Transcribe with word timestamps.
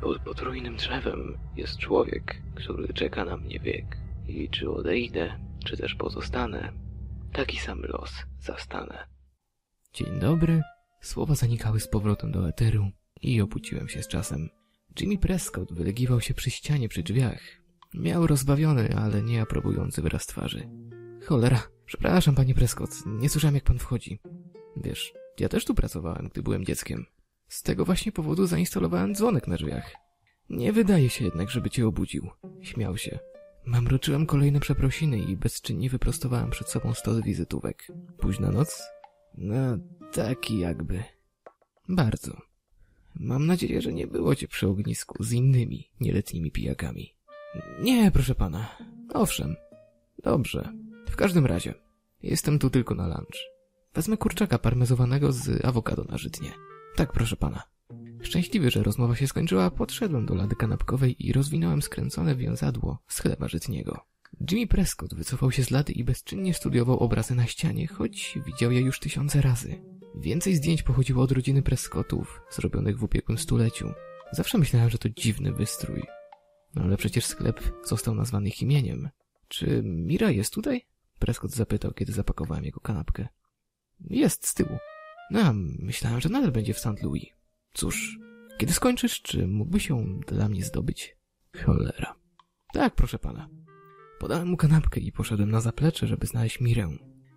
Pod 0.00 0.22
potrójnym 0.22 0.76
drzewem 0.76 1.38
jest 1.56 1.78
człowiek, 1.78 2.42
który 2.54 2.94
czeka 2.94 3.24
na 3.24 3.36
mnie 3.36 3.60
wiek. 3.60 3.98
I 4.28 4.48
czy 4.48 4.70
odejdę, 4.70 5.38
czy 5.64 5.76
też 5.76 5.94
pozostanę, 5.94 6.72
taki 7.32 7.58
sam 7.58 7.82
los 7.82 8.12
zastanę. 8.40 9.06
Dzień 9.92 10.20
dobry. 10.20 10.62
Słowa 11.00 11.34
zanikały 11.34 11.80
z 11.80 11.88
powrotem 11.88 12.32
do 12.32 12.48
eteru 12.48 12.90
i 13.22 13.40
obudziłem 13.40 13.88
się 13.88 14.02
z 14.02 14.08
czasem. 14.08 14.48
Jimmy 15.00 15.18
Prescott 15.18 15.72
wylegiwał 15.72 16.20
się 16.20 16.34
przy 16.34 16.50
ścianie 16.50 16.88
przy 16.88 17.02
drzwiach. 17.02 17.40
Miał 17.94 18.26
rozbawiony, 18.26 18.96
ale 18.96 19.22
nie 19.22 19.42
aprobujący 19.42 20.02
wyraz 20.02 20.26
twarzy. 20.26 20.68
Cholera, 21.26 21.62
przepraszam, 21.86 22.34
panie 22.34 22.54
Prescott, 22.54 22.90
nie 23.06 23.28
słyszałem 23.28 23.54
jak 23.54 23.64
pan 23.64 23.78
wchodzi. 23.78 24.20
Wiesz, 24.76 25.12
ja 25.40 25.48
też 25.48 25.64
tu 25.64 25.74
pracowałem, 25.74 26.28
gdy 26.28 26.42
byłem 26.42 26.64
dzieckiem. 26.64 27.06
Z 27.48 27.62
tego 27.62 27.84
właśnie 27.84 28.12
powodu 28.12 28.46
zainstalowałem 28.46 29.14
dzwonek 29.14 29.48
na 29.48 29.56
drzwiach. 29.56 29.92
Nie 30.50 30.72
wydaje 30.72 31.10
się 31.10 31.24
jednak, 31.24 31.50
żeby 31.50 31.70
cię 31.70 31.86
obudził. 31.86 32.30
Śmiał 32.62 32.96
się. 32.96 33.18
Mamroczyłem 33.64 34.26
kolejne 34.26 34.60
przeprosiny 34.60 35.18
i 35.18 35.36
bezczynnie 35.36 35.90
wyprostowałem 35.90 36.50
przed 36.50 36.68
sobą 36.68 36.94
stos 36.94 37.20
wizytówek. 37.20 37.86
Późna 38.18 38.50
noc? 38.50 38.82
No, 39.34 39.78
taki 40.12 40.58
jakby. 40.58 41.04
Bardzo. 41.88 42.36
Mam 43.14 43.46
nadzieję, 43.46 43.82
że 43.82 43.92
nie 43.92 44.06
było 44.06 44.34
cię 44.34 44.48
przy 44.48 44.68
ognisku 44.68 45.24
z 45.24 45.32
innymi 45.32 45.90
nieletnimi 46.00 46.50
pijakami. 46.50 47.14
Nie, 47.80 48.10
proszę 48.10 48.34
pana. 48.34 48.76
Owszem. 49.14 49.56
Dobrze. 50.22 50.72
W 51.08 51.16
każdym 51.16 51.46
razie. 51.46 51.74
Jestem 52.22 52.58
tu 52.58 52.70
tylko 52.70 52.94
na 52.94 53.06
lunch. 53.06 53.38
Wezmę 53.94 54.16
kurczaka 54.16 54.58
parmezowanego 54.58 55.32
z 55.32 55.64
awokado 55.64 56.04
na 56.04 56.18
żytnie. 56.18 56.52
Tak, 56.96 57.12
proszę 57.12 57.36
pana. 57.36 57.62
Szczęśliwy, 58.22 58.70
że 58.70 58.82
rozmowa 58.82 59.16
się 59.16 59.26
skończyła, 59.26 59.70
podszedłem 59.70 60.26
do 60.26 60.34
lady 60.34 60.56
kanapkowej 60.56 61.26
i 61.26 61.32
rozwinąłem 61.32 61.82
skręcone 61.82 62.36
wiązadło 62.36 62.98
z 63.08 63.20
chleba 63.20 63.48
żytniego. 63.48 64.00
Jimmy 64.50 64.66
Prescott 64.66 65.14
wycofał 65.14 65.52
się 65.52 65.64
z 65.64 65.70
lady 65.70 65.92
i 65.92 66.04
bezczynnie 66.04 66.54
studiował 66.54 66.98
obrazy 66.98 67.34
na 67.34 67.46
ścianie, 67.46 67.86
choć 67.86 68.38
widział 68.46 68.72
je 68.72 68.80
już 68.80 69.00
tysiące 69.00 69.40
razy. 69.40 69.82
Więcej 70.14 70.54
zdjęć 70.54 70.82
pochodziło 70.82 71.22
od 71.22 71.32
rodziny 71.32 71.62
Prescottów, 71.62 72.40
zrobionych 72.50 72.98
w 72.98 73.04
ubiegłym 73.04 73.38
stuleciu. 73.38 73.92
Zawsze 74.32 74.58
myślałem, 74.58 74.90
że 74.90 74.98
to 74.98 75.08
dziwny 75.08 75.52
wystrój. 75.52 76.02
No 76.74 76.82
ale 76.82 76.96
przecież 76.96 77.26
sklep 77.26 77.72
został 77.84 78.14
nazwany 78.14 78.48
ich 78.48 78.62
imieniem. 78.62 79.08
Czy 79.48 79.82
Mira 79.84 80.30
jest 80.30 80.54
tutaj? 80.54 80.86
Prescott 81.18 81.50
zapytał, 81.50 81.92
kiedy 81.92 82.12
zapakowałem 82.12 82.64
jego 82.64 82.80
kanapkę. 82.80 83.28
Jest 84.00 84.46
z 84.46 84.54
tyłu. 84.54 84.78
No, 85.30 85.52
myślałem, 85.78 86.20
że 86.20 86.28
nadal 86.28 86.52
będzie 86.52 86.74
w 86.74 86.78
St. 86.78 87.02
Louis. 87.02 87.24
Cóż, 87.72 88.18
kiedy 88.58 88.72
skończysz, 88.72 89.22
czy 89.22 89.46
mógłbyś 89.46 89.88
ją 89.88 90.20
dla 90.26 90.48
mnie 90.48 90.64
zdobyć? 90.64 91.16
Cholera. 91.64 92.14
Tak, 92.72 92.94
proszę 92.94 93.18
pana. 93.18 93.48
Podałem 94.18 94.48
mu 94.48 94.56
kanapkę 94.56 95.00
i 95.00 95.12
poszedłem 95.12 95.50
na 95.50 95.60
zaplecze, 95.60 96.06
żeby 96.06 96.26
znaleźć 96.26 96.60
Mirę. 96.60 96.88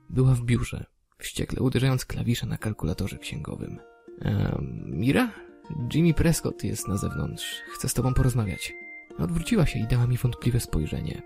Była 0.10 0.34
w 0.36 0.42
biurze, 0.42 0.86
wściekle 1.18 1.62
uderzając 1.62 2.06
klawisze 2.06 2.46
na 2.46 2.58
kalkulatorze 2.58 3.18
księgowym. 3.18 3.80
Ehm, 4.22 4.84
Mira? 4.86 5.32
Jimmy 5.94 6.14
Prescott 6.14 6.64
jest 6.64 6.88
na 6.88 6.98
zewnątrz. 6.98 7.62
Chce 7.74 7.90
z 7.90 7.94
tobą 7.94 8.14
porozmawiać. 8.14 8.74
Odwróciła 9.18 9.66
się 9.66 9.80
i 9.80 9.88
dała 9.88 10.08
mi 10.08 10.18
wątpliwe 10.18 10.60
spojrzenie. 10.60 11.22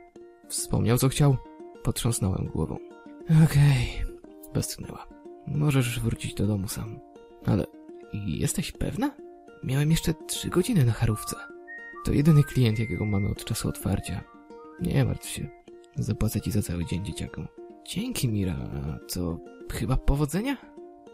Wspomniał, 0.50 0.97
co 0.97 1.09
chciał? 1.09 1.38
Potrząsnąłem 1.84 2.45
głową. 2.45 2.78
Okej, 3.25 4.02
okay. 4.03 4.53
westchnęła. 4.53 5.22
Możesz 5.47 5.99
wrócić 5.99 6.33
do 6.33 6.47
domu 6.47 6.67
sam. 6.67 6.99
Ale 7.45 7.66
jesteś 8.25 8.72
pewna? 8.72 9.11
Miałem 9.63 9.91
jeszcze 9.91 10.13
trzy 10.27 10.50
godziny 10.50 10.85
na 10.85 10.91
charówce. 10.91 11.35
To 12.05 12.11
jedyny 12.11 12.44
klient, 12.44 12.80
jakiego 12.80 13.05
mamy 13.05 13.30
od 13.30 13.45
czasu 13.45 13.69
otwarcia. 13.69 14.23
Nie 14.81 15.05
martw 15.05 15.30
się. 15.30 15.47
Zapłacę 15.95 16.41
ci 16.41 16.52
za 16.52 16.61
cały 16.61 16.85
dzień, 16.85 17.05
dzieciaku. 17.05 17.41
Dzięki, 17.88 18.29
Mira. 18.29 18.53
A 18.53 19.00
co, 19.07 19.40
chyba 19.72 19.97
powodzenia? 19.97 20.57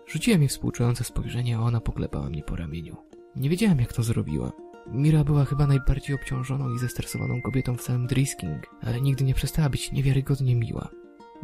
Rzuciłem 0.07 0.41
jej 0.41 0.49
współczujące 0.49 1.03
spojrzenie, 1.03 1.57
a 1.57 1.61
ona 1.61 1.81
poklepała 1.81 2.29
mnie 2.29 2.43
po 2.43 2.55
ramieniu. 2.55 2.95
Nie 3.35 3.49
wiedziałem, 3.49 3.79
jak 3.79 3.93
to 3.93 4.03
zrobiła. 4.03 4.51
Mira 4.87 5.23
była 5.23 5.45
chyba 5.45 5.67
najbardziej 5.67 6.15
obciążoną 6.15 6.73
i 6.73 6.79
zestresowaną 6.79 7.41
kobietą 7.41 7.77
w 7.77 7.81
całym 7.81 8.07
Drisking, 8.07 8.67
ale 8.81 9.01
nigdy 9.01 9.23
nie 9.23 9.33
przestała 9.33 9.69
być 9.69 9.91
niewiarygodnie 9.91 10.55
miła. 10.55 10.89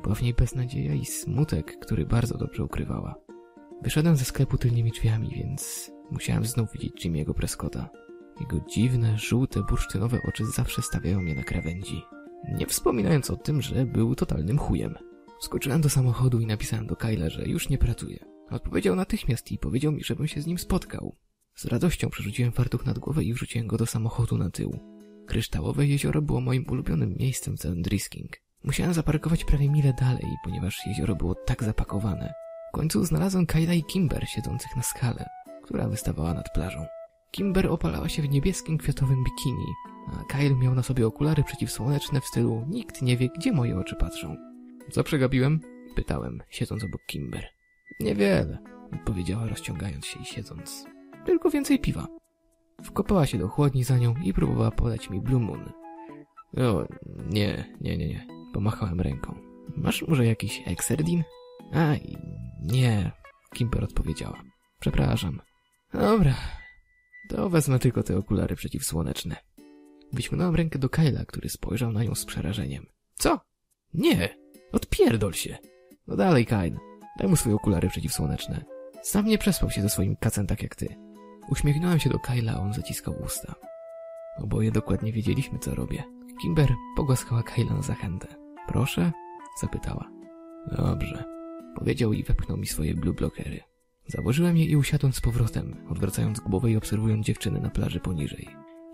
Była 0.04 0.16
w 0.16 0.22
niej 0.22 0.34
beznadzieja 0.34 0.94
i 0.94 1.06
smutek, 1.06 1.80
który 1.80 2.06
bardzo 2.06 2.38
dobrze 2.38 2.64
ukrywała. 2.64 3.16
Wyszedłem 3.82 4.16
ze 4.16 4.26
sklepu 4.26 4.58
tylnymi 4.58 4.92
drzwiami, 4.92 5.30
więc 5.36 5.92
musiałem 6.12 6.46
znów 6.46 6.72
widzieć 6.74 7.06
Jimmy'ego 7.06 7.34
Prescotta. 7.34 7.90
Jego 8.40 8.60
dziwne, 8.70 9.18
żółte, 9.18 9.64
bursztynowe 9.64 10.20
oczy 10.28 10.46
zawsze 10.46 10.82
stawiają 10.82 11.22
mnie 11.22 11.36
na 11.36 11.44
krawędzi. 11.44 12.02
Nie 12.58 12.66
wspominając 12.66 13.32
o 13.32 13.38
tym, 13.38 13.62
że 13.62 13.86
był 13.86 14.16
totalnym 14.16 14.58
chujem. 14.58 14.96
Skoczyłem 15.40 15.82
do 15.82 15.90
samochodu 15.90 16.40
i 16.40 16.46
napisałem 16.46 16.88
do 16.88 16.96
Kyla, 16.96 17.30
że 17.30 17.48
już 17.48 17.70
nie 17.70 17.78
pracuje. 17.78 18.26
Odpowiedział 18.50 18.96
natychmiast 18.96 19.52
i 19.52 19.58
powiedział 19.58 19.92
mi, 19.92 20.04
żebym 20.04 20.28
się 20.28 20.42
z 20.42 20.48
nim 20.48 20.58
spotkał. 20.58 21.16
Z 21.56 21.66
radością 21.66 22.10
przerzuciłem 22.10 22.52
fartuch 22.52 22.86
nad 22.86 23.00
głowę 23.00 23.24
i 23.24 23.34
wrzuciłem 23.34 23.68
go 23.68 23.78
do 23.78 23.86
samochodu 23.86 24.38
na 24.38 24.50
tył. 24.50 24.80
Kryształowe 25.26 25.86
jezioro 25.86 26.22
było 26.22 26.42
moim 26.42 26.66
ulubionym 26.70 27.16
miejscem 27.20 27.58
w 27.58 27.60
całym. 27.60 27.82
Musiałem 28.66 28.94
zaparkować 28.94 29.46
prawie 29.46 29.70
mile 29.70 29.94
dalej, 29.94 30.38
ponieważ 30.44 30.88
jezioro 30.88 31.16
było 31.16 31.36
tak 31.36 31.64
zapakowane. 31.64 32.34
W 32.70 32.72
końcu 32.72 33.06
znalazłem 33.06 33.46
Kyla 33.46 33.74
i 33.74 33.84
Kimber 33.84 34.28
siedzących 34.28 34.76
na 34.76 34.81
skale, 34.81 35.26
która 35.64 35.88
wystawała 35.88 36.34
nad 36.34 36.53
plażą. 36.53 36.86
Kimber 37.31 37.68
opalała 37.68 38.09
się 38.09 38.22
w 38.22 38.30
niebieskim 38.30 38.78
kwiatowym 38.78 39.24
bikini, 39.24 39.66
a 40.08 40.24
Kyle 40.24 40.56
miał 40.56 40.76
na 40.76 40.84
sobie 40.84 41.08
okulary 41.08 41.44
przeciwsłoneczne 41.44 42.22
w 42.22 42.26
stylu 42.26 42.66
nikt 42.70 43.02
nie 43.02 43.18
wie, 43.18 43.30
gdzie 43.38 43.52
moje 43.52 43.80
oczy 43.80 43.96
patrzą. 43.96 44.36
Co 44.92 45.03
przegapiłem? 45.03 45.59
Pytałem, 45.96 46.42
siedząc 46.50 46.84
obok 46.84 47.02
Kimber. 47.08 47.46
Niewiele, 48.00 48.58
odpowiedziała 48.94 49.47
rozciągając 49.47 50.06
się 50.06 50.20
i 50.20 50.26
siedząc. 50.26 50.86
Tylko 51.26 51.50
więcej 51.50 51.80
piwa. 51.80 52.08
Wkopała 52.84 53.26
się 53.26 53.38
do 53.38 53.47
chłodni 53.47 53.84
za 53.84 53.97
nią 53.97 54.14
i 54.24 54.34
próbowała 54.34 54.72
podać 54.72 55.09
mi 55.09 55.22
Blue 55.22 55.42
Moon. 55.42 55.72
O, 56.58 56.88
nie, 57.30 57.76
nie, 57.82 57.97
nie, 57.97 58.08
nie. 58.08 58.34
Pomachałem 58.56 59.02
ręką. 59.02 59.36
Masz 59.78 60.08
może 60.08 60.26
jakiś 60.26 60.62
Exerdin? 60.66 61.24
A, 61.74 61.96
nie, 62.62 63.12
Kimber 63.54 63.84
odpowiedziała. 63.84 64.42
Przepraszam. 64.80 65.42
Dobra, 65.94 66.36
to 67.30 67.50
wezmę 67.50 67.80
tylko 67.80 68.04
te 68.04 68.18
okulary 68.18 68.56
przeciwsłoneczne. 68.56 69.36
Wyciągnąłem 70.14 70.56
rękę 70.56 70.80
do 70.80 70.90
Kyla, 70.90 71.26
który 71.26 71.50
spojrzał 71.50 71.92
na 71.92 72.04
nią 72.04 72.16
z 72.16 72.26
przerażeniem. 72.26 72.86
Co? 73.16 73.40
Nie! 73.94 74.38
Odpierdol 74.72 75.34
się! 75.34 75.58
No 76.08 76.16
dalej, 76.16 76.46
Kyle. 76.46 76.78
Daj 77.20 77.28
mu 77.28 77.36
swoje 77.36 77.56
okulary 77.56 77.90
przeciwsłoneczne. 77.90 78.66
Sam 79.02 79.26
nie 79.26 79.38
przespał 79.38 79.70
się 79.70 79.82
ze 79.82 79.90
swoim 79.90 80.16
kacem 80.16 80.48
tak 80.48 80.64
jak 80.64 80.76
ty. 80.76 80.96
Uśmiechnąłem 81.50 82.00
się 82.00 82.10
do 82.10 82.20
Kyla, 82.20 82.54
a 82.54 82.60
on 82.60 82.74
zaciskał 82.74 83.16
usta. 83.26 83.56
Oboje 84.38 84.72
dokładnie 84.72 85.12
wiedzieliśmy, 85.12 85.60
co 85.60 85.76
robię. 85.76 86.04
Kimber 86.42 86.70
pogłaskała 86.96 87.44
Kyla 87.44 87.74
na 87.74 87.82
zachętę. 87.82 88.45
Proszę? 88.68 89.12
zapytała. 89.62 90.09
Dobrze. 90.78 91.24
Powiedział 91.76 92.14
i 92.14 92.24
wepchnął 92.24 92.58
mi 92.58 92.68
swoje 92.68 92.96
blue 92.96 93.14
blockery. 93.14 93.59
Założyłem 94.08 94.58
je 94.58 94.66
i 94.66 94.76
usiadłem 94.76 95.14
z 95.14 95.22
powrotem, 95.22 95.76
odwracając 95.90 96.40
głowę 96.40 96.72
i 96.72 96.78
obserwując 96.78 97.26
dziewczynę 97.26 97.59
na 97.59 97.70
plaży 97.70 98.00
poniżej. 98.00 98.48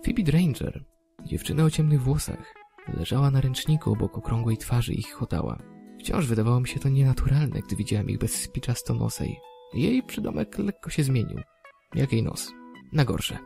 Phoebe 0.05 0.23
Dranger, 0.23 0.85
dziewczyna 1.25 1.63
o 1.63 1.69
ciemnych 1.69 2.01
włosach, 2.01 2.53
leżała 2.87 3.31
na 3.31 3.41
ręczniku 3.41 3.91
obok 3.91 4.17
okrągłej 4.17 4.57
twarzy 4.57 4.93
i 4.93 5.03
chotała. 5.03 5.57
Wciąż 5.99 6.27
wydawało 6.27 6.59
mi 6.59 6.67
się 6.67 6.79
to 6.79 6.89
nienaturalne, 6.89 7.59
gdy 7.61 7.75
widziałem 7.75 8.09
ich 8.09 8.17
bez 8.17 8.41
spiczastonosej. 8.41 9.39
Jej 9.73 10.03
przydomek 10.03 10.59
lekko 10.59 10.89
się 10.89 11.03
zmienił. 11.03 11.39
Jak 11.95 12.13
jej 12.13 12.23
nos. 12.23 12.51
Na 12.93 13.05
gorsze. 13.05 13.37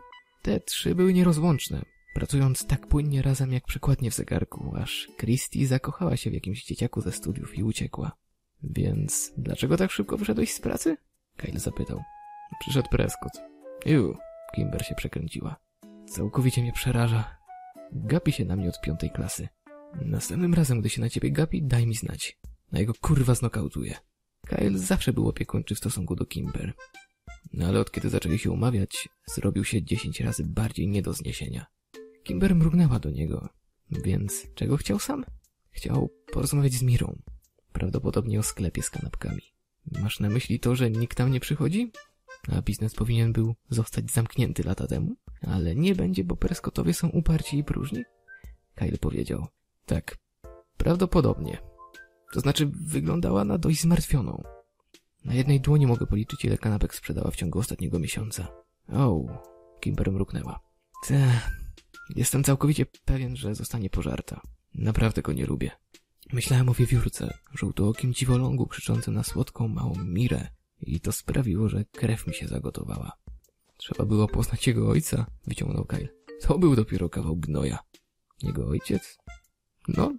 Te 0.42 0.60
trzy 0.60 0.94
były 0.94 1.12
nierozłączne, 1.12 1.82
pracując 2.16 2.66
tak 2.66 2.86
płynnie 2.86 3.22
razem 3.22 3.52
jak 3.52 3.64
przykładnie 3.64 4.10
w 4.10 4.14
zegarku, 4.14 4.76
aż 4.76 5.08
Christie 5.18 5.66
zakochała 5.66 6.16
się 6.16 6.30
w 6.30 6.34
jakimś 6.34 6.64
dzieciaku 6.64 7.00
ze 7.00 7.12
studiów 7.12 7.58
i 7.58 7.62
uciekła. 7.62 8.16
Więc 8.62 9.32
dlaczego 9.36 9.76
tak 9.76 9.90
szybko 9.90 10.16
wyszedłeś 10.16 10.54
z 10.54 10.60
pracy? 10.60 10.96
Kyle 11.36 11.60
zapytał. 11.60 12.02
Przyszedł 12.60 12.88
Prescott. 12.88 13.32
Ju, 13.86 14.16
Kimber 14.54 14.86
się 14.86 14.94
przekręciła. 14.94 15.56
Całkowicie 16.08 16.62
mnie 16.62 16.72
przeraża. 16.72 17.36
Gapi 17.92 18.32
się 18.32 18.44
na 18.44 18.56
mnie 18.56 18.68
od 18.68 18.80
piątej 18.80 19.10
klasy. 19.10 19.48
Następnym 20.04 20.54
razem, 20.54 20.80
gdy 20.80 20.88
się 20.88 21.00
na 21.00 21.10
ciebie 21.10 21.30
gapi, 21.30 21.62
daj 21.62 21.86
mi 21.86 21.94
znać. 21.94 22.38
Na 22.72 22.78
jego 22.78 22.92
kurwa 23.00 23.34
znokautuje. 23.34 23.94
Kyle 24.46 24.78
zawsze 24.78 25.12
był 25.12 25.28
opiekuńczy 25.28 25.74
w 25.74 25.78
stosunku 25.78 26.16
do 26.16 26.26
Kimber. 26.26 26.72
No 27.52 27.66
ale 27.66 27.80
od 27.80 27.90
kiedy 27.90 28.10
zaczęli 28.10 28.38
się 28.38 28.50
umawiać, 28.50 29.08
zrobił 29.34 29.64
się 29.64 29.82
dziesięć 29.82 30.20
razy 30.20 30.44
bardziej 30.44 30.88
nie 30.88 31.02
do 31.02 31.12
zniesienia. 31.12 31.75
Kimber 32.26 32.54
mrugnęła 32.54 32.98
do 32.98 33.10
niego. 33.10 33.48
Więc 33.90 34.46
czego 34.54 34.76
chciał 34.76 34.98
sam? 34.98 35.24
Chciał 35.70 36.10
porozmawiać 36.32 36.72
z 36.72 36.82
Mirą. 36.82 37.22
Prawdopodobnie 37.72 38.40
o 38.40 38.42
sklepie 38.42 38.82
z 38.82 38.90
kanapkami. 38.90 39.42
Masz 40.02 40.20
na 40.20 40.28
myśli 40.28 40.60
to, 40.60 40.76
że 40.76 40.90
nikt 40.90 41.16
tam 41.16 41.30
nie 41.30 41.40
przychodzi? 41.40 41.92
A 42.48 42.62
biznes 42.62 42.94
powinien 42.94 43.32
był 43.32 43.54
zostać 43.70 44.10
zamknięty 44.10 44.62
lata 44.62 44.86
temu? 44.86 45.16
Ale 45.42 45.74
nie 45.74 45.94
będzie, 45.94 46.24
bo 46.24 46.36
Prescottowie 46.36 46.94
są 46.94 47.08
uparci 47.08 47.58
i 47.58 47.64
próżni? 47.64 48.04
Kyle 48.74 48.98
powiedział. 48.98 49.46
Tak, 49.84 50.16
prawdopodobnie. 50.76 51.58
To 52.32 52.40
znaczy, 52.40 52.70
wyglądała 52.86 53.44
na 53.44 53.58
dość 53.58 53.80
zmartwioną. 53.80 54.42
Na 55.24 55.34
jednej 55.34 55.60
dłoni 55.60 55.86
mogę 55.86 56.06
policzyć, 56.06 56.44
ile 56.44 56.58
kanapek 56.58 56.94
sprzedała 56.94 57.30
w 57.30 57.36
ciągu 57.36 57.58
ostatniego 57.58 57.98
miesiąca. 57.98 58.48
O, 58.92 59.26
Kimber 59.80 60.12
mruknęła. 60.12 60.60
Te, 61.06 61.40
jestem 62.10 62.44
całkowicie 62.44 62.86
pewien, 62.86 63.36
że 63.36 63.54
zostanie 63.54 63.90
pożarta. 63.90 64.40
Naprawdę 64.74 65.22
go 65.22 65.32
nie 65.32 65.46
lubię. 65.46 65.70
Myślałem 66.32 66.68
o 66.68 66.74
wiewiórce, 66.74 67.38
żółtookim 67.54 68.14
dziwolągu 68.14 68.66
krzyczącym 68.66 69.14
na 69.14 69.22
słodką 69.22 69.68
małą 69.68 69.94
Mirę 70.04 70.48
i 70.80 71.00
to 71.00 71.12
sprawiło, 71.12 71.68
że 71.68 71.84
krew 71.84 72.26
mi 72.26 72.34
się 72.34 72.48
zagotowała. 72.48 73.12
Trzeba 73.76 74.04
było 74.04 74.28
poznać 74.28 74.66
jego 74.66 74.88
ojca, 74.88 75.26
wyciągnął 75.46 75.84
Kyle. 75.84 76.08
To 76.40 76.58
był 76.58 76.76
dopiero 76.76 77.08
kawał 77.08 77.36
gnoja. 77.36 77.78
Jego 78.42 78.66
ojciec? 78.66 79.18
No, 79.88 80.14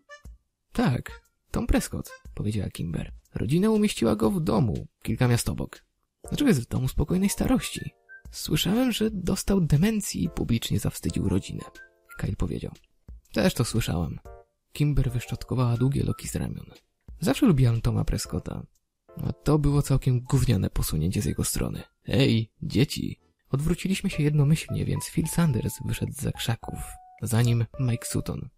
tak, 0.72 1.22
Tom 1.52 1.68
Prescott, 1.68 2.12
powiedziała 2.34 2.70
Kimber. 2.70 3.14
Rodzina 3.36 3.70
umieściła 3.70 4.16
go 4.16 4.32
w 4.32 4.40
domu, 4.40 4.88
kilka 5.04 5.28
miast 5.28 5.50
obok. 5.50 5.86
Dlaczego 6.30 6.48
jest 6.48 6.62
w 6.62 6.68
domu 6.68 6.88
spokojnej 6.88 7.30
starości? 7.30 7.92
Słyszałem, 8.32 8.92
że 8.92 9.10
dostał 9.12 9.62
demencji 9.62 10.24
i 10.24 10.30
publicznie 10.30 10.80
zawstydził 10.80 11.30
rodzinę. 11.30 11.64
Kyle 12.18 12.36
powiedział. 12.36 12.72
Też 13.34 13.54
to 13.54 13.66
słyszałam. 13.66 14.20
Kimber 14.74 15.12
wyszczotkowała 15.12 15.78
długie 15.78 16.04
loki 16.04 16.28
z 16.28 16.36
ramion. 16.36 16.66
Zawsze 17.20 17.46
lubiłam 17.46 17.82
Toma 17.82 18.04
Prescotta. 18.04 18.64
A 19.28 19.34
to 19.34 19.60
było 19.60 19.82
całkiem 19.82 20.22
gówniane 20.22 20.70
posunięcie 20.70 21.22
z 21.22 21.26
jego 21.26 21.44
strony. 21.44 21.84
Ej, 22.08 22.52
dzieci! 22.62 23.20
Odwróciliśmy 23.50 24.10
się 24.10 24.24
jednomyślnie, 24.24 24.86
więc 24.86 25.10
Phil 25.10 25.28
Sanders 25.28 25.74
wyszedł 25.86 26.14
za 26.14 26.32
krzaków, 26.32 26.80
zanim 27.22 27.66
Mike 27.80 28.06
Sutton. 28.06 28.50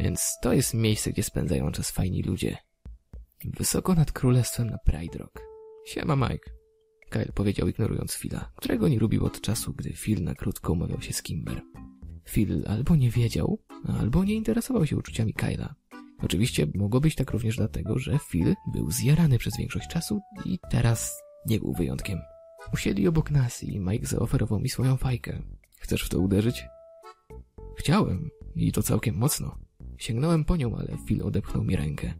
Więc 0.00 0.38
to 0.42 0.52
jest 0.52 0.74
miejsce, 0.74 1.12
gdzie 1.12 1.22
spędzają 1.22 1.72
czas 1.72 1.90
fajni 1.90 2.22
ludzie. 2.22 2.56
Wysoko 3.44 3.94
nad 3.94 4.12
królestwem 4.12 4.70
na 4.70 4.78
Pride 4.78 5.18
Rock. 5.18 5.40
Siema, 5.86 6.16
Mike. 6.16 6.61
Kyle 7.12 7.32
powiedział, 7.34 7.68
ignorując 7.68 8.16
Phila, 8.16 8.52
którego 8.56 8.88
nie 8.88 8.98
lubił 8.98 9.24
od 9.24 9.40
czasu, 9.40 9.72
gdy 9.72 9.92
Phil 9.92 10.24
na 10.24 10.34
krótko 10.34 10.72
umawiał 10.72 11.00
się 11.00 11.12
z 11.12 11.22
Kimber. 11.22 11.62
Phil 12.28 12.64
albo 12.68 12.96
nie 12.96 13.10
wiedział, 13.10 13.58
albo 13.98 14.24
nie 14.24 14.34
interesował 14.34 14.86
się 14.86 14.96
uczuciami 14.96 15.34
Kyla. 15.34 15.74
Oczywiście 16.22 16.66
mogło 16.74 17.00
być 17.00 17.14
tak 17.14 17.30
również 17.30 17.56
dlatego, 17.56 17.98
że 17.98 18.18
Phil 18.30 18.54
był 18.72 18.90
zjarany 18.90 19.38
przez 19.38 19.56
większość 19.58 19.88
czasu 19.88 20.20
i 20.44 20.58
teraz 20.70 21.22
nie 21.46 21.58
był 21.58 21.72
wyjątkiem. 21.72 22.18
Usiedli 22.74 23.08
obok 23.08 23.30
nas 23.30 23.62
i 23.62 23.80
Mike 23.80 24.06
zaoferował 24.06 24.60
mi 24.60 24.68
swoją 24.68 24.96
fajkę. 24.96 25.42
Chcesz 25.78 26.02
w 26.02 26.08
to 26.08 26.18
uderzyć? 26.18 26.64
Chciałem 27.78 28.30
i 28.56 28.72
to 28.72 28.82
całkiem 28.82 29.16
mocno. 29.16 29.58
Sięgnąłem 29.98 30.44
po 30.44 30.56
nią, 30.56 30.76
ale 30.76 30.96
Phil 31.06 31.22
odepchnął 31.22 31.64
mi 31.64 31.76
rękę. 31.76 32.14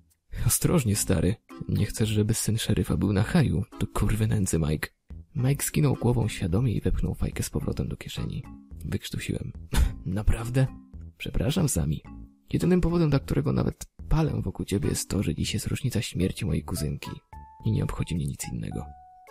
Ostrożnie, 0.46 0.96
stary. 0.96 1.34
Nie 1.68 1.86
chcesz, 1.86 2.08
żeby 2.08 2.34
syn 2.34 2.58
szeryfa 2.58 2.96
był 2.96 3.12
na 3.12 3.22
haju. 3.22 3.64
To 3.78 3.86
kurwy 3.86 4.26
nędzy, 4.26 4.58
Mike. 4.58 4.88
Mike 5.34 5.64
skinął 5.64 5.94
głową 5.94 6.28
świadomie 6.28 6.72
i 6.72 6.80
wepchnął 6.80 7.14
fajkę 7.14 7.42
z 7.42 7.50
powrotem 7.50 7.88
do 7.88 7.96
kieszeni. 7.96 8.42
Wykrztusiłem. 8.84 9.52
Naprawdę? 10.06 10.66
Przepraszam, 11.18 11.68
Sami. 11.68 12.02
Jedynym 12.52 12.80
powodem, 12.80 13.10
dla 13.10 13.18
którego 13.18 13.52
nawet 13.52 13.86
palę 14.08 14.42
wokół 14.42 14.66
ciebie 14.66 14.88
jest 14.88 15.10
to, 15.10 15.22
że 15.22 15.34
dziś 15.34 15.54
jest 15.54 15.66
rocznica 15.66 16.02
śmierci 16.02 16.46
mojej 16.46 16.64
kuzynki. 16.64 17.10
I 17.64 17.72
nie 17.72 17.84
obchodzi 17.84 18.14
mnie 18.14 18.26
nic 18.26 18.52
innego. 18.52 18.86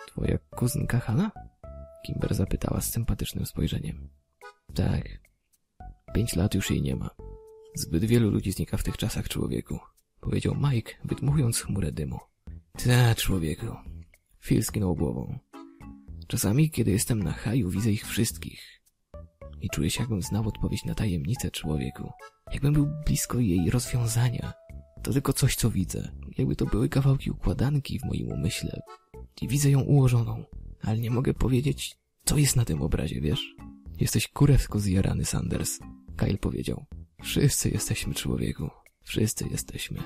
Twoja 0.08 0.38
kuzynka 0.38 1.00
Hanna? 1.00 1.30
Kimber 2.06 2.34
zapytała 2.34 2.80
z 2.80 2.90
sympatycznym 2.90 3.46
spojrzeniem. 3.46 4.08
Tak. 4.74 5.20
Pięć 6.14 6.36
lat 6.36 6.54
już 6.54 6.70
jej 6.70 6.82
nie 6.82 6.96
ma. 6.96 7.10
Zbyt 7.74 8.04
wielu 8.04 8.30
ludzi 8.30 8.52
znika 8.52 8.76
w 8.76 8.82
tych 8.82 8.96
czasach, 8.96 9.28
człowieku. 9.28 9.78
Powiedział 10.22 10.56
Mike, 10.70 10.92
wydmuchując 11.04 11.60
chmurę 11.60 11.92
dymu. 11.92 12.18
Ta, 12.84 13.14
człowieku. 13.14 13.66
Phil 14.44 14.62
skinął 14.62 14.94
głową. 14.94 15.38
Czasami, 16.26 16.70
kiedy 16.70 16.90
jestem 16.90 17.22
na 17.22 17.32
haju, 17.32 17.70
widzę 17.70 17.92
ich 17.92 18.06
wszystkich. 18.06 18.82
I 19.60 19.70
czuję 19.70 19.90
się, 19.90 20.02
jakbym 20.02 20.22
znał 20.22 20.48
odpowiedź 20.48 20.84
na 20.84 20.94
tajemnicę 20.94 21.50
człowieku. 21.50 22.10
Jakbym 22.52 22.72
był 22.72 22.88
blisko 23.06 23.38
jej 23.38 23.70
rozwiązania. 23.70 24.52
To 25.02 25.12
tylko 25.12 25.32
coś, 25.32 25.56
co 25.56 25.70
widzę. 25.70 26.12
Jakby 26.38 26.56
to 26.56 26.66
były 26.66 26.88
kawałki 26.88 27.30
układanki 27.30 27.98
w 27.98 28.04
moim 28.04 28.28
umyśle. 28.32 28.80
I 29.40 29.48
widzę 29.48 29.70
ją 29.70 29.80
ułożoną. 29.80 30.44
Ale 30.82 30.98
nie 30.98 31.10
mogę 31.10 31.34
powiedzieć, 31.34 31.96
co 32.24 32.38
jest 32.38 32.56
na 32.56 32.64
tym 32.64 32.82
obrazie, 32.82 33.20
wiesz? 33.20 33.54
Jesteś 34.00 34.28
kurewsko 34.28 34.78
zjarany, 34.78 35.24
Sanders. 35.24 35.78
Kyle 36.16 36.38
powiedział. 36.38 36.84
Wszyscy 37.22 37.70
jesteśmy, 37.70 38.14
człowieku. 38.14 38.70
Wszyscy 39.02 39.48
jesteśmy. 39.48 39.98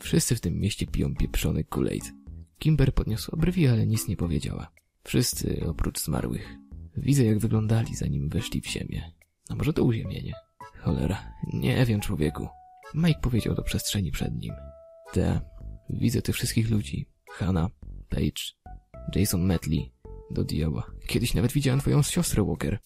Wszyscy 0.00 0.36
w 0.36 0.40
tym 0.40 0.60
mieście 0.60 0.86
piją 0.86 1.14
pieprzony 1.14 1.64
Kool-Aid. 1.64 2.12
Kimber 2.58 2.94
podniosła 2.94 3.38
brwi, 3.38 3.66
ale 3.66 3.86
nic 3.86 4.08
nie 4.08 4.16
powiedziała. 4.16 4.72
Wszyscy 5.04 5.66
oprócz 5.66 6.00
zmarłych. 6.00 6.56
Widzę, 6.96 7.24
jak 7.24 7.38
wyglądali, 7.38 7.94
zanim 7.94 8.28
weszli 8.28 8.60
w 8.60 8.66
ziemię. 8.66 9.12
A 9.48 9.54
może 9.54 9.72
to 9.72 9.84
uziemienie? 9.84 10.32
Cholera, 10.80 11.32
nie 11.52 11.86
wiem, 11.86 12.00
człowieku. 12.00 12.48
Mike 12.94 13.20
powiedział 13.20 13.54
do 13.54 13.62
przestrzeni 13.62 14.10
przed 14.10 14.34
nim. 14.34 14.54
Te, 15.12 15.40
widzę 15.90 16.22
tych 16.22 16.34
wszystkich 16.34 16.70
ludzi. 16.70 17.06
Hanna, 17.30 17.70
Paige, 18.08 18.42
Jason 19.14 19.44
Metley. 19.44 19.92
Do 20.30 20.44
diabła. 20.44 20.90
Kiedyś 21.06 21.34
nawet 21.34 21.52
widziałem 21.52 21.80
twoją 21.80 22.02
siostrę 22.02 22.44
Walker. 22.44 22.78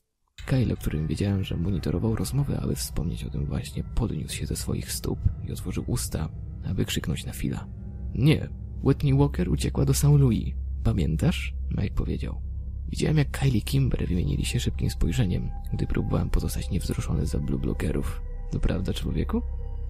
Kyle, 0.49 0.77
którym 0.77 1.07
wiedziałem, 1.07 1.45
że 1.45 1.57
monitorował 1.57 2.17
rozmowę, 2.17 2.61
aby 2.63 2.75
wspomnieć 2.75 3.25
o 3.25 3.31
tym 3.31 3.47
właśnie, 3.47 3.85
podniósł 3.85 4.35
się 4.35 4.47
ze 4.47 4.57
swoich 4.57 4.93
stóp 4.93 5.19
i 5.49 5.53
otworzył 5.53 5.85
usta, 5.87 6.29
aby 6.65 6.85
krzyknąć 6.85 7.27
na 7.27 7.33
Phila. 7.33 7.67
Nie, 8.15 8.49
Whitney 8.85 9.15
Walker 9.15 9.49
uciekła 9.49 9.85
do 9.85 9.95
St. 9.95 10.05
Louis. 10.05 10.55
Pamiętasz? 10.85 11.55
Mike 11.71 11.95
powiedział. 11.95 12.41
Widziałem, 12.89 13.19
jak 13.19 13.31
Kylie 13.31 13.61
Kimber 13.61 14.09
wymienili 14.09 14.45
się 14.45 14.61
szybkim 14.61 14.91
spojrzeniem, 14.91 15.51
gdy 15.73 15.87
próbowałem 15.87 16.31
pozostać 16.31 16.71
niewzruszony 16.71 17.27
za 17.27 17.39
blue 17.39 17.61
blockerów. 17.61 18.23
To 18.51 18.61
prawda, 18.61 18.93
człowieku? 18.93 19.43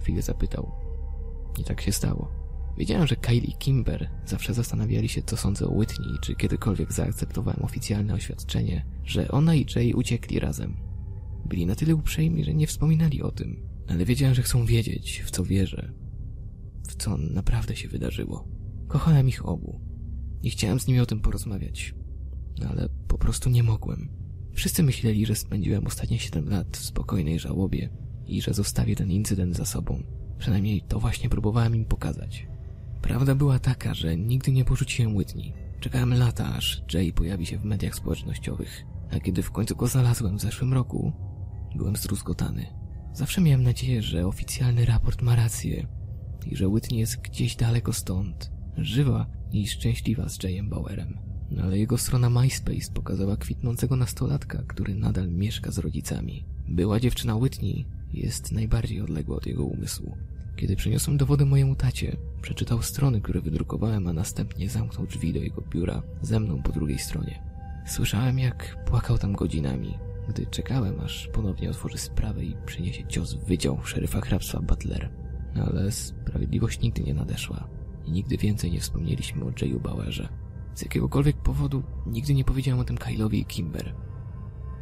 Phil 0.03 0.23
zapytał. 0.23 0.73
I 1.59 1.65
tak 1.65 1.81
się 1.81 1.93
stało. 1.93 2.48
Wiedziałem, 2.79 3.07
że 3.07 3.17
Kylie 3.17 3.49
i 3.49 3.53
Kimber 3.53 4.11
zawsze 4.27 4.55
zastanawiali 4.55 5.09
się, 5.09 5.23
co 5.23 5.37
sądzę 5.37 5.67
o 5.67 5.73
Whitney, 5.73 6.19
czy 6.23 6.35
kiedykolwiek 6.35 6.93
zaakceptowałem 6.93 7.63
oficjalne 7.63 8.15
oświadczenie, 8.15 8.87
że 9.05 9.31
ona 9.31 9.55
i 9.55 9.67
Jay 9.77 9.95
uciekli 9.95 10.41
razem. 10.41 10.77
Byli 11.47 11.67
na 11.67 11.75
tyle 11.75 11.95
uprzejmi, 11.95 12.45
że 12.45 12.55
nie 12.55 12.67
wspominali 12.67 13.23
o 13.23 13.31
tym, 13.31 13.69
ale 13.89 14.05
wiedziałem, 14.05 14.35
że 14.35 14.43
chcą 14.43 14.67
wiedzieć, 14.67 15.23
w 15.27 15.31
co 15.31 15.45
wierzę, 15.45 15.93
w 16.89 16.97
co 16.97 17.17
naprawdę 17.17 17.77
się 17.77 17.89
wydarzyło. 17.89 18.49
Kochałem 18.89 19.29
ich 19.29 19.47
obu 19.47 19.81
i 20.43 20.51
chciałem 20.51 20.81
z 20.81 20.87
nimi 20.87 21.01
o 21.01 21.07
tym 21.07 21.21
porozmawiać, 21.21 21.95
ale 22.71 22.89
po 23.09 23.19
prostu 23.19 23.51
nie 23.51 23.63
mogłem. 23.63 24.09
Wszyscy 24.53 24.83
myśleli, 24.83 25.27
że 25.27 25.35
spędziłem 25.35 25.87
ostatnie 25.87 26.19
7 26.19 26.49
lat 26.49 26.77
w 26.77 26.85
spokojnej 26.85 27.39
żałobie 27.39 27.91
i 28.27 28.43
że 28.43 28.55
zostawię 28.55 28.97
ten 28.97 29.11
incydent 29.11 29.57
za 29.57 29.65
sobą. 29.65 30.03
Przynajmniej 30.39 30.83
to 30.83 31.01
właśnie 31.01 31.29
próbowałem 31.29 31.77
im 31.77 31.85
pokazać. 31.85 32.47
Prawda 33.09 33.35
była 33.35 33.59
taka, 33.59 33.95
że 33.95 34.17
nigdy 34.17 34.53
nie 34.53 34.65
porzuciłem 34.65 35.17
Whitney. 35.17 35.53
Czekałem 35.81 36.15
lata, 36.15 36.55
aż 36.55 36.83
Jay 36.95 37.13
pojawi 37.13 37.47
się 37.47 37.59
w 37.59 37.65
mediach 37.65 37.95
społecznościowych, 37.95 38.85
a 39.11 39.21
kiedy 39.21 39.43
w 39.43 39.51
końcu 39.51 39.77
go 39.77 39.87
znalazłem 39.87 40.39
w 40.39 40.41
zeszłym 40.41 40.75
roku, 40.75 41.13
byłem 41.77 41.97
zdruzgotany. 41.97 42.67
Zawsze 43.13 43.41
miałem 43.41 43.63
nadzieję, 43.63 44.03
że 44.03 44.27
oficjalny 44.27 44.85
raport 44.85 45.23
ma 45.23 45.37
rację 45.37 45.87
i 46.47 46.57
że 46.57 46.69
Whitney 46.69 46.99
jest 46.99 47.17
gdzieś 47.17 47.57
daleko 47.57 47.93
stąd, 47.93 48.51
żywa 48.77 49.27
i 49.53 49.69
szczęśliwa 49.69 50.29
z 50.29 50.43
Jayem 50.43 50.71
Bauerem. 50.71 51.19
No 51.51 51.63
ale 51.63 51.79
jego 51.79 51.99
strona 51.99 52.31
MySpace 52.31 52.93
pokazała 52.95 53.37
kwitnącego 53.37 53.97
nastolatka, 53.97 54.63
który 54.67 54.95
nadal 54.95 55.29
mieszka 55.29 55.71
z 55.71 55.79
rodzicami. 55.79 56.47
Była 56.69 57.01
dziewczyna 57.01 57.37
Whitney 57.37 57.87
jest 58.13 58.53
najbardziej 58.53 59.01
odległa 59.01 59.37
od 59.37 59.47
jego 59.47 59.65
umysłu. 59.65 60.17
Kiedy 60.57 60.77
przyniosłem 60.77 61.17
dowody 61.17 61.47
mojemu 61.47 61.77
tacie, 61.77 62.17
przeczytał 62.43 62.83
strony, 62.83 63.21
które 63.21 63.41
wydrukowałem, 63.41 64.07
a 64.07 64.13
następnie 64.13 64.69
zamknął 64.69 65.07
drzwi 65.07 65.33
do 65.33 65.39
jego 65.39 65.63
biura 65.63 66.03
ze 66.23 66.41
mną 66.41 66.63
po 66.63 66.73
drugiej 66.73 66.99
stronie. 66.99 67.43
Słyszałem, 67.87 68.39
jak 68.39 68.85
płakał 68.85 69.19
tam 69.19 69.33
godzinami, 69.33 69.99
gdy 70.29 70.47
czekałem, 70.47 71.01
aż 71.01 71.29
ponownie 71.33 71.71
otworzy 71.71 71.99
sprawę 71.99 72.45
i 72.45 72.57
przyniesie 72.67 73.07
cios 73.07 73.35
w 73.35 73.45
wydział 73.45 73.85
szeryfa 73.85 74.21
hrabstwa 74.21 74.61
Butler. 74.61 75.11
Ale 75.67 75.93
sprawiedliwość 75.93 76.81
nigdy 76.81 77.03
nie 77.03 77.15
nadeszła 77.15 77.69
i 78.07 78.13
nigdy 78.13 78.37
więcej 78.37 78.73
nie 78.73 78.81
wspomnieliśmy 78.81 79.45
o 79.45 79.53
Jayu 79.63 79.81
Bauerze. 79.81 80.29
Z 80.75 80.83
jakiegokolwiek 80.83 81.37
powodu 81.37 81.83
nigdy 82.07 82.35
nie 82.35 82.45
powiedziałem 82.45 82.81
o 82.81 82.85
tym 82.85 82.97
Kyle'owi 82.97 83.35
i 83.35 83.45
Kimber. 83.45 83.95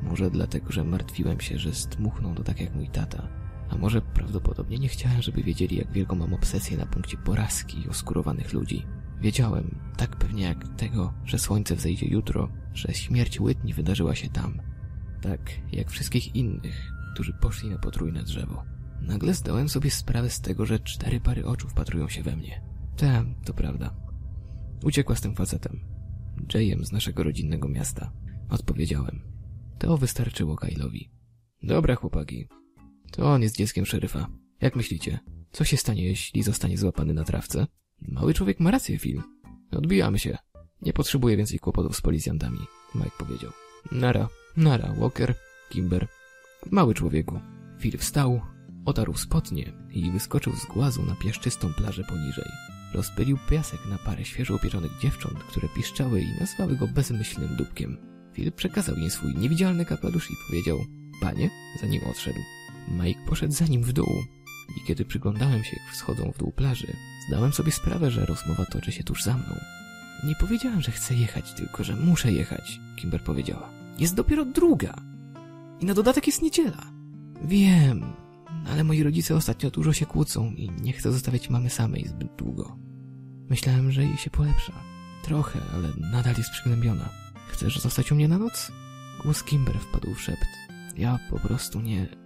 Może 0.03 0.31
dlatego, 0.31 0.73
że 0.73 0.85
martwiłem 0.85 1.41
się, 1.41 1.59
że 1.59 1.75
stmuchną 1.75 2.35
to 2.35 2.43
tak 2.43 2.61
jak 2.61 2.75
mój 2.75 2.89
tata. 2.89 3.29
A 3.71 3.77
może 3.77 4.01
prawdopodobnie 4.01 4.79
nie 4.79 4.89
chciałem, 4.89 5.23
żeby 5.23 5.43
wiedzieli, 5.43 5.77
jak 5.77 5.93
wielką 5.93 6.17
mam 6.17 6.35
obsesję 6.35 6.77
na 6.77 6.87
punkcie 6.87 7.17
porażki 7.17 7.81
i 7.81 7.89
oskurowanych 7.89 8.53
ludzi. 8.53 8.87
Wiedziałem, 9.21 9.79
tak 9.97 10.17
pewnie 10.17 10.43
jak 10.43 10.69
tego, 10.77 11.13
że 11.25 11.39
słońce 11.39 11.77
wzejdzie 11.77 12.07
jutro, 12.07 12.49
że 12.75 12.95
śmierć 12.95 13.41
Whitney 13.41 13.73
wydarzyła 13.73 14.15
się 14.15 14.29
tam. 14.29 14.61
tak 15.21 15.41
jak 15.73 15.91
wszystkich 15.91 16.35
innych, 16.37 16.93
którzy 17.15 17.33
poszli 17.33 17.71
na 17.71 17.79
potrójne 17.79 18.23
drzewo. 18.23 18.65
Nagle 19.03 19.35
zdałem 19.35 19.69
sobie 19.69 19.91
sprawę 19.91 20.31
z 20.31 20.41
tego, 20.41 20.67
że 20.67 20.79
cztery 20.79 21.21
pary 21.21 21.47
oczu 21.47 21.69
wpatrują 21.69 22.09
się 22.09 22.23
we 22.23 22.37
mnie. 22.37 22.63
Tak, 22.97 23.27
to 23.45 23.55
prawda. 23.55 23.95
Uciekła 24.85 25.17
z 25.17 25.21
tym 25.21 25.35
facetem. 25.35 25.81
Jayem 26.55 26.85
z 26.85 26.93
naszego 26.93 27.23
rodzinnego 27.23 27.69
miasta. 27.69 28.13
Odpowiedziałem. 28.49 29.23
To 29.79 29.97
wystarczyło 29.97 30.57
Kylowi. 30.57 31.11
Dobra, 31.63 31.95
chłopaki. 31.95 32.49
To 33.17 33.33
on 33.33 33.43
jest 33.43 33.57
dzieckiem 33.57 33.87
szeryfa. 33.87 34.29
Jak 34.61 34.77
myślicie? 34.77 35.19
Co 35.53 35.65
się 35.65 35.77
stanie, 35.77 36.05
jeśli 36.05 36.43
zostanie 36.43 36.79
złapany 36.79 37.15
na 37.15 37.25
trawce? 37.25 37.67
Mały 38.01 38.35
człowiek 38.35 38.61
ma 38.61 38.71
rację, 38.71 38.99
Phil. 38.99 39.23
Odbijamy 39.73 40.19
się. 40.19 40.39
Nie 40.83 40.93
potrzebuję 40.93 41.37
więcej 41.37 41.59
kłopotów 41.59 41.97
z 41.97 42.01
policjantami, 42.01 42.59
Mike 42.95 43.11
powiedział. 43.19 43.51
Nara, 43.93 44.29
nara, 44.57 44.95
Walker, 44.99 45.35
Kimber. 45.71 46.09
Mały 46.71 46.95
człowieku. 46.95 47.41
Phil 47.81 47.99
wstał, 47.99 48.41
otarł 48.85 49.15
spodnie 49.15 49.73
i 49.91 50.11
wyskoczył 50.11 50.53
z 50.53 50.67
głazu 50.67 51.03
na 51.03 51.15
piaszczystą 51.15 51.75
plażę 51.75 52.05
poniżej. 52.05 52.51
Rozpylił 52.95 53.39
piasek 53.51 53.81
na 53.91 53.99
parę 53.99 54.25
świeżo 54.25 54.55
upieczonych 54.55 54.93
dziewcząt, 55.03 55.39
które 55.39 55.69
piszczały 55.77 56.21
i 56.21 56.41
nazwały 56.41 56.77
go 56.77 56.87
bezmyślnym 56.87 57.57
dupkiem. 57.57 57.97
Phil 58.33 58.53
przekazał 58.53 58.97
im 58.97 59.11
swój 59.11 59.35
niewidzialny 59.35 59.85
kapelusz 59.85 60.31
i 60.31 60.35
powiedział 60.49 60.79
Panie, 61.21 61.51
zanim 61.81 62.05
odszedł. 62.11 62.41
Mike 62.89 63.21
poszedł 63.27 63.55
za 63.55 63.65
nim 63.65 63.83
w 63.83 63.93
dół 63.93 64.25
i 64.77 64.87
kiedy 64.87 65.05
przyglądałem 65.05 65.65
się, 65.65 65.77
jak 65.83 65.95
wschodzą 65.95 66.33
w 66.33 66.39
dół 66.39 66.53
plaży, 66.53 66.97
zdałem 67.29 67.53
sobie 67.53 67.73
sprawę, 67.73 68.11
że 68.11 68.27
rozmowa 68.27 68.65
toczy 68.65 68.93
się 68.93 69.05
tuż 69.05 69.23
za 69.23 69.35
mną. 69.35 69.61
Nie 70.25 70.35
powiedziałem, 70.35 70.83
że 70.83 70.93
chcę 70.93 71.15
jechać, 71.15 71.53
tylko 71.53 71.85
że 71.85 71.97
muszę 71.97 72.33
jechać, 72.33 72.81
Kimber 72.97 73.23
powiedziała. 73.23 73.71
Jest 73.99 74.15
dopiero 74.15 74.45
druga. 74.45 74.95
I 75.81 75.87
na 75.87 75.95
dodatek 75.95 76.27
jest 76.27 76.43
niedziela. 76.43 76.93
Wiem, 77.45 78.13
ale 78.67 78.85
moi 78.85 79.03
rodzice 79.03 79.37
ostatnio 79.37 79.71
dużo 79.71 79.93
się 79.93 80.07
kłócą 80.07 80.51
i 80.51 80.71
nie 80.71 80.93
chcę 80.93 81.13
zostawiać 81.13 81.51
mamy 81.51 81.71
samej 81.71 82.09
zbyt 82.09 82.37
długo. 82.37 82.79
Myślałem, 83.51 83.93
że 83.93 84.05
jej 84.05 84.17
się 84.17 84.31
polepsza. 84.31 84.73
Trochę, 85.23 85.61
ale 85.75 85.89
nadal 86.13 86.35
jest 86.39 86.51
przygnębiona. 86.51 87.09
Chcesz 87.49 87.81
zostać 87.81 88.13
u 88.13 88.15
mnie 88.15 88.29
na 88.29 88.39
noc? 88.39 88.73
Głos 89.23 89.43
Kimber 89.43 89.79
wpadł 89.79 90.15
w 90.15 90.23
szept. 90.23 90.47
Ja 90.97 91.19
po 91.31 91.39
prostu 91.39 91.81
nie... 91.81 92.26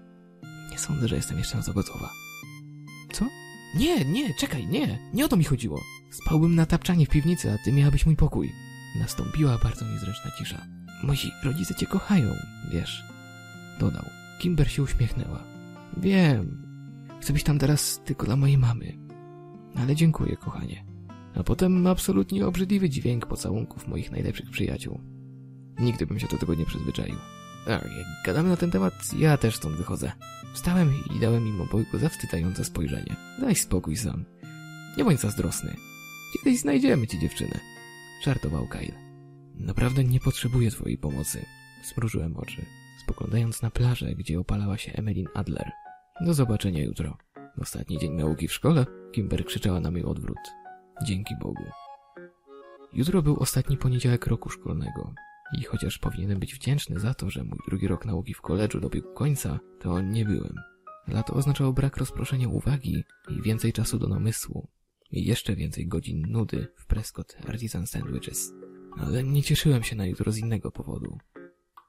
Sądzę, 0.80 1.08
że 1.08 1.16
jestem 1.16 1.38
jeszcze 1.38 1.56
na 1.56 1.62
to 1.62 1.72
gotowa. 1.72 2.12
Co? 3.12 3.26
Nie, 3.74 4.04
nie, 4.04 4.34
czekaj, 4.34 4.66
nie. 4.66 4.98
Nie 5.14 5.24
o 5.24 5.28
to 5.28 5.36
mi 5.36 5.44
chodziło. 5.44 5.80
Spałbym 6.10 6.54
na 6.54 6.66
tapczanie 6.66 7.06
w 7.06 7.08
piwnicy, 7.08 7.52
a 7.52 7.58
ty 7.64 7.72
miałabyś 7.72 8.06
mój 8.06 8.16
pokój. 8.16 8.52
Nastąpiła 8.98 9.58
bardzo 9.58 9.84
niezręczna 9.84 10.30
cisza. 10.38 10.66
Moi 11.02 11.16
rodzice 11.42 11.74
cię 11.74 11.86
kochają, 11.86 12.34
wiesz. 12.72 13.04
Dodał. 13.80 14.04
Kimber 14.38 14.70
się 14.70 14.82
uśmiechnęła. 14.82 15.44
Wiem. 15.96 16.66
Chcę 17.20 17.32
być 17.32 17.44
tam 17.44 17.58
teraz 17.58 18.00
tylko 18.04 18.26
dla 18.26 18.36
mojej 18.36 18.58
mamy. 18.58 18.98
Ale 19.76 19.96
dziękuję, 19.96 20.36
kochanie. 20.36 20.84
A 21.34 21.42
potem 21.42 21.86
absolutnie 21.86 22.46
obrzydliwy 22.46 22.90
dźwięk 22.90 23.26
pocałunków 23.26 23.88
moich 23.88 24.10
najlepszych 24.10 24.50
przyjaciół. 24.50 25.00
Nigdy 25.78 26.06
bym 26.06 26.18
się 26.18 26.26
do 26.26 26.38
tego 26.38 26.54
nie 26.54 26.66
przyzwyczaił. 26.66 27.16
A, 27.66 27.70
jak 27.70 28.06
gadamy 28.24 28.48
na 28.48 28.56
ten 28.56 28.70
temat, 28.70 28.94
ja 29.18 29.36
też 29.36 29.56
stąd 29.56 29.76
wychodzę. 29.76 30.12
Wstałem 30.52 30.92
i 31.16 31.20
dałem 31.20 31.46
im 31.46 31.60
obojgu 31.60 31.98
zawstydzające 31.98 32.64
spojrzenie. 32.64 33.16
Daj 33.40 33.54
spokój 33.54 33.96
sam. 33.96 34.24
Nie 34.96 35.04
bądź 35.04 35.20
zazdrosny. 35.20 35.76
Kiedyś 36.32 36.60
znajdziemy 36.60 37.06
ci 37.06 37.18
dziewczynę. 37.18 37.60
Żartował 38.24 38.66
Kyle. 38.66 38.92
Naprawdę 39.54 40.04
nie 40.04 40.20
potrzebuję 40.20 40.70
twojej 40.70 40.98
pomocy. 40.98 41.44
Zmrużyłem 41.84 42.36
oczy, 42.36 42.66
spoglądając 43.02 43.62
na 43.62 43.70
plażę, 43.70 44.14
gdzie 44.14 44.40
opalała 44.40 44.78
się 44.78 44.92
Emeline 44.92 45.28
Adler. 45.34 45.70
Do 46.20 46.34
zobaczenia 46.34 46.82
jutro. 46.82 47.16
Ostatni 47.60 47.98
dzień 47.98 48.12
nauki 48.12 48.48
w 48.48 48.52
szkole? 48.52 48.86
Kimber 49.12 49.44
krzyczała 49.44 49.80
na 49.80 49.90
mój 49.90 50.02
odwrót. 50.02 50.38
Dzięki 51.04 51.34
Bogu. 51.40 51.64
Jutro 52.92 53.22
był 53.22 53.36
ostatni 53.36 53.76
poniedziałek 53.76 54.26
roku 54.26 54.50
szkolnego. 54.50 55.14
I 55.58 55.64
chociaż 55.64 55.98
powinienem 55.98 56.38
być 56.38 56.54
wdzięczny 56.54 57.00
za 57.00 57.14
to, 57.14 57.30
że 57.30 57.44
mój 57.44 57.58
drugi 57.68 57.88
rok 57.88 58.06
nauki 58.06 58.34
w 58.34 58.40
koledżu 58.40 58.80
dobiegł 58.80 59.14
końca, 59.14 59.60
to 59.80 60.00
nie 60.00 60.24
byłem. 60.24 60.54
Lato 61.08 61.34
oznaczało 61.34 61.72
brak 61.72 61.96
rozproszenia 61.96 62.48
uwagi 62.48 63.04
i 63.28 63.42
więcej 63.42 63.72
czasu 63.72 63.98
do 63.98 64.08
namysłu. 64.08 64.68
I 65.12 65.24
jeszcze 65.24 65.56
więcej 65.56 65.86
godzin 65.86 66.26
nudy 66.28 66.66
w 66.76 66.86
Prescott 66.86 67.36
Artisan 67.48 67.86
Sandwiches. 67.86 68.52
Ale 68.96 69.24
nie 69.24 69.42
cieszyłem 69.42 69.82
się 69.82 69.96
na 69.96 70.06
jutro 70.06 70.32
z 70.32 70.38
innego 70.38 70.70
powodu. 70.70 71.18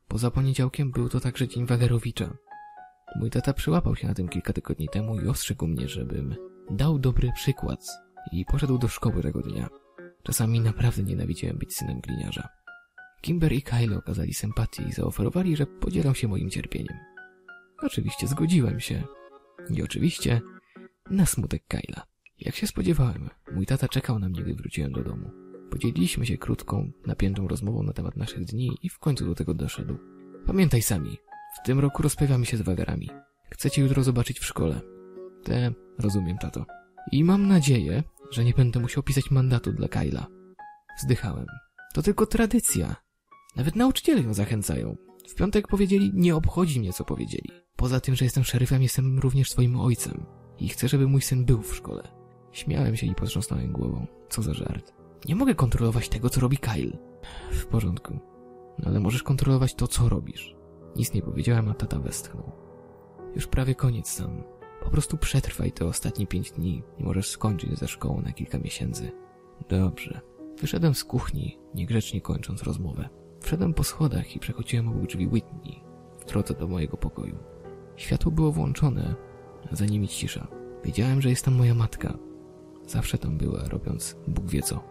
Poza 0.07 0.31
poniedziałkiem 0.31 0.91
był 0.91 1.09
to 1.09 1.19
także 1.19 1.47
dzień 1.47 1.65
Wagerowicza. 1.65 2.37
Mój 3.15 3.29
tata 3.29 3.53
przyłapał 3.53 3.95
się 3.95 4.07
na 4.07 4.13
tym 4.13 4.29
kilka 4.29 4.53
tygodni 4.53 4.89
temu 4.89 5.19
i 5.19 5.27
ostrzegł 5.27 5.67
mnie, 5.67 5.87
żebym 5.87 6.35
dał 6.71 6.99
dobry 6.99 7.31
przykład 7.35 7.79
i 8.31 8.45
poszedł 8.45 8.77
do 8.77 8.87
szkoły 8.87 9.21
tego 9.21 9.41
dnia. 9.41 9.69
Czasami 10.23 10.59
naprawdę 10.59 11.03
nienawidziłem 11.03 11.57
być 11.57 11.75
synem 11.75 12.01
gliniarza. 12.01 12.60
Kimber 13.21 13.53
i 13.53 13.61
Kyle 13.61 13.97
okazali 13.97 14.33
sympatię 14.33 14.83
i 14.83 14.91
zaoferowali, 14.91 15.55
że 15.55 15.65
podzielą 15.65 16.13
się 16.13 16.27
moim 16.27 16.49
cierpieniem. 16.49 16.97
Oczywiście 17.81 18.27
zgodziłem 18.27 18.79
się. 18.79 19.03
I 19.69 19.83
oczywiście 19.83 20.41
na 21.09 21.25
smutek 21.25 21.63
Kyla. 21.67 22.05
Jak 22.39 22.55
się 22.55 22.67
spodziewałem, 22.67 23.29
mój 23.55 23.65
tata 23.65 23.87
czekał 23.87 24.19
na 24.19 24.29
mnie, 24.29 24.41
gdy 24.41 24.55
wróciłem 24.55 24.91
do 24.91 25.03
domu. 25.03 25.31
Podzieliliśmy 25.71 26.25
się 26.25 26.37
krótką, 26.37 26.91
napiętą 27.05 27.47
rozmową 27.47 27.83
na 27.83 27.93
temat 27.93 28.17
naszych 28.17 28.45
dni 28.45 28.77
i 28.83 28.89
w 28.89 28.99
końcu 28.99 29.25
do 29.25 29.35
tego 29.35 29.53
doszedł. 29.53 29.97
Pamiętaj 30.45 30.81
sami, 30.81 31.17
w 31.61 31.65
tym 31.65 31.79
roku 31.79 32.03
rozprawiamy 32.03 32.45
się 32.45 32.57
z 32.57 32.61
wagarami. 32.61 33.09
Chcecie 33.49 33.81
jutro 33.81 34.03
zobaczyć 34.03 34.39
w 34.39 34.45
szkole. 34.45 34.81
Te, 35.43 35.73
rozumiem, 35.99 36.37
tato. 36.37 36.65
I 37.11 37.23
mam 37.23 37.47
nadzieję, 37.47 38.03
że 38.31 38.43
nie 38.43 38.53
będę 38.53 38.79
musiał 38.79 39.03
pisać 39.03 39.31
mandatu 39.31 39.71
dla 39.71 39.87
Kyla. 39.87 40.27
Wzdychałem. 40.97 41.45
To 41.93 42.01
tylko 42.01 42.25
tradycja. 42.25 42.95
Nawet 43.55 43.75
nauczyciele 43.75 44.22
ją 44.22 44.34
zachęcają. 44.34 44.98
W 45.27 45.36
piątek 45.36 45.67
powiedzieli, 45.67 46.12
nie 46.13 46.36
obchodzi 46.36 46.79
mnie, 46.79 46.93
co 46.93 47.05
powiedzieli. 47.05 47.50
Poza 47.75 48.00
tym, 48.00 48.15
że 48.15 48.25
jestem 48.25 48.43
szeryfem, 48.43 48.81
jestem 48.81 49.20
również 49.20 49.51
swoim 49.51 49.79
ojcem. 49.79 50.25
I 50.60 50.70
chcę, 50.70 50.88
żeby 50.88 51.08
mój 51.08 51.22
syn 51.22 51.46
był 51.46 51.62
w 51.62 51.75
szkole. 51.75 52.03
Śmiałem 52.51 52.98
się 52.98 53.08
i 53.08 53.15
potrząsnąłem 53.15 53.72
głową. 53.72 54.08
Co 54.29 54.41
za 54.41 54.53
żart. 54.53 54.93
Nie 55.25 55.36
mogę 55.36 55.55
kontrolować 55.55 56.10
tego, 56.10 56.29
co 56.29 56.41
robi 56.41 56.58
Kyle. 56.58 56.98
W 57.51 57.65
porządku. 57.65 58.20
No 58.79 58.88
ale 58.88 59.00
możesz 59.00 59.24
kontrolować 59.24 59.75
to, 59.75 59.88
co 59.88 60.10
robisz. 60.10 60.55
Nic 60.96 61.13
nie 61.13 61.22
powiedziałem, 61.22 61.70
a 61.70 61.74
tata 61.74 62.00
westchnął. 62.00 62.51
Już 63.36 63.48
prawie 63.48 63.75
koniec 63.75 64.10
sam. 64.10 64.43
Po 64.84 64.89
prostu 64.89 65.17
przetrwaj 65.17 65.72
te 65.72 65.86
ostatnie 65.86 66.27
pięć 66.27 66.51
dni 66.51 66.84
i 66.98 67.03
możesz 67.03 67.29
skończyć 67.29 67.79
ze 67.79 67.88
szkołą 67.88 68.22
na 68.22 68.31
kilka 68.31 68.60
miesięcy. 68.60 69.12
Dobrze. 69.70 70.22
Wyszedłem 70.62 70.96
z 70.96 71.03
kuchni, 71.03 71.58
niegrzecznie 71.75 72.22
kończąc 72.22 72.63
rozmowę. 72.63 73.10
Wszedłem 73.41 73.74
po 73.74 73.83
schodach 73.83 74.36
i 74.36 74.39
przechodziłem 74.39 74.88
obok 74.88 75.07
drzwi 75.07 75.27
Whitney, 75.27 75.83
w 76.19 76.25
drodze 76.25 76.53
do 76.53 76.67
mojego 76.67 76.98
pokoju. 76.98 77.38
Światło 77.95 78.31
było 78.31 78.51
włączone, 78.51 79.15
a 79.71 79.75
za 79.75 79.86
nimi 79.86 80.07
cisza. 80.07 80.48
Wiedziałem, 80.86 81.21
że 81.21 81.29
jest 81.29 81.45
tam 81.45 81.53
moja 81.53 81.74
matka. 81.74 82.17
Zawsze 82.88 83.17
tam 83.17 83.38
była, 83.38 83.63
robiąc 83.63 84.15
Bóg 84.27 84.45
wie 84.45 84.62
co. 84.62 84.83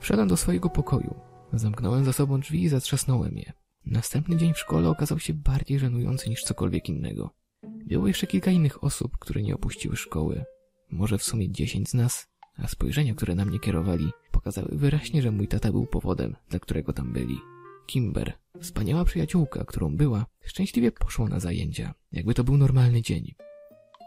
Wszedłem 0.00 0.28
do 0.28 0.36
swojego 0.36 0.70
pokoju. 0.70 1.14
Zamknąłem 1.52 2.04
za 2.04 2.12
sobą 2.12 2.40
drzwi 2.40 2.62
i 2.62 2.68
zatrzasnąłem 2.68 3.38
je. 3.38 3.52
Następny 3.86 4.36
dzień 4.36 4.54
w 4.54 4.58
szkole 4.58 4.88
okazał 4.88 5.18
się 5.18 5.34
bardziej 5.34 5.78
żenujący 5.78 6.30
niż 6.30 6.42
cokolwiek 6.42 6.88
innego. 6.88 7.30
Było 7.62 8.08
jeszcze 8.08 8.26
kilka 8.26 8.50
innych 8.50 8.84
osób, 8.84 9.18
które 9.18 9.42
nie 9.42 9.54
opuściły 9.54 9.96
szkoły. 9.96 10.44
Może 10.90 11.18
w 11.18 11.22
sumie 11.22 11.50
dziesięć 11.50 11.88
z 11.88 11.94
nas, 11.94 12.28
a 12.58 12.68
spojrzenia, 12.68 13.14
które 13.14 13.34
na 13.34 13.44
mnie 13.44 13.60
kierowali, 13.60 14.10
pokazały 14.32 14.68
wyraźnie, 14.72 15.22
że 15.22 15.30
mój 15.30 15.48
tata 15.48 15.72
był 15.72 15.86
powodem, 15.86 16.36
dla 16.48 16.58
którego 16.58 16.92
tam 16.92 17.12
byli. 17.12 17.38
Kimber, 17.86 18.32
wspaniała 18.60 19.04
przyjaciółka, 19.04 19.64
którą 19.64 19.96
była, 19.96 20.26
szczęśliwie 20.44 20.92
poszła 20.92 21.28
na 21.28 21.40
zajęcia, 21.40 21.94
jakby 22.12 22.34
to 22.34 22.44
był 22.44 22.56
normalny 22.56 23.02
dzień. 23.02 23.34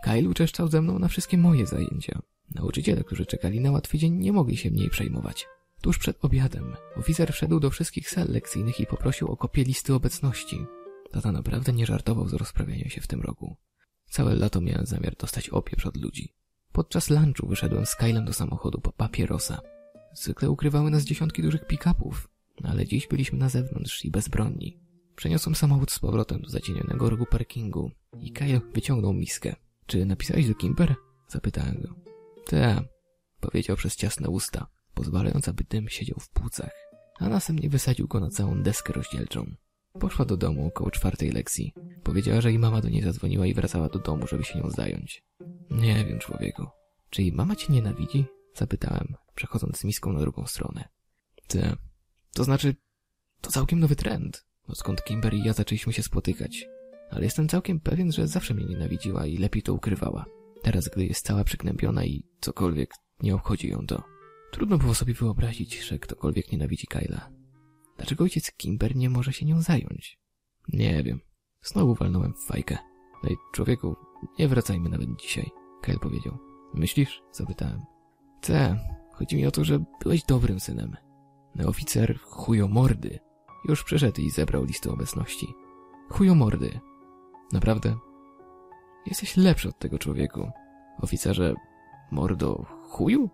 Kyle 0.04 0.30
uczeszczał 0.30 0.68
ze 0.68 0.82
mną 0.82 1.00
na 1.00 1.08
wszystkie 1.08 1.38
moje 1.38 1.68
zajęcia. 1.68 2.22
Nauczyciele, 2.56 3.04
którzy 3.04 3.26
czekali 3.26 3.60
na 3.60 3.72
łatwy 3.72 3.98
dzień, 3.98 4.14
nie 4.14 4.34
mogli 4.34 4.58
się 4.58 4.72
mniej 4.72 4.90
przejmować. 4.90 5.48
Tuż 5.82 5.98
przed 5.98 6.26
obiadem 6.26 6.76
oficer 6.96 7.34
wszedł 7.34 7.60
do 7.60 7.70
wszystkich 7.70 8.10
sal 8.10 8.28
lekcyjnych 8.30 8.80
i 8.80 8.86
poprosił 8.86 9.28
o 9.28 9.38
kopię 9.38 9.64
listy 9.64 9.94
obecności. 9.94 10.66
Tata 11.12 11.32
naprawdę 11.32 11.74
nie 11.74 11.86
żartował 11.86 12.28
z 12.28 12.34
rozprawiania 12.34 12.90
się 12.90 13.02
w 13.02 13.08
tym 13.08 13.22
roku. 13.22 13.56
Całe 14.10 14.36
lato 14.36 14.62
miałem 14.62 14.86
zamiar 14.86 15.16
dostać 15.16 15.50
opieprz 15.50 15.86
od 15.86 15.98
ludzi. 15.98 16.34
Podczas 16.72 17.10
lunchu 17.10 17.48
wyszedłem 17.48 17.86
z 17.86 17.96
Kylem 17.96 18.26
do 18.26 18.34
samochodu 18.34 18.82
po 18.82 18.92
papierosa. 18.92 19.62
Zwykle 20.14 20.50
ukrywały 20.50 20.92
nas 20.92 21.04
dziesiątki 21.04 21.42
dużych 21.42 21.68
pick-upów, 21.68 22.30
ale 22.64 22.86
dziś 22.86 23.08
byliśmy 23.08 23.38
na 23.38 23.50
zewnątrz 23.50 24.06
i 24.06 24.12
bezbronni. 24.12 24.80
Przeniosłem 25.16 25.56
samochód 25.56 25.92
z 25.92 26.00
powrotem 26.00 26.42
do 26.42 26.50
zacienionego 26.50 27.10
rogu 27.10 27.26
parkingu 27.26 27.92
i 28.22 28.32
Kyle 28.32 28.62
wyciągnął 28.74 29.14
miskę. 29.14 29.56
Czy 29.86 30.06
napisałeś 30.06 30.48
do 30.48 30.56
Kimber? 30.56 30.96
Zapytałem 31.28 31.82
go. 31.82 31.96
Te, 32.46 32.82
powiedział 33.40 33.78
przez 33.78 33.96
ciasne 33.96 34.30
usta, 34.30 34.68
pozwalając, 34.94 35.48
aby 35.48 35.64
dym 35.64 35.90
siedział 35.90 36.20
w 36.20 36.30
płucach, 36.30 36.72
a 37.20 37.30
następnie 37.30 37.70
wysadził 37.70 38.08
go 38.08 38.20
na 38.20 38.30
całą 38.30 38.64
deskę 38.64 38.94
rozdzielczą. 38.94 39.56
Poszła 40.00 40.26
do 40.26 40.38
domu 40.38 40.68
około 40.68 40.92
czwartej 40.92 41.32
lekcji. 41.32 41.74
Powiedziała, 42.04 42.42
że 42.42 42.50
jej 42.50 42.60
mama 42.60 42.82
do 42.82 42.90
niej 42.90 43.02
zadzwoniła 43.02 43.46
i 43.46 43.54
wracała 43.54 43.90
do 43.90 44.00
domu, 44.00 44.28
żeby 44.28 44.44
się 44.44 44.60
nią 44.60 44.70
zająć. 44.70 45.24
Nie 45.72 46.06
wiem, 46.06 46.20
człowieku. 46.20 46.66
Czy 47.10 47.22
jej 47.22 47.32
mama 47.32 47.56
cię 47.56 47.74
nienawidzi? 47.74 48.26
Zapytałem, 48.56 49.16
przechodząc 49.36 49.78
z 49.78 49.84
miską 49.84 50.14
na 50.14 50.20
drugą 50.20 50.46
stronę. 50.46 50.90
Ty, 51.48 51.76
to 52.34 52.44
znaczy, 52.44 52.76
to 53.42 53.52
całkiem 53.52 53.80
nowy 53.80 53.96
trend, 53.96 54.46
odkąd 54.68 55.04
Kimber 55.04 55.34
i 55.34 55.44
ja 55.44 55.54
zaczęliśmy 55.54 55.94
się 55.94 56.04
spotykać. 56.04 56.68
Ale 57.12 57.24
jestem 57.24 57.48
całkiem 57.48 57.80
pewien, 57.80 58.12
że 58.12 58.28
zawsze 58.28 58.54
mnie 58.54 58.66
nienawidziła 58.66 59.26
i 59.26 59.38
lepiej 59.38 59.62
to 59.62 59.74
ukrywała. 59.74 60.26
Teraz, 60.62 60.90
gdy 60.90 61.06
jest 61.06 61.26
cała 61.26 61.44
przygnębiona 61.44 62.06
i 62.06 62.24
cokolwiek, 62.42 62.90
nie 63.24 63.36
obchodzi 63.36 63.70
ją 63.70 63.88
to. 63.88 64.04
Trudno 64.52 64.78
było 64.78 64.96
sobie 64.96 65.14
wyobrazić, 65.14 65.82
że 65.82 66.00
ktokolwiek 66.00 66.52
nienawidzi 66.52 66.88
Kyla. 66.88 67.30
Dlaczego 67.98 68.24
ojciec 68.24 68.52
Kimber 68.52 68.96
nie 68.96 69.10
może 69.10 69.34
się 69.34 69.46
nią 69.46 69.62
zająć? 69.62 70.20
Nie 70.68 71.04
wiem. 71.04 71.20
Znowu 71.62 71.96
walnąłem 71.96 72.34
w 72.34 72.46
fajkę. 72.48 72.78
Ej, 73.24 73.38
człowieku, 73.54 73.96
nie 74.40 74.48
wracajmy 74.48 74.90
nawet 74.90 75.10
dzisiaj, 75.22 75.50
Kyle 75.82 76.00
powiedział. 76.00 76.38
Myślisz? 76.74 77.22
Zapytałem. 77.32 77.82
Te, 78.42 78.80
chodzi 79.14 79.36
mi 79.36 79.46
o 79.46 79.52
to, 79.52 79.64
że 79.64 79.84
byłeś 80.04 80.24
dobrym 80.24 80.60
synem. 80.60 80.96
Oficer 81.66 82.20
chujomordy 82.20 83.20
już 83.66 83.84
przyszedł 83.84 84.22
i 84.22 84.30
zebrał 84.30 84.64
listę 84.64 84.92
obecności. 84.92 85.48
Chujomordy. 86.10 86.80
Naprawdę? 87.54 87.96
Jesteś 89.06 89.38
lepszy 89.38 89.70
od 89.70 89.80
tego 89.80 90.00
człowieku. 90.00 90.52
Oficerze, 91.02 91.54
mordo, 92.12 92.66
chuju? 92.90 93.30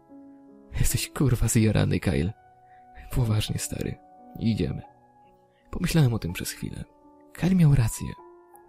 Jesteś 0.79 1.09
kurwa 1.09 1.47
zjarany, 1.47 1.99
Kyle. 1.99 2.33
Poważnie, 3.11 3.59
stary. 3.59 3.95
Idziemy. 4.39 4.81
Pomyślałem 5.71 6.13
o 6.13 6.19
tym 6.19 6.33
przez 6.33 6.51
chwilę. 6.51 6.83
Kyle 7.33 7.55
miał 7.55 7.75
rację. 7.75 8.07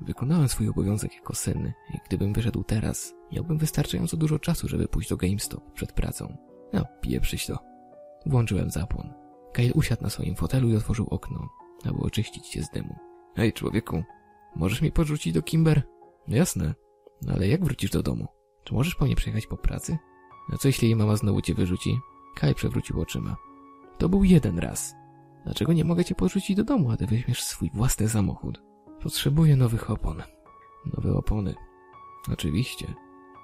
Wykonałem 0.01 0.49
swój 0.49 0.69
obowiązek 0.69 1.15
jako 1.15 1.35
syn 1.35 1.73
i 1.95 1.99
gdybym 2.07 2.33
wyszedł 2.33 2.65
teraz, 2.65 3.15
miałbym 3.33 3.59
wystarczająco 3.59 4.17
dużo 4.17 4.39
czasu, 4.39 4.69
żeby 4.69 4.89
pójść 4.89 5.09
do 5.09 5.17
GameStop 5.17 5.73
przed 5.73 5.93
pracą. 5.93 6.37
No, 6.73 6.85
pieprzyć 7.01 7.47
to. 7.47 7.59
Włączyłem 8.27 8.71
zapłon. 8.71 9.26
Kyle 9.57 9.73
usiadł 9.75 10.03
na 10.03 10.11
swoim 10.11 10.35
fotelu 10.35 10.69
i 10.69 10.77
otworzył 10.77 11.07
okno, 11.11 11.49
aby 11.85 11.99
oczyścić 11.99 12.47
się 12.47 12.63
z 12.63 12.71
dymu. 12.71 12.97
Hej, 13.37 13.53
człowieku, 13.53 14.05
możesz 14.57 14.81
mnie 14.81 14.93
podrzucić 14.93 15.33
do 15.33 15.43
Kimber? 15.43 15.83
Jasne. 16.29 16.75
Ale 17.29 17.49
jak 17.49 17.65
wrócisz 17.65 17.91
do 17.91 18.03
domu? 18.03 18.27
Czy 18.65 18.75
możesz 18.75 18.95
po 18.95 19.05
mnie 19.05 19.17
przyjechać 19.17 19.47
po 19.47 19.57
pracy? 19.57 19.99
A 20.53 20.57
co 20.57 20.69
jeśli 20.69 20.89
jej 20.89 20.97
mama 20.97 21.17
znowu 21.17 21.41
cię 21.41 21.55
wyrzuci? 21.55 21.99
Kaj 22.35 22.55
przewrócił 22.55 23.01
oczyma. 23.01 23.37
To 23.99 24.09
był 24.09 24.25
jeden 24.25 24.59
raz. 24.59 24.95
Dlaczego 25.45 25.73
nie 25.73 25.85
mogę 25.85 26.05
cię 26.05 26.15
podrzucić 26.15 26.57
do 26.57 26.65
domu, 26.65 26.91
a 26.91 26.97
ty 26.97 27.07
weźmiesz 27.07 27.43
swój 27.43 27.71
własny 27.75 28.09
samochód? 28.09 28.63
Potrzebuję 29.03 29.57
nowych 29.57 29.91
opon. 29.91 30.23
Nowe 30.97 31.15
opony. 31.15 31.55
Oczywiście. 32.33 32.95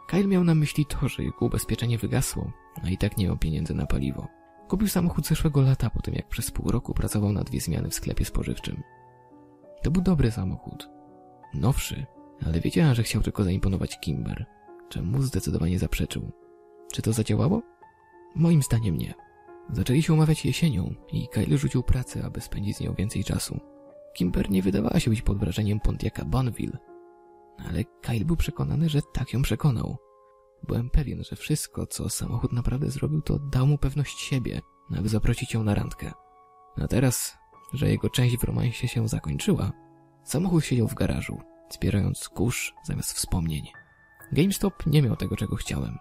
Kyle 0.08 0.26
miał 0.26 0.44
na 0.44 0.54
myśli 0.54 0.86
to, 0.86 1.08
że 1.08 1.22
jego 1.22 1.46
ubezpieczenie 1.46 1.98
wygasło, 1.98 2.52
a 2.84 2.88
i 2.88 2.98
tak 2.98 3.16
nie 3.16 3.26
miał 3.26 3.36
pieniędzy 3.36 3.74
na 3.74 3.86
paliwo. 3.86 4.41
Kupił 4.72 4.88
samochód 4.88 5.26
zeszłego 5.26 5.60
lata 5.60 5.90
po 5.90 6.02
tym, 6.02 6.14
jak 6.14 6.28
przez 6.28 6.50
pół 6.50 6.70
roku 6.70 6.94
pracował 6.94 7.32
na 7.32 7.44
dwie 7.44 7.60
zmiany 7.60 7.90
w 7.90 7.94
sklepie 7.94 8.24
spożywczym. 8.24 8.82
To 9.82 9.90
był 9.90 10.02
dobry 10.02 10.30
samochód. 10.30 10.88
Nowszy, 11.54 12.06
ale 12.46 12.60
wiedziała, 12.60 12.94
że 12.94 13.02
chciał 13.02 13.22
tylko 13.22 13.44
zaimponować 13.44 14.00
Kimber, 14.00 14.46
czemu 14.88 15.22
zdecydowanie 15.22 15.78
zaprzeczył. 15.78 16.32
Czy 16.92 17.02
to 17.02 17.12
zadziałało? 17.12 17.62
Moim 18.34 18.62
zdaniem 18.62 18.98
nie. 18.98 19.14
Zaczęli 19.72 20.02
się 20.02 20.12
umawiać 20.12 20.44
jesienią 20.44 20.94
i 21.12 21.28
Kyle 21.28 21.58
rzucił 21.58 21.82
pracę, 21.82 22.24
aby 22.24 22.40
spędzić 22.40 22.76
z 22.76 22.80
nią 22.80 22.94
więcej 22.94 23.24
czasu. 23.24 23.60
Kimber 24.14 24.50
nie 24.50 24.62
wydawała 24.62 25.00
się 25.00 25.10
być 25.10 25.22
pod 25.22 25.38
wrażeniem 25.38 25.80
Pontiaca 25.80 26.24
Bonneville, 26.24 26.78
ale 27.68 27.84
Kyle 27.84 28.24
był 28.24 28.36
przekonany, 28.36 28.88
że 28.88 29.00
tak 29.14 29.32
ją 29.32 29.42
przekonał. 29.42 29.96
Byłem 30.66 30.90
pewien, 30.90 31.24
że 31.24 31.36
wszystko, 31.36 31.86
co 31.86 32.08
samochód 32.08 32.52
naprawdę 32.52 32.90
zrobił, 32.90 33.22
to 33.22 33.38
dał 33.38 33.66
mu 33.66 33.78
pewność 33.78 34.20
siebie, 34.20 34.60
aby 34.98 35.08
zaprosić 35.08 35.54
ją 35.54 35.64
na 35.64 35.74
randkę. 35.74 36.12
A 36.76 36.88
teraz, 36.88 37.38
że 37.72 37.90
jego 37.90 38.10
część 38.10 38.36
w 38.36 38.44
romansie 38.44 38.88
się 38.88 39.08
zakończyła, 39.08 39.72
samochód 40.24 40.64
siedział 40.64 40.88
w 40.88 40.94
garażu, 40.94 41.38
zbierając 41.70 42.28
kurz 42.28 42.74
zamiast 42.84 43.12
wspomnień. 43.12 43.66
GameStop 44.32 44.86
nie 44.86 45.02
miał 45.02 45.16
tego, 45.16 45.36
czego 45.36 45.56
chciałem. 45.56 45.98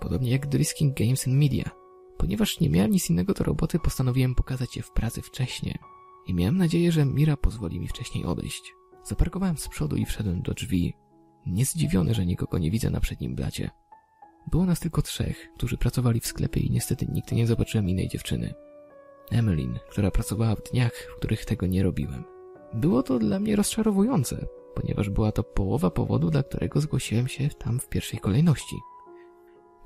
Podobnie 0.00 0.30
jak 0.30 0.46
Drisking 0.46 0.98
Games 0.98 1.26
in 1.26 1.38
Media. 1.38 1.70
Ponieważ 2.18 2.60
nie 2.60 2.70
miałem 2.70 2.90
nic 2.90 3.10
innego 3.10 3.34
do 3.34 3.44
roboty, 3.44 3.78
postanowiłem 3.78 4.34
pokazać 4.34 4.76
je 4.76 4.82
w 4.82 4.90
pracy 4.90 5.22
wcześniej. 5.22 5.78
I 6.26 6.34
miałem 6.34 6.56
nadzieję, 6.56 6.92
że 6.92 7.04
Mira 7.04 7.36
pozwoli 7.36 7.80
mi 7.80 7.88
wcześniej 7.88 8.24
odejść. 8.24 8.62
Zaparkowałem 9.04 9.56
z 9.56 9.68
przodu 9.68 9.96
i 9.96 10.06
wszedłem 10.06 10.42
do 10.42 10.54
drzwi. 10.54 10.94
Niezdziwiony, 11.46 12.14
że 12.14 12.26
nikogo 12.26 12.58
nie 12.58 12.70
widzę 12.70 12.90
na 12.90 13.00
przednim 13.00 13.34
blacie. 13.34 13.70
Było 14.46 14.66
nas 14.66 14.80
tylko 14.80 15.02
trzech, 15.02 15.48
którzy 15.56 15.76
pracowali 15.76 16.20
w 16.20 16.26
sklepie 16.26 16.60
i 16.60 16.70
niestety 16.70 17.06
nigdy 17.06 17.36
nie 17.36 17.46
zobaczyłem 17.46 17.88
innej 17.88 18.08
dziewczyny. 18.08 18.54
Emmeline, 19.30 19.78
która 19.90 20.10
pracowała 20.10 20.54
w 20.54 20.62
dniach, 20.62 20.92
w 20.92 21.16
których 21.16 21.44
tego 21.44 21.66
nie 21.66 21.82
robiłem. 21.82 22.24
Było 22.74 23.02
to 23.02 23.18
dla 23.18 23.40
mnie 23.40 23.56
rozczarowujące, 23.56 24.46
ponieważ 24.74 25.10
była 25.10 25.32
to 25.32 25.42
połowa 25.42 25.90
powodu, 25.90 26.30
dla 26.30 26.42
którego 26.42 26.80
zgłosiłem 26.80 27.28
się 27.28 27.48
tam 27.48 27.80
w 27.80 27.88
pierwszej 27.88 28.20
kolejności. 28.20 28.76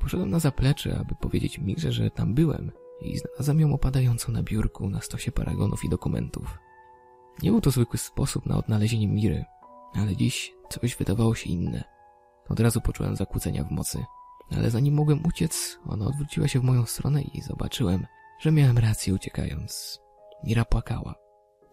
Poszedłem 0.01 0.31
na 0.31 0.39
zaplecze, 0.39 0.99
aby 0.99 1.15
powiedzieć 1.15 1.59
Mirze, 1.59 1.93
że 1.93 2.11
tam 2.11 2.35
byłem 2.35 2.73
i 3.01 3.19
znalazłem 3.19 3.61
ją 3.61 3.75
opadającą 3.75 4.33
na 4.33 4.43
biurku 4.43 4.89
na 4.91 5.01
stosie 5.01 5.33
paragonów 5.33 5.85
i 5.85 5.89
dokumentów. 5.89 6.59
Nie 7.43 7.51
był 7.51 7.61
to 7.61 7.71
zwykły 7.71 7.99
sposób 7.99 8.47
na 8.47 8.59
odnalezienie 8.59 9.09
Miry, 9.09 9.45
ale 9.95 10.17
dziś 10.17 10.55
coś 10.69 10.97
wydawało 10.97 11.35
się 11.35 11.51
inne. 11.51 11.85
Od 12.49 12.61
razu 12.61 12.81
poczułem 12.81 13.17
zakłócenia 13.17 13.65
w 13.65 13.71
mocy, 13.71 14.05
ale 14.51 14.71
zanim 14.71 14.95
mogłem 14.95 15.27
uciec, 15.27 15.79
ona 15.87 16.07
odwróciła 16.07 16.49
się 16.49 16.61
w 16.61 16.65
moją 16.65 16.87
stronę 16.87 17.23
i 17.23 17.43
zobaczyłem, 17.43 18.07
że 18.41 18.53
miałem 18.53 18.79
rację 18.79 19.15
uciekając. 19.15 20.01
Mira 20.45 20.65
płakała. 20.65 21.15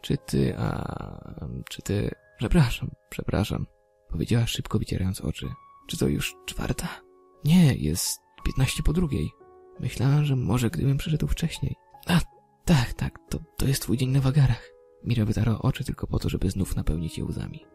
Czy 0.02 0.18
ty, 0.18 0.58
a... 0.58 1.48
czy 1.70 1.82
ty... 1.82 2.12
Przepraszam, 2.38 2.92
przepraszam. 3.10 3.66
Powiedziała 4.10 4.48
szybko, 4.48 4.80
wycierając 4.80 5.22
oczy. 5.22 5.50
Czy 5.88 5.98
to 5.98 6.08
już 6.08 6.36
czwarta? 6.46 6.88
Nie, 7.46 7.76
jest 7.76 8.20
piętnaście 8.44 8.84
po 8.84 8.94
drugiej. 8.94 9.30
Myślałam, 9.80 10.26
że 10.26 10.36
może 10.36 10.70
gdybym 10.70 10.98
przyszedł 10.98 11.28
wcześniej. 11.28 11.76
A, 12.08 12.20
tak, 12.66 12.94
tak, 12.94 13.20
to, 13.30 13.40
to 13.58 13.68
jest 13.68 13.82
twój 13.82 13.98
dzień 13.98 14.10
na 14.10 14.22
wagarach. 14.22 14.70
Mira 15.04 15.26
wytarła 15.26 15.60
oczy 15.60 15.84
tylko 15.84 16.08
po 16.08 16.20
to, 16.20 16.30
żeby 16.30 16.50
znów 16.50 16.76
napełnić 16.76 17.18
je 17.18 17.26
łzami. 17.26 17.66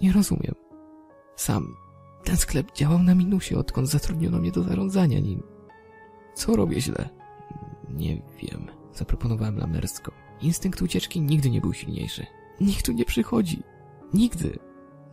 Nie 0.00 0.12
rozumiem. 0.12 0.54
Sam. 1.36 1.74
Ten 2.28 2.36
sklep 2.36 2.72
działał 2.72 3.02
na 3.02 3.14
minusie, 3.14 3.58
odkąd 3.58 3.88
zatrudniono 3.88 4.38
mnie 4.38 4.52
do 4.52 4.62
zarządzania 4.62 5.20
nim. 5.20 5.42
Co 6.34 6.56
robię 6.56 6.80
źle? 6.80 7.08
Nie 7.88 8.22
wiem. 8.42 8.66
Zaproponowałem 8.94 9.58
lamersko. 9.58 10.12
Instynkt 10.40 10.82
ucieczki 10.82 11.20
nigdy 11.20 11.50
nie 11.50 11.60
był 11.60 11.72
silniejszy. 11.72 12.26
Nikt 12.60 12.86
tu 12.86 12.92
nie 12.92 13.04
przychodzi. 13.04 13.62
Nigdy. 14.14 14.58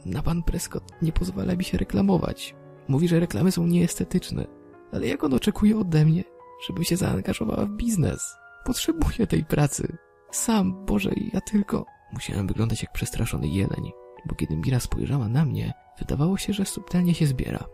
Na 0.05 0.21
pan 0.21 0.43
Prescott 0.43 0.83
nie 1.01 1.11
pozwala 1.11 1.55
mi 1.55 1.63
się 1.63 1.77
reklamować. 1.77 2.55
Mówi, 2.87 3.07
że 3.07 3.19
reklamy 3.19 3.51
są 3.51 3.67
nieestetyczne. 3.67 4.47
Ale 4.91 5.07
jak 5.07 5.23
on 5.23 5.33
oczekuje 5.33 5.79
ode 5.79 6.05
mnie, 6.05 6.23
żebym 6.67 6.83
się 6.83 6.97
zaangażowała 6.97 7.65
w 7.65 7.75
biznes? 7.75 8.35
Potrzebuję 8.65 9.27
tej 9.27 9.45
pracy. 9.45 9.97
Sam, 10.31 10.85
Boże, 10.85 11.11
ja 11.33 11.41
tylko... 11.41 11.85
Musiałem 12.13 12.47
wyglądać 12.47 12.81
jak 12.81 12.93
przestraszony 12.93 13.47
jeleń, 13.47 13.91
bo 14.25 14.35
kiedy 14.35 14.57
Mira 14.57 14.79
spojrzała 14.79 15.29
na 15.29 15.45
mnie, 15.45 15.73
wydawało 15.99 16.37
się, 16.37 16.53
że 16.53 16.65
subtelnie 16.65 17.13
się 17.13 17.27
zbiera. 17.27 17.65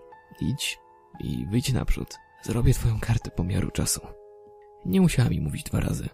Idź 0.41 0.79
i 1.19 1.45
wyjdź 1.51 1.73
naprzód. 1.73 2.17
Zrobię 2.43 2.73
twoją 2.73 2.99
kartę 2.99 3.31
pomiaru 3.31 3.71
czasu. 3.71 4.01
Nie 4.85 5.01
musiała 5.01 5.29
mi 5.29 5.41
mówić 5.41 5.63
dwa 5.63 5.79
razy. 5.79 6.09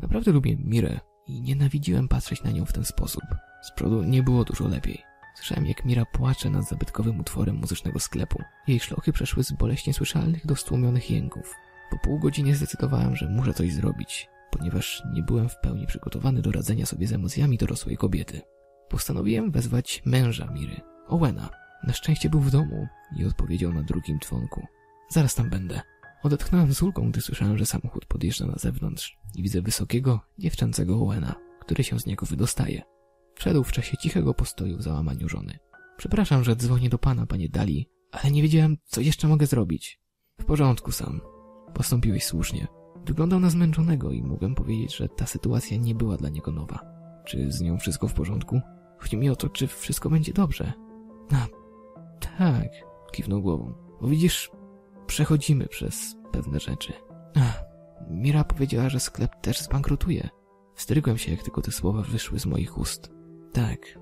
Naprawdę 0.00 0.32
lubię 0.32 0.56
Mirę 0.56 1.00
i 1.26 1.42
nienawidziłem 1.42 2.08
patrzeć 2.08 2.42
na 2.42 2.50
nią 2.50 2.64
w 2.64 2.72
ten 2.72 2.84
sposób. 2.84 3.24
Z 3.62 3.72
przodu 3.72 4.02
nie 4.02 4.22
było 4.22 4.44
dużo 4.44 4.68
lepiej. 4.68 5.02
Słyszałem, 5.34 5.66
jak 5.66 5.84
Mira 5.84 6.04
płacze 6.04 6.50
nad 6.50 6.68
zabytkowym 6.68 7.20
utworem 7.20 7.56
muzycznego 7.56 8.00
sklepu. 8.00 8.42
Jej 8.68 8.80
szlochy 8.80 9.12
przeszły 9.12 9.44
z 9.44 9.52
boleśnie 9.52 9.94
słyszalnych 9.94 10.46
do 10.46 10.56
stłumionych 10.56 11.10
jęków. 11.10 11.54
Po 11.90 11.98
pół 11.98 12.18
godziny 12.18 12.54
zdecydowałem, 12.54 13.16
że 13.16 13.28
muszę 13.28 13.54
coś 13.54 13.72
zrobić, 13.72 14.28
ponieważ 14.50 15.02
nie 15.12 15.22
byłem 15.22 15.48
w 15.48 15.58
pełni 15.58 15.86
przygotowany 15.86 16.42
do 16.42 16.52
radzenia 16.52 16.86
sobie 16.86 17.06
z 17.06 17.12
emocjami 17.12 17.58
dorosłej 17.58 17.96
kobiety. 17.96 18.40
Postanowiłem 18.88 19.50
wezwać 19.50 20.02
męża 20.04 20.46
Miry, 20.46 20.80
Owena. 21.08 21.48
Na 21.86 21.92
szczęście 21.92 22.30
był 22.30 22.40
w 22.40 22.50
domu 22.50 22.86
i 23.16 23.24
odpowiedział 23.24 23.72
na 23.72 23.82
drugim 23.82 24.18
dzwonku. 24.18 24.66
Zaraz 25.08 25.34
tam 25.34 25.50
będę. 25.50 25.80
Odetchnąłem 26.22 26.74
z 26.74 26.82
ulgą, 26.82 27.10
gdy 27.10 27.20
słyszałem, 27.20 27.58
że 27.58 27.66
samochód 27.66 28.06
podjeżdża 28.06 28.46
na 28.46 28.56
zewnątrz 28.56 29.18
i 29.34 29.42
widzę 29.42 29.62
wysokiego, 29.62 30.20
dziewczęcego 30.38 31.00
Owena, 31.00 31.34
który 31.60 31.84
się 31.84 32.00
z 32.00 32.06
niego 32.06 32.26
wydostaje. 32.26 32.82
Wszedł 33.34 33.64
w 33.64 33.72
czasie 33.72 33.96
cichego 33.96 34.34
postoju 34.34 34.78
w 34.78 34.82
załamaniu 34.82 35.28
żony. 35.28 35.58
Przepraszam, 35.96 36.44
że 36.44 36.56
dzwonię 36.56 36.88
do 36.88 36.98
pana, 36.98 37.26
panie 37.26 37.48
Dali, 37.48 37.88
ale 38.12 38.30
nie 38.30 38.42
wiedziałem, 38.42 38.76
co 38.84 39.00
jeszcze 39.00 39.28
mogę 39.28 39.46
zrobić. 39.46 40.00
W 40.40 40.44
porządku 40.44 40.92
sam. 40.92 41.20
Postąpiłeś 41.74 42.24
słusznie. 42.24 42.66
Wyglądał 43.06 43.40
na 43.40 43.50
zmęczonego 43.50 44.12
i 44.12 44.22
mogłem 44.22 44.54
powiedzieć, 44.54 44.96
że 44.96 45.08
ta 45.08 45.26
sytuacja 45.26 45.76
nie 45.76 45.94
była 45.94 46.16
dla 46.16 46.28
niego 46.28 46.52
nowa. 46.52 46.78
Czy 47.26 47.52
z 47.52 47.60
nią 47.60 47.78
wszystko 47.78 48.08
w 48.08 48.14
porządku? 48.14 48.60
Chodzi 48.98 49.16
mi 49.16 49.30
o 49.30 49.36
to, 49.36 49.48
czy 49.48 49.66
wszystko 49.66 50.10
będzie 50.10 50.32
dobrze. 50.32 50.72
A, 51.32 51.46
tak, 52.38 52.68
kiwnął 53.12 53.42
głową. 53.42 53.74
Bo 54.00 54.08
widzisz, 54.08 54.50
przechodzimy 55.06 55.66
przez 55.66 56.16
pewne 56.32 56.60
rzeczy. 56.60 56.92
Ach, 57.36 57.64
Mira 58.10 58.44
powiedziała, 58.44 58.88
że 58.88 59.00
sklep 59.00 59.40
też 59.40 59.60
zbankrutuje. 59.60 60.28
Wstrygłem 60.74 61.18
się, 61.18 61.30
jak 61.32 61.42
tylko 61.42 61.62
te 61.62 61.70
słowa 61.70 62.02
wyszły 62.02 62.38
z 62.38 62.46
moich 62.46 62.78
ust. 62.78 63.10
Tak. 63.52 63.98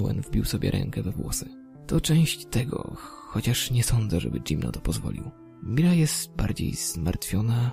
Owen 0.00 0.20
wbił 0.20 0.44
sobie 0.44 0.70
rękę 0.70 1.02
we 1.02 1.10
włosy. 1.10 1.48
To 1.86 2.00
część 2.00 2.46
tego, 2.46 2.92
chociaż 3.28 3.70
nie 3.70 3.84
sądzę, 3.84 4.20
żeby 4.20 4.40
Jim 4.50 4.60
na 4.60 4.72
to 4.72 4.80
pozwolił. 4.80 5.30
Mira 5.62 5.92
jest 5.92 6.36
bardziej 6.36 6.74
zmartwiona. 6.74 7.72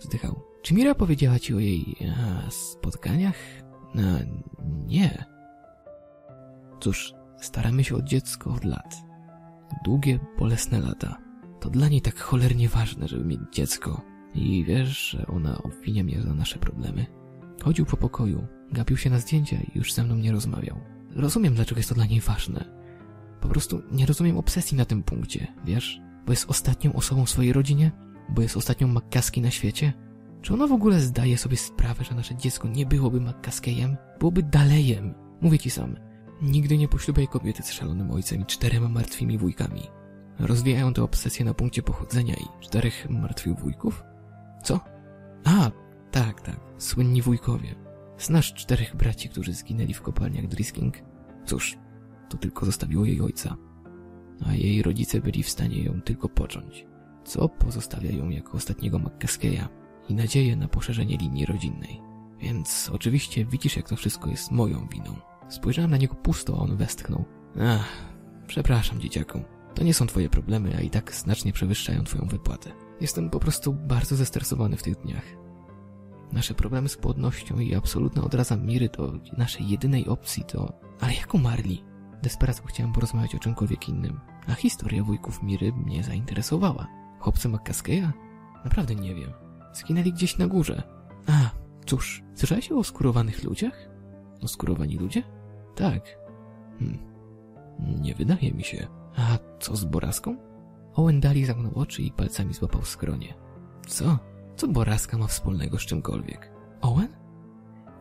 Wzdychał. 0.00 0.42
Czy 0.62 0.74
Mira 0.74 0.94
powiedziała 0.94 1.38
ci 1.38 1.54
o 1.54 1.58
jej 1.58 1.96
a, 2.16 2.50
spotkaniach? 2.50 3.36
No, 3.94 4.18
nie. 4.86 5.24
Cóż, 6.80 7.14
staramy 7.36 7.84
się 7.84 7.96
o 7.96 8.02
dziecko 8.02 8.50
od 8.50 8.64
lat. 8.64 8.96
Długie, 9.84 10.18
bolesne 10.38 10.80
lata. 10.80 11.18
To 11.60 11.70
dla 11.70 11.88
niej 11.88 12.00
tak 12.00 12.18
cholernie 12.18 12.68
ważne, 12.68 13.08
żeby 13.08 13.24
mieć 13.24 13.40
dziecko. 13.52 14.02
I 14.34 14.64
wiesz, 14.64 15.10
że 15.10 15.26
ona 15.26 15.62
obwinia 15.62 16.04
mnie 16.04 16.22
za 16.22 16.34
nasze 16.34 16.58
problemy. 16.58 17.06
Chodził 17.62 17.86
po 17.86 17.96
pokoju, 17.96 18.46
gapił 18.72 18.96
się 18.96 19.10
na 19.10 19.18
zdjęcia 19.18 19.56
i 19.56 19.78
już 19.78 19.92
ze 19.92 20.04
mną 20.04 20.16
nie 20.16 20.32
rozmawiał. 20.32 20.80
Rozumiem, 21.10 21.54
dlaczego 21.54 21.78
jest 21.78 21.88
to 21.88 21.94
dla 21.94 22.06
niej 22.06 22.20
ważne. 22.20 22.64
Po 23.40 23.48
prostu 23.48 23.82
nie 23.92 24.06
rozumiem 24.06 24.38
obsesji 24.38 24.76
na 24.76 24.84
tym 24.84 25.02
punkcie, 25.02 25.46
wiesz? 25.64 26.00
Bo 26.26 26.32
jest 26.32 26.50
ostatnią 26.50 26.92
osobą 26.92 27.24
w 27.24 27.30
swojej 27.30 27.52
rodzinie? 27.52 27.92
Bo 28.28 28.42
jest 28.42 28.56
ostatnią 28.56 28.88
McCaskey 28.88 29.42
na 29.42 29.50
świecie? 29.50 29.92
Czy 30.42 30.54
ona 30.54 30.66
w 30.66 30.72
ogóle 30.72 31.00
zdaje 31.00 31.38
sobie 31.38 31.56
sprawę, 31.56 32.04
że 32.04 32.14
nasze 32.14 32.36
dziecko 32.36 32.68
nie 32.68 32.86
byłoby 32.86 33.20
McCaskeyem? 33.20 33.96
Byłoby 34.18 34.42
Dalejem? 34.42 35.14
Mówię 35.40 35.58
ci 35.58 35.70
sam. 35.70 35.96
Nigdy 36.42 36.78
nie 36.78 36.88
poślubiaj 36.88 37.28
kobiety 37.28 37.62
z 37.62 37.72
szalonym 37.72 38.10
ojcem 38.10 38.40
i 38.40 38.46
czterema 38.46 38.88
martwymi 38.88 39.38
wujkami. 39.38 39.82
Rozwijają 40.38 40.92
tę 40.92 41.02
obsesję 41.02 41.44
na 41.44 41.54
punkcie 41.54 41.82
pochodzenia 41.82 42.34
i 42.34 42.64
czterech 42.64 43.10
martwych 43.10 43.58
wujków? 43.58 44.02
Co? 44.62 44.80
A, 45.44 45.70
tak, 46.10 46.40
tak. 46.40 46.60
Słynni 46.78 47.22
wujkowie. 47.22 47.74
Znasz 48.18 48.54
czterech 48.54 48.96
braci, 48.96 49.28
którzy 49.28 49.52
zginęli 49.52 49.94
w 49.94 50.02
kopalniach 50.02 50.46
Drisking? 50.46 50.94
Cóż, 51.46 51.78
to 52.28 52.38
tylko 52.38 52.66
zostawiło 52.66 53.04
jej 53.04 53.20
ojca. 53.20 53.56
A 54.46 54.54
jej 54.54 54.82
rodzice 54.82 55.20
byli 55.20 55.42
w 55.42 55.50
stanie 55.50 55.82
ją 55.82 56.02
tylko 56.02 56.28
począć, 56.28 56.86
co 57.24 57.48
pozostawia 57.48 58.10
ją 58.10 58.28
jako 58.28 58.52
ostatniego 58.52 58.98
McCaskeya 58.98 59.68
i 60.08 60.14
nadzieję 60.14 60.56
na 60.56 60.68
poszerzenie 60.68 61.16
linii 61.16 61.46
rodzinnej. 61.46 62.00
Więc 62.38 62.90
oczywiście 62.92 63.44
widzisz, 63.44 63.76
jak 63.76 63.88
to 63.88 63.96
wszystko 63.96 64.30
jest 64.30 64.50
moją 64.50 64.88
winą. 64.88 65.16
Spojrzałem 65.54 65.90
na 65.90 65.96
niego 65.96 66.14
pusto, 66.14 66.56
a 66.58 66.62
on 66.62 66.76
westchnął. 66.76 67.24
Ach, 67.60 67.88
przepraszam, 68.46 69.00
dzieciaku. 69.00 69.40
To 69.74 69.84
nie 69.84 69.94
są 69.94 70.06
twoje 70.06 70.28
problemy, 70.28 70.76
a 70.78 70.80
i 70.80 70.90
tak 70.90 71.14
znacznie 71.14 71.52
przewyższają 71.52 72.04
twoją 72.04 72.26
wypłatę. 72.28 72.70
Jestem 73.00 73.30
po 73.30 73.40
prostu 73.40 73.72
bardzo 73.72 74.16
zestresowany 74.16 74.76
w 74.76 74.82
tych 74.82 74.96
dniach. 74.96 75.24
Nasze 76.32 76.54
problemy 76.54 76.88
z 76.88 76.96
płodnością 76.96 77.58
i 77.58 77.74
absolutna 77.74 78.24
odraza 78.24 78.56
Miry 78.56 78.88
do 78.88 79.12
naszej 79.36 79.68
jedynej 79.68 80.06
opcji 80.08 80.44
to... 80.44 80.72
Ale 81.00 81.14
jak 81.14 81.34
umarli? 81.34 81.84
Desperacko 82.22 82.66
chciałem 82.66 82.92
porozmawiać 82.92 83.34
o 83.34 83.38
czymkolwiek 83.38 83.88
innym, 83.88 84.20
a 84.48 84.54
historia 84.54 85.04
wujków 85.04 85.42
Miry 85.42 85.72
mnie 85.72 86.04
zainteresowała. 86.04 86.86
Chłopcy 87.18 87.48
McCaskeya? 87.48 88.08
Naprawdę 88.64 88.94
nie 88.94 89.14
wiem. 89.14 89.32
Zginęli 89.74 90.12
gdzieś 90.12 90.38
na 90.38 90.46
górze. 90.46 90.82
A, 91.26 91.50
cóż, 91.86 92.22
słyszałeś 92.34 92.72
o 92.72 92.78
oskurowanych 92.78 93.44
ludziach? 93.44 93.88
Oskurowani 94.42 94.96
ludzie? 94.96 95.22
Tak. 95.74 96.18
Hmm. 96.78 96.98
Nie 98.02 98.14
wydaje 98.14 98.52
mi 98.52 98.64
się. 98.64 98.86
A 99.16 99.38
co 99.60 99.76
z 99.76 99.84
Boraską? 99.84 100.36
Owen 100.94 101.20
Daly 101.20 101.46
zamknął 101.46 101.72
oczy 101.74 102.02
i 102.02 102.10
palcami 102.10 102.54
złapał 102.54 102.82
skronie. 102.82 103.34
Co? 103.86 104.18
Co 104.56 104.68
Boraska 104.68 105.18
ma 105.18 105.26
wspólnego 105.26 105.78
z 105.78 105.82
czymkolwiek? 105.82 106.50
Owen? 106.80 107.08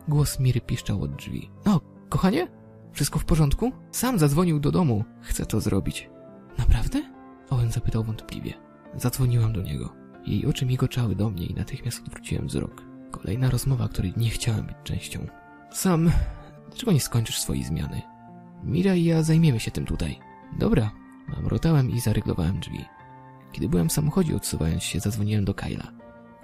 Głos 0.08 0.40
Miry 0.40 0.62
piszczał 0.62 1.04
od 1.04 1.16
drzwi. 1.16 1.50
O, 1.66 1.82
kochanie? 2.10 2.48
Wszystko 2.92 3.20
w 3.20 3.26
porządku? 3.26 3.72
Sam 3.92 4.20
zadzwonił 4.20 4.60
do 4.60 4.72
domu. 4.72 5.04
Chcę 5.22 5.46
to 5.46 5.62
zrobić. 5.62 6.10
Naprawdę? 6.58 7.04
Owen 7.50 7.72
zapytał 7.72 8.04
wątpliwie. 8.04 8.54
Zadzwoniłam 8.96 9.54
do 9.54 9.62
niego. 9.62 9.94
Jej 10.26 10.46
oczy 10.46 10.66
migoczały 10.66 11.16
do 11.16 11.30
mnie 11.30 11.46
i 11.46 11.54
natychmiast 11.54 12.04
odwróciłem 12.08 12.48
wzrok. 12.48 12.82
Kolejna 13.12 13.50
rozmowa, 13.50 13.88
której 13.88 14.14
nie 14.18 14.30
chciałem 14.30 14.66
być 14.66 14.76
częścią. 14.84 15.20
Sam, 15.72 16.12
dlaczego 16.74 16.92
nie 16.92 17.00
skończysz 17.00 17.40
swojej 17.40 17.64
zmiany? 17.64 18.02
Mira 18.64 18.96
i 18.96 19.04
ja 19.04 19.24
zajmiemy 19.24 19.60
się 19.60 19.72
tym 19.72 19.86
tutaj. 19.86 20.20
Dobra. 20.60 20.92
Mamrotałem 21.28 21.92
i 21.92 22.00
zaryglowałem 22.00 22.60
drzwi. 22.60 22.86
Kiedy 23.52 23.70
byłem 23.70 23.90
w 23.90 23.94
samochodzie 23.94 24.36
odsuwając 24.36 24.84
się, 24.84 25.00
zadzwoniłem 25.00 25.46
do 25.46 25.54
Kyla. 25.54 25.92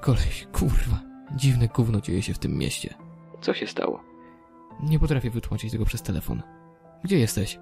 Koleś, 0.01 0.47
kurwa, 0.51 0.99
dziwne 1.35 1.67
gówno 1.67 2.01
dzieje 2.01 2.21
się 2.21 2.33
w 2.33 2.39
tym 2.39 2.57
mieście. 2.57 2.93
Co 3.41 3.53
się 3.53 3.67
stało? 3.67 4.03
Nie 4.83 4.99
potrafię 4.99 5.29
wytłumaczyć 5.29 5.71
tego 5.71 5.85
przez 5.85 6.01
telefon. 6.01 6.41
Gdzie 7.03 7.19
jesteś? 7.19 7.59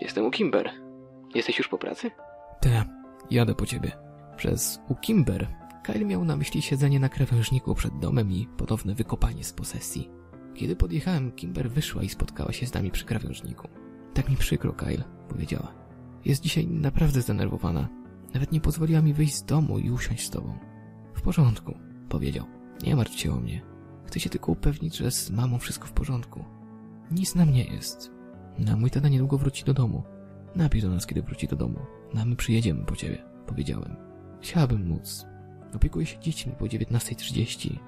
Jestem 0.00 0.26
u 0.26 0.30
Kimber. 0.30 0.70
Jesteś 1.34 1.58
już 1.58 1.68
po 1.68 1.78
pracy? 1.78 2.10
Tak, 2.60 2.88
jadę 3.30 3.54
po 3.54 3.66
ciebie. 3.66 3.92
Przez 4.36 4.80
u 4.88 4.94
Kimber 4.94 5.48
Kyle 5.82 6.04
miał 6.04 6.24
na 6.24 6.36
myśli 6.36 6.62
siedzenie 6.62 7.00
na 7.00 7.08
krawężniku 7.08 7.74
przed 7.74 7.98
domem 7.98 8.32
i 8.32 8.48
ponowne 8.56 8.94
wykopanie 8.94 9.44
z 9.44 9.52
posesji. 9.52 10.17
Kiedy 10.58 10.76
podjechałem, 10.76 11.32
Kimber 11.32 11.70
wyszła 11.70 12.02
i 12.02 12.08
spotkała 12.08 12.52
się 12.52 12.66
z 12.66 12.74
nami 12.74 12.90
przy 12.90 13.04
krawężniku. 13.04 13.68
Tak 14.14 14.30
mi 14.30 14.36
przykro, 14.36 14.72
Kyle, 14.72 15.04
powiedziała. 15.28 15.74
Jest 16.24 16.42
dzisiaj 16.42 16.66
naprawdę 16.66 17.22
zdenerwowana. 17.22 17.88
Nawet 18.34 18.52
nie 18.52 18.60
pozwoliła 18.60 19.02
mi 19.02 19.14
wyjść 19.14 19.34
z 19.34 19.44
domu 19.44 19.78
i 19.78 19.90
usiąść 19.90 20.26
z 20.26 20.30
tobą. 20.30 20.58
W 21.14 21.22
porządku, 21.22 21.74
powiedział. 22.08 22.44
Nie 22.82 22.96
martw 22.96 23.18
się 23.18 23.32
o 23.32 23.40
mnie. 23.40 23.62
Chcę 24.06 24.20
się 24.20 24.30
tylko 24.30 24.52
upewnić, 24.52 24.96
że 24.96 25.10
z 25.10 25.30
mamą 25.30 25.58
wszystko 25.58 25.86
w 25.86 25.92
porządku. 25.92 26.44
Nic 27.10 27.34
nam 27.34 27.52
nie 27.52 27.64
jest. 27.64 28.10
Na 28.58 28.76
mój 28.76 28.90
tata 28.90 29.08
niedługo 29.08 29.38
wróci 29.38 29.64
do 29.64 29.74
domu. 29.74 30.02
Napisz 30.56 30.82
do 30.82 30.90
nas, 30.90 31.06
kiedy 31.06 31.22
wróci 31.22 31.48
do 31.48 31.56
domu. 31.56 31.78
No, 32.14 32.20
a 32.20 32.24
my 32.24 32.36
przyjedziemy 32.36 32.84
po 32.84 32.96
ciebie, 32.96 33.24
powiedziałem. 33.46 33.96
Chciałabym 34.40 34.88
móc. 34.88 35.26
Opiekuję 35.74 36.06
się 36.06 36.18
dziećmi 36.20 36.52
po 36.58 36.64
19.30. 36.64 37.78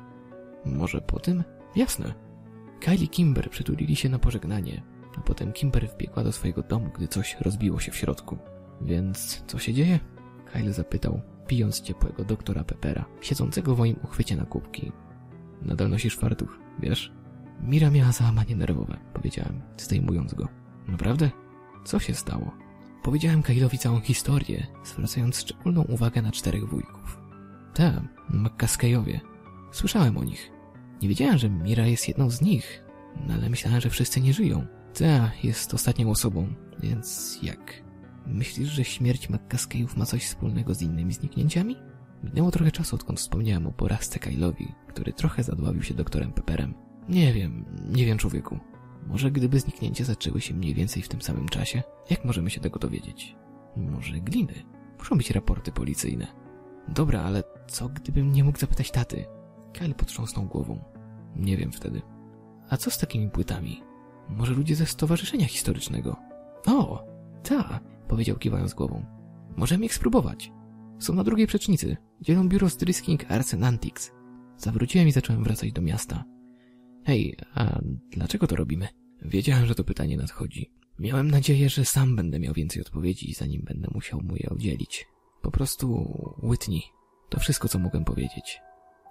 Może 0.64 1.00
po 1.00 1.18
tym? 1.18 1.44
Jasne. 1.76 2.29
Kyle 2.80 3.04
i 3.04 3.08
Kimber 3.08 3.50
przytulili 3.50 3.96
się 3.96 4.08
na 4.08 4.18
pożegnanie, 4.18 4.82
a 5.18 5.20
potem 5.20 5.52
Kimber 5.52 5.88
wbiegła 5.88 6.24
do 6.24 6.32
swojego 6.32 6.62
domu, 6.62 6.90
gdy 6.94 7.08
coś 7.08 7.36
rozbiło 7.40 7.80
się 7.80 7.92
w 7.92 7.96
środku. 7.96 8.38
Więc 8.80 9.44
co 9.46 9.58
się 9.58 9.74
dzieje? 9.74 10.00
Kyle 10.52 10.72
zapytał, 10.72 11.20
pijąc 11.46 11.80
ciepłego 11.80 12.24
doktora 12.24 12.64
Peppera, 12.64 13.04
siedzącego 13.20 13.74
w 13.74 13.78
moim 13.78 13.96
uchwycie 14.04 14.36
na 14.36 14.44
kubki. 14.44 14.92
Nadal 15.62 15.90
nosisz 15.90 16.16
fartuch, 16.16 16.58
wiesz? 16.78 17.12
Mira 17.60 17.90
miała 17.90 18.12
załamanie 18.12 18.56
nerwowe, 18.56 18.98
powiedziałem, 19.14 19.60
zdejmując 19.78 20.34
go. 20.34 20.48
Naprawdę? 20.88 21.30
Co 21.84 21.98
się 21.98 22.14
stało? 22.14 22.50
Powiedziałem 23.02 23.42
Kyle'owi 23.42 23.78
całą 23.78 24.00
historię, 24.00 24.66
zwracając 24.84 25.40
szczególną 25.40 25.82
uwagę 25.82 26.22
na 26.22 26.32
czterech 26.32 26.68
wujków. 26.68 27.20
Tak, 27.74 28.02
McCaskeyowie. 28.30 29.20
Słyszałem 29.72 30.18
o 30.18 30.24
nich. 30.24 30.50
Nie 31.02 31.08
wiedziałem, 31.08 31.38
że 31.38 31.50
Mira 31.50 31.86
jest 31.86 32.08
jedną 32.08 32.30
z 32.30 32.40
nich, 32.40 32.84
no 33.26 33.34
ale 33.34 33.50
myślałem, 33.50 33.80
że 33.80 33.90
wszyscy 33.90 34.20
nie 34.20 34.32
żyją. 34.32 34.66
Ta 34.98 35.30
jest 35.42 35.74
ostatnią 35.74 36.10
osobą, 36.10 36.54
więc 36.82 37.38
jak? 37.42 37.82
Myślisz, 38.26 38.68
że 38.68 38.84
śmierć 38.84 39.30
McCaskeyów 39.30 39.96
ma 39.96 40.06
coś 40.06 40.24
wspólnego 40.24 40.74
z 40.74 40.82
innymi 40.82 41.12
zniknięciami? 41.12 41.76
Minęło 42.24 42.50
trochę 42.50 42.70
czasu, 42.70 42.96
odkąd 42.96 43.20
wspomniałem 43.20 43.66
o 43.66 43.72
porażce 43.72 44.18
Kyle'owi, 44.18 44.72
który 44.88 45.12
trochę 45.12 45.42
zadławił 45.42 45.82
się 45.82 45.94
doktorem 45.94 46.32
Pepperem. 46.32 46.74
Nie 47.08 47.32
wiem, 47.32 47.64
nie 47.88 48.06
wiem 48.06 48.18
człowieku. 48.18 48.58
Może 49.06 49.30
gdyby 49.30 49.60
zniknięcia 49.60 50.04
zaczęły 50.04 50.40
się 50.40 50.54
mniej 50.54 50.74
więcej 50.74 51.02
w 51.02 51.08
tym 51.08 51.22
samym 51.22 51.48
czasie? 51.48 51.82
Jak 52.10 52.24
możemy 52.24 52.50
się 52.50 52.60
tego 52.60 52.78
dowiedzieć? 52.78 53.36
Może 53.76 54.20
gliny? 54.20 54.54
Muszą 54.98 55.16
być 55.16 55.30
raporty 55.30 55.72
policyjne. 55.72 56.26
Dobra, 56.88 57.22
ale 57.22 57.42
co 57.68 57.88
gdybym 57.88 58.32
nie 58.32 58.44
mógł 58.44 58.58
zapytać 58.58 58.90
taty? 58.90 59.24
Kyle 59.72 59.94
potrząsnął 59.94 60.46
głową. 60.46 60.84
Nie 61.36 61.56
wiem 61.56 61.72
wtedy. 61.72 62.02
A 62.70 62.76
co 62.76 62.90
z 62.90 62.98
takimi 62.98 63.30
płytami? 63.30 63.82
Może 64.28 64.54
ludzie 64.54 64.76
ze 64.76 64.86
stowarzyszenia 64.86 65.46
historycznego? 65.46 66.16
O, 66.66 67.04
ta, 67.42 67.80
powiedział 68.08 68.36
kiwając 68.36 68.74
głową. 68.74 69.04
Możemy 69.56 69.84
ich 69.84 69.94
spróbować. 69.94 70.52
Są 70.98 71.14
na 71.14 71.24
drugiej 71.24 71.46
przecznicy. 71.46 71.96
Dzielą 72.20 72.48
biuro 72.48 72.68
z 72.68 72.76
Drisking 72.76 73.30
Arts 73.30 73.54
and. 73.54 74.12
Zawróciłem 74.56 75.08
i 75.08 75.12
zacząłem 75.12 75.44
wracać 75.44 75.72
do 75.72 75.82
miasta. 75.82 76.24
Hej, 77.04 77.36
a 77.54 77.80
dlaczego 78.10 78.46
to 78.46 78.56
robimy? 78.56 78.88
Wiedziałem, 79.22 79.66
że 79.66 79.74
to 79.74 79.84
pytanie 79.84 80.16
nadchodzi. 80.16 80.70
Miałem 80.98 81.30
nadzieję, 81.30 81.68
że 81.68 81.84
sam 81.84 82.16
będę 82.16 82.38
miał 82.38 82.54
więcej 82.54 82.82
odpowiedzi, 82.82 83.34
zanim 83.34 83.62
będę 83.62 83.88
musiał 83.94 84.20
mu 84.20 84.36
je 84.36 84.50
udzielić. 84.50 85.06
Po 85.42 85.50
prostu 85.50 86.12
Whitney. 86.42 86.82
To 87.28 87.40
wszystko, 87.40 87.68
co 87.68 87.78
mogłem 87.78 88.04
powiedzieć. 88.04 88.60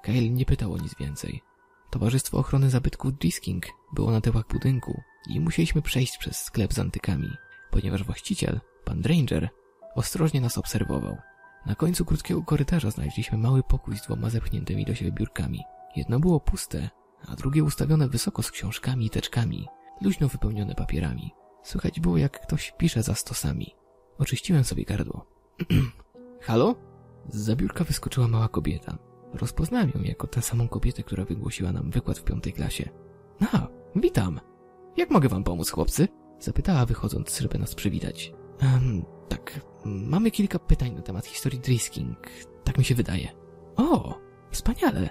Kyle 0.02 0.30
nie 0.30 0.46
pytał 0.46 0.74
o 0.74 0.78
nic 0.78 0.96
więcej. 0.96 1.42
Towarzystwo 1.90 2.38
Ochrony 2.38 2.70
Zabytków 2.70 3.18
Drisking 3.18 3.66
było 3.94 4.12
na 4.12 4.22
tyłach 4.22 4.48
budynku 4.48 5.02
i 5.30 5.40
musieliśmy 5.40 5.82
przejść 5.82 6.18
przez 6.18 6.42
sklep 6.42 6.74
z 6.74 6.80
antykami, 6.80 7.30
ponieważ 7.72 8.04
właściciel, 8.04 8.60
pan 8.86 9.02
Dranger, 9.02 9.50
ostrożnie 9.96 10.42
nas 10.42 10.58
obserwował. 10.58 11.18
Na 11.66 11.76
końcu 11.76 12.06
krótkiego 12.06 12.44
korytarza 12.44 12.92
znaleźliśmy 12.92 13.38
mały 13.38 13.64
pokój 13.64 13.98
z 13.98 14.02
dwoma 14.02 14.30
zepchniętymi 14.30 14.86
do 14.86 14.96
siebie 14.96 15.12
biurkami. 15.12 15.64
Jedno 15.96 16.20
było 16.20 16.40
puste, 16.40 16.90
a 17.28 17.36
drugie 17.36 17.64
ustawione 17.64 18.08
wysoko 18.08 18.44
z 18.44 18.52
książkami 18.52 19.06
i 19.06 19.10
teczkami, 19.10 19.68
luźno 20.02 20.28
wypełnione 20.28 20.76
papierami. 20.76 21.32
Słychać 21.64 22.00
było, 22.00 22.18
jak 22.18 22.42
ktoś 22.42 22.74
pisze 22.78 23.04
za 23.04 23.16
stosami. 23.16 23.76
Oczyściłem 24.18 24.64
sobie 24.64 24.86
gardło. 24.86 25.26
Halo? 26.48 26.76
Z 27.30 27.58
biurka 27.58 27.84
wyskoczyła 27.84 28.28
mała 28.28 28.48
kobieta. 28.48 29.09
Rozpoznałem 29.34 29.92
ją 29.96 30.02
jako 30.02 30.28
tę 30.28 30.42
samą 30.42 30.68
kobietę, 30.68 31.04
która 31.04 31.26
wygłosiła 31.26 31.72
nam 31.72 31.92
wykład 31.92 32.20
w 32.20 32.24
piątej 32.24 32.54
klasie. 32.54 32.90
A, 33.54 33.68
witam. 33.96 34.40
Jak 34.98 35.10
mogę 35.10 35.30
wam 35.30 35.44
pomóc, 35.44 35.70
chłopcy? 35.70 36.08
Zapytała 36.40 36.86
wychodząc, 36.86 37.40
żeby 37.40 37.60
nas 37.60 37.76
przywitać. 37.76 38.34
Um, 38.62 39.06
tak, 39.30 39.62
mamy 39.86 40.32
kilka 40.32 40.60
pytań 40.60 40.96
na 40.96 41.02
temat 41.02 41.26
historii 41.26 41.60
Drisking. 41.60 42.28
Tak 42.64 42.78
mi 42.78 42.84
się 42.84 42.96
wydaje. 42.96 43.28
O, 43.76 44.20
wspaniale. 44.52 45.10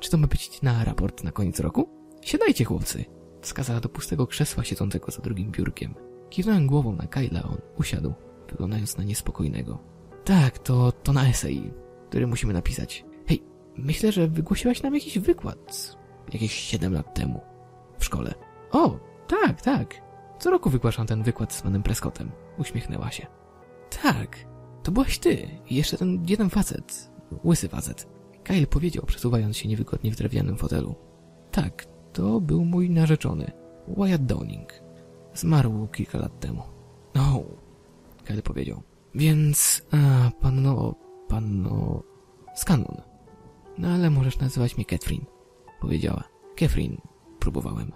Czy 0.00 0.10
to 0.10 0.18
ma 0.18 0.26
być 0.26 0.62
na 0.62 0.84
raport 0.84 1.24
na 1.24 1.32
koniec 1.32 1.60
roku? 1.60 1.88
Siadajcie, 2.22 2.64
chłopcy. 2.64 3.04
Wskazała 3.42 3.80
do 3.80 3.88
pustego 3.88 4.26
krzesła 4.26 4.64
siedzącego 4.64 5.12
za 5.12 5.22
drugim 5.22 5.50
biurkiem. 5.50 5.94
Kiwnąłem 6.30 6.66
głową 6.66 6.96
na 6.96 7.06
Kyla, 7.06 7.42
on 7.42 7.58
usiadł, 7.78 8.14
wyglądając 8.50 8.96
na 8.96 9.04
niespokojnego. 9.04 9.78
Tak, 10.24 10.58
to, 10.58 10.92
to 10.92 11.12
na 11.12 11.28
esej, 11.28 11.72
który 12.08 12.26
musimy 12.26 12.52
napisać. 12.52 13.04
Myślę, 13.80 14.12
że 14.12 14.28
wygłosiłaś 14.28 14.82
nam 14.82 14.94
jakiś 14.94 15.18
wykład. 15.18 15.96
Jakieś 16.32 16.52
7 16.52 16.92
lat 16.92 17.14
temu. 17.14 17.40
W 17.98 18.04
szkole. 18.04 18.34
O, 18.72 18.98
tak, 19.26 19.62
tak. 19.62 19.94
Co 20.38 20.50
roku 20.50 20.70
wygłaszam 20.70 21.06
ten 21.06 21.22
wykład 21.22 21.52
z 21.52 21.62
panem 21.62 21.82
Prescottem. 21.82 22.30
Uśmiechnęła 22.58 23.10
się. 23.10 23.26
Tak, 24.02 24.36
to 24.82 24.92
byłaś 24.92 25.18
ty 25.18 25.48
i 25.70 25.74
jeszcze 25.74 25.96
ten 25.96 26.24
jeden 26.28 26.50
facet. 26.50 27.10
Łysy 27.44 27.68
facet. 27.68 28.08
Kyle 28.44 28.66
powiedział, 28.66 29.04
przesuwając 29.06 29.56
się 29.56 29.68
niewygodnie 29.68 30.10
w 30.10 30.16
drewnianym 30.16 30.56
fotelu. 30.56 30.94
Tak, 31.50 31.86
to 32.12 32.40
był 32.40 32.64
mój 32.64 32.90
narzeczony, 32.90 33.52
Wyatt 33.88 34.26
Downing. 34.26 34.72
Zmarł 35.34 35.88
kilka 35.88 36.18
lat 36.18 36.40
temu. 36.40 36.62
No, 37.14 37.42
Kyle 38.24 38.42
powiedział. 38.42 38.82
Więc, 39.14 39.82
a, 39.90 40.30
panno, 40.40 40.94
panno, 41.28 42.02
Scanlon. 42.54 43.09
No 43.78 43.88
ale 43.88 44.10
możesz 44.10 44.38
nazywać 44.38 44.76
mnie 44.76 44.84
Catherine, 44.84 45.26
powiedziała. 45.80 46.24
Catherine, 46.56 46.96
próbowałem. 47.38 47.92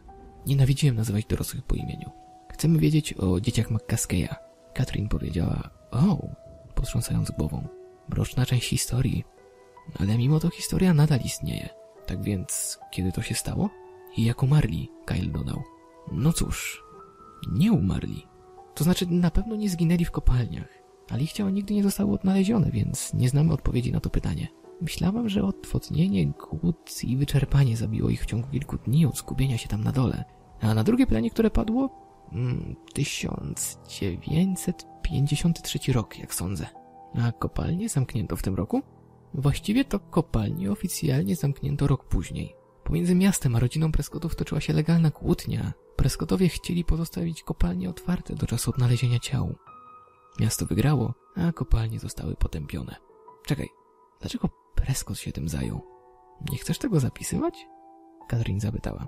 Nienawidziłem 0.46 0.96
nazywać 0.96 1.24
dorosłych 1.24 1.62
po 1.62 1.74
imieniu. 1.74 2.10
Chcemy 2.52 2.78
wiedzieć 2.78 3.12
o 3.12 3.40
dzieciach 3.40 3.70
McCaskeya. 3.70 4.28
Catherine 4.74 5.08
powiedziała, 5.08 5.70
o, 5.90 6.28
potrząsając 6.74 7.30
głową. 7.30 7.68
Mroczna 8.08 8.46
część 8.46 8.68
historii. 8.68 9.24
Ale 10.00 10.18
mimo 10.18 10.40
to 10.40 10.50
historia 10.50 10.94
nadal 10.94 11.20
istnieje. 11.20 11.68
Tak 12.06 12.22
więc, 12.22 12.78
kiedy 12.90 13.12
to 13.12 13.22
się 13.22 13.34
stało? 13.34 13.70
I 14.16 14.24
jak 14.24 14.42
umarli, 14.42 14.90
Kyle 15.04 15.26
dodał. 15.26 15.62
No 16.12 16.32
cóż, 16.32 16.82
nie 17.52 17.72
umarli. 17.72 18.26
To 18.74 18.84
znaczy, 18.84 19.06
na 19.06 19.30
pewno 19.30 19.56
nie 19.56 19.70
zginęli 19.70 20.04
w 20.04 20.10
kopalniach, 20.10 20.68
ale 21.10 21.22
ich 21.22 21.32
ciała 21.32 21.50
nigdy 21.50 21.74
nie 21.74 21.82
zostały 21.82 22.12
odnalezione, 22.12 22.70
więc 22.70 23.14
nie 23.14 23.28
znamy 23.28 23.52
odpowiedzi 23.52 23.92
na 23.92 24.00
to 24.00 24.10
pytanie. 24.10 24.48
Myślałam, 24.80 25.28
że 25.28 25.44
odwodnienie, 25.44 26.26
głód 26.26 27.04
i 27.04 27.16
wyczerpanie 27.16 27.76
zabiło 27.76 28.10
ich 28.10 28.22
w 28.22 28.26
ciągu 28.26 28.48
kilku 28.48 28.78
dni 28.78 29.06
od 29.06 29.18
skupienia 29.18 29.58
się 29.58 29.68
tam 29.68 29.84
na 29.84 29.92
dole. 29.92 30.24
A 30.60 30.74
na 30.74 30.84
drugie 30.84 31.06
pytanie, 31.06 31.30
które 31.30 31.50
padło? 31.50 31.90
Hmm, 32.30 32.76
1953 32.92 35.92
rok, 35.92 36.18
jak 36.18 36.34
sądzę. 36.34 36.66
A 37.14 37.32
kopalnie 37.32 37.88
zamknięto 37.88 38.36
w 38.36 38.42
tym 38.42 38.54
roku? 38.54 38.82
Właściwie 39.34 39.84
to 39.84 40.00
kopalnie 40.00 40.72
oficjalnie 40.72 41.36
zamknięto 41.36 41.86
rok 41.86 42.08
później. 42.08 42.54
Pomiędzy 42.84 43.14
miastem 43.14 43.56
a 43.56 43.58
rodziną 43.58 43.92
Prescottów 43.92 44.36
toczyła 44.36 44.60
się 44.60 44.72
legalna 44.72 45.10
kłótnia. 45.10 45.72
Prescottowie 45.96 46.48
chcieli 46.48 46.84
pozostawić 46.84 47.42
kopalnie 47.42 47.90
otwarte 47.90 48.34
do 48.34 48.46
czasu 48.46 48.70
odnalezienia 48.70 49.18
ciał. 49.18 49.54
Miasto 50.40 50.66
wygrało, 50.66 51.14
a 51.36 51.52
kopalnie 51.52 52.00
zostały 52.00 52.36
potępione. 52.36 52.96
Czekaj, 53.46 53.68
dlaczego 54.20 54.63
Prescott 54.74 55.18
się 55.18 55.32
tym 55.32 55.48
zajął? 55.48 55.80
Nie 56.50 56.58
chcesz 56.58 56.78
tego 56.78 57.00
zapisywać? 57.00 57.66
Katrin 58.28 58.60
zapytała. 58.60 59.06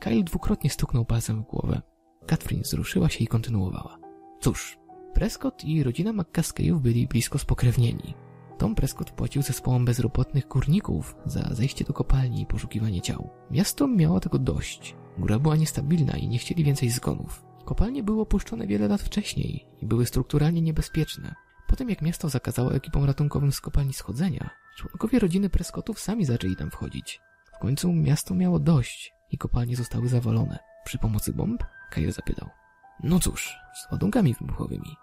Kyle 0.00 0.22
dwukrotnie 0.22 0.70
stuknął 0.70 1.04
palcem 1.04 1.42
w 1.42 1.46
głowę. 1.46 1.82
Katrin 2.26 2.62
wzruszyła 2.62 3.08
się 3.08 3.24
i 3.24 3.26
kontynuowała. 3.26 3.98
Cóż, 4.40 4.78
Prescott 5.14 5.64
i 5.64 5.82
rodzina 5.82 6.12
McCaskeyów 6.12 6.82
byli 6.82 7.06
blisko 7.06 7.38
spokrewnieni. 7.38 8.14
Tom 8.58 8.74
Prescott 8.74 9.10
płacił 9.10 9.42
zespołom 9.42 9.84
bezrobotnych 9.84 10.48
górników 10.48 11.16
za 11.26 11.54
zejście 11.54 11.84
do 11.84 11.92
kopalni 11.92 12.42
i 12.42 12.46
poszukiwanie 12.46 13.00
ciał. 13.00 13.30
Miasto 13.50 13.88
miało 13.88 14.20
tego 14.20 14.38
dość. 14.38 14.96
Góra 15.18 15.38
była 15.38 15.56
niestabilna 15.56 16.16
i 16.16 16.28
nie 16.28 16.38
chcieli 16.38 16.64
więcej 16.64 16.90
zgonów. 16.90 17.44
Kopalnie 17.64 18.02
były 18.02 18.20
opuszczone 18.20 18.66
wiele 18.66 18.88
lat 18.88 19.02
wcześniej 19.02 19.66
i 19.82 19.86
były 19.86 20.06
strukturalnie 20.06 20.62
niebezpieczne. 20.62 21.34
Potem 21.66 21.90
jak 21.90 22.02
miasto 22.02 22.28
zakazało 22.28 22.74
ekipom 22.74 23.04
ratunkowym 23.04 23.52
z 23.52 23.60
kopalni 23.60 23.92
schodzenia, 23.92 24.50
członkowie 24.76 25.18
rodziny 25.18 25.50
Prescottów 25.50 26.00
sami 26.00 26.24
zaczęli 26.24 26.56
tam 26.56 26.70
wchodzić. 26.70 27.20
W 27.56 27.58
końcu 27.58 27.92
miasto 27.92 28.34
miało 28.34 28.58
dość 28.58 29.12
i 29.30 29.38
kopalnie 29.38 29.76
zostały 29.76 30.08
zawalone. 30.08 30.58
Przy 30.84 30.98
pomocy 30.98 31.32
bomb? 31.32 31.64
Kyle 31.90 32.12
zapytał. 32.12 32.48
No 33.02 33.20
cóż, 33.20 33.56
z 33.74 33.92
ładunkami 33.92 34.34
wybuchowymi. 34.34 34.96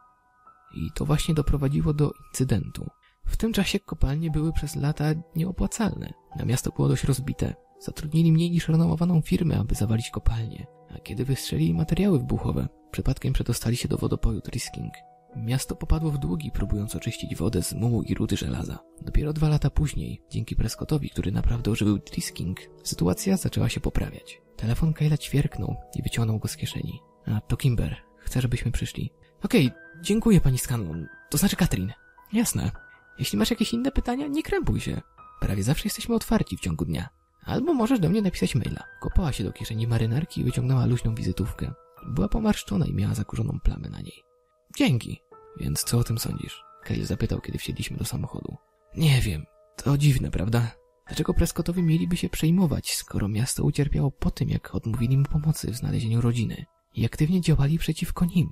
I 0.76 0.92
to 0.96 1.06
właśnie 1.06 1.34
doprowadziło 1.34 1.94
do 1.94 2.12
incydentu. 2.28 2.90
W 3.26 3.38
tym 3.38 3.54
czasie 3.54 3.80
kopalnie 3.80 4.32
były 4.32 4.54
przez 4.54 4.76
lata 4.76 5.06
nieopłacalne, 5.36 6.14
a 6.40 6.46
miasto 6.46 6.72
było 6.72 6.88
dość 6.88 7.04
rozbite. 7.04 7.54
Zatrudnili 7.80 8.32
mniej 8.32 8.52
niż 8.52 8.68
renomowaną 8.68 9.22
firmę, 9.22 9.60
aby 9.60 9.76
zawalić 9.76 10.10
kopalnię, 10.10 10.66
a 10.96 11.00
kiedy 11.00 11.26
wystrzelili 11.26 11.74
materiały 11.74 12.20
wybuchowe, 12.20 12.68
przypadkiem 12.92 13.34
przedostali 13.34 13.78
się 13.78 13.88
do 13.88 13.98
wodopoju 13.98 14.42
Trisking. 14.42 14.94
Miasto 15.36 15.76
popadło 15.76 16.12
w 16.12 16.18
długi, 16.18 16.52
próbując 16.52 16.96
oczyścić 16.96 17.36
wodę 17.36 17.64
z 17.64 17.74
mułu 17.74 18.04
i 18.04 18.14
rudy 18.14 18.38
żelaza. 18.38 18.80
Dopiero 19.02 19.34
dwa 19.34 19.50
lata 19.50 19.70
później, 19.70 20.22
dzięki 20.30 20.56
Prescottowi, 20.56 21.10
który 21.10 21.32
naprawdę 21.32 21.72
ożywił 21.72 22.00
Trisking, 22.00 22.60
sytuacja 22.84 23.38
zaczęła 23.38 23.70
się 23.70 23.80
poprawiać. 23.80 24.42
Telefon 24.56 24.94
Kyla 24.94 25.18
ćwierknął 25.18 25.76
i 25.96 26.04
wyciągnął 26.04 26.40
go 26.40 26.48
z 26.48 26.58
kieszeni. 26.58 27.00
A, 27.26 27.42
to 27.42 27.58
Kimber. 27.58 27.96
Chcę, 28.18 28.42
żebyśmy 28.42 28.72
przyszli. 28.72 29.12
Okej, 29.44 29.68
okay, 29.68 29.80
dziękuję 30.02 30.42
pani 30.42 30.58
Scanlon. 30.58 31.08
To 31.30 31.38
znaczy 31.38 31.56
Katrin. 31.56 31.94
Jasne. 32.34 32.72
Jeśli 33.20 33.40
masz 33.40 33.50
jakieś 33.50 33.74
inne 33.74 33.92
pytania, 33.92 34.28
nie 34.28 34.44
krępuj 34.44 34.80
się. 34.80 35.02
Prawie 35.42 35.64
zawsze 35.64 35.84
jesteśmy 35.84 36.16
otwarci 36.16 36.58
w 36.58 36.62
ciągu 36.62 36.86
dnia. 36.86 37.10
Albo 37.44 37.74
możesz 37.74 38.00
do 38.00 38.10
mnie 38.10 38.22
napisać 38.22 38.56
maila. 38.56 38.84
Kopała 39.02 39.32
się 39.32 39.44
do 39.44 39.54
kieszeni 39.54 39.88
marynarki 39.88 40.42
i 40.42 40.44
wyciągnęła 40.44 40.86
luźną 40.86 41.16
wizytówkę. 41.16 41.74
Była 42.08 42.30
pomarszczona 42.30 42.86
i 42.86 42.94
miała 42.94 43.14
zakurzoną 43.14 43.60
plamę 43.64 43.90
na 43.90 44.02
niej. 44.02 44.33
Dzięki. 44.78 45.22
Więc 45.60 45.84
co 45.84 45.98
o 45.98 46.04
tym 46.04 46.18
sądzisz? 46.18 46.64
Kyle 46.84 47.06
zapytał, 47.06 47.42
kiedy 47.42 47.58
wsiedliśmy 47.58 47.98
do 47.98 48.06
samochodu. 48.06 48.58
Nie 48.96 49.22
wiem. 49.22 49.46
To 49.76 49.98
dziwne, 49.98 50.32
prawda? 50.32 50.72
Dlaczego 51.08 51.34
Prescottowi 51.34 51.84
mieliby 51.84 52.18
się 52.18 52.30
przejmować, 52.30 52.96
skoro 52.96 53.28
miasto 53.28 53.64
ucierpiało 53.64 54.12
po 54.12 54.32
tym, 54.32 54.50
jak 54.50 54.76
odmówili 54.76 55.18
mu 55.18 55.26
pomocy 55.26 55.72
w 55.72 55.76
znalezieniu 55.76 56.22
rodziny 56.22 56.66
i 56.94 57.06
aktywnie 57.06 57.42
działali 57.42 57.78
przeciwko 57.78 58.26
nim? 58.26 58.50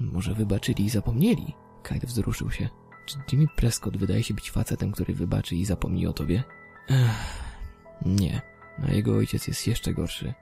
Może 0.00 0.34
wybaczyli 0.34 0.84
i 0.84 0.90
zapomnieli? 0.90 1.54
Kyle 1.82 2.00
wzruszył 2.00 2.50
się. 2.50 2.68
Czy 3.06 3.18
Jimmy 3.32 3.46
Prescott 3.56 3.96
wydaje 3.96 4.22
się 4.22 4.34
być 4.34 4.50
facetem, 4.50 4.92
który 4.92 5.14
wybaczy 5.14 5.56
i 5.56 5.64
zapomni 5.64 6.06
o 6.06 6.12
tobie? 6.12 6.44
Ech, 6.88 7.42
nie. 8.06 8.40
A 8.82 8.92
jego 8.92 9.16
ojciec 9.16 9.48
jest 9.48 9.66
jeszcze 9.66 9.94
gorszy. 9.94 10.34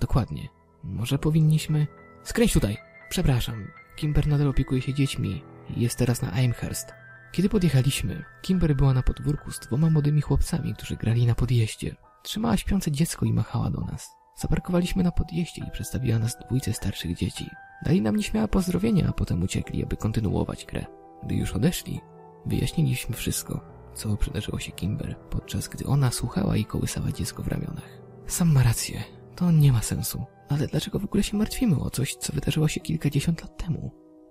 Dokładnie. 0.00 0.48
Może 0.84 1.18
powinniśmy... 1.18 1.86
Skręć 2.22 2.52
tutaj! 2.52 2.76
Przepraszam. 3.08 3.66
Kimber 3.96 4.26
nadal 4.26 4.48
opiekuje 4.48 4.82
się 4.82 4.94
dziećmi 4.94 5.42
i 5.76 5.80
jest 5.80 5.98
teraz 5.98 6.22
na 6.22 6.32
Aimhurst. 6.32 6.92
Kiedy 7.32 7.48
podjechaliśmy, 7.48 8.24
Kimber 8.42 8.76
była 8.76 8.94
na 8.94 9.02
podwórku 9.02 9.50
z 9.50 9.60
dwoma 9.60 9.90
młodymi 9.90 10.20
chłopcami, 10.20 10.74
którzy 10.74 10.96
grali 10.96 11.26
na 11.26 11.34
podjeździe. 11.34 11.96
Trzymała 12.22 12.56
śpiące 12.56 12.90
dziecko 12.90 13.26
i 13.26 13.32
machała 13.32 13.70
do 13.70 13.80
nas. 13.80 14.10
Zaparkowaliśmy 14.36 15.02
na 15.02 15.10
podjeździe 15.10 15.64
i 15.68 15.70
przedstawiła 15.70 16.18
nas 16.18 16.36
dwójce 16.46 16.72
starszych 16.72 17.16
dzieci. 17.16 17.50
Dali 17.84 18.02
nam 18.02 18.16
nieśmiałe 18.16 18.48
pozdrowienia, 18.48 19.08
a 19.08 19.12
potem 19.12 19.42
uciekli, 19.42 19.84
aby 19.84 19.96
kontynuować 19.96 20.64
grę. 20.64 20.86
Gdy 21.24 21.34
już 21.34 21.52
odeszli, 21.52 22.00
wyjaśniliśmy 22.46 23.16
wszystko, 23.16 23.60
co 23.94 24.16
przydarzyło 24.16 24.58
się 24.58 24.72
Kimber, 24.72 25.16
podczas 25.30 25.68
gdy 25.68 25.86
ona 25.86 26.10
słuchała 26.10 26.56
i 26.56 26.64
kołysała 26.64 27.12
dziecko 27.12 27.42
w 27.42 27.48
ramionach. 27.48 27.98
Sam 28.26 28.52
ma 28.52 28.62
rację, 28.62 29.04
to 29.36 29.50
nie 29.50 29.72
ma 29.72 29.82
sensu. 29.82 30.24
Ale 30.48 30.66
dlaczego 30.66 30.98
w 30.98 31.04
ogóle 31.04 31.22
się 31.22 31.36
martwimy 31.36 31.80
o 31.80 31.90
coś, 31.90 32.14
co 32.14 32.32
wydarzyło 32.32 32.68
się 32.68 32.80
kilkadziesiąt 32.80 33.42
lat 33.42 33.64
temu? 33.64 33.90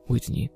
Whitney, 0.10 0.50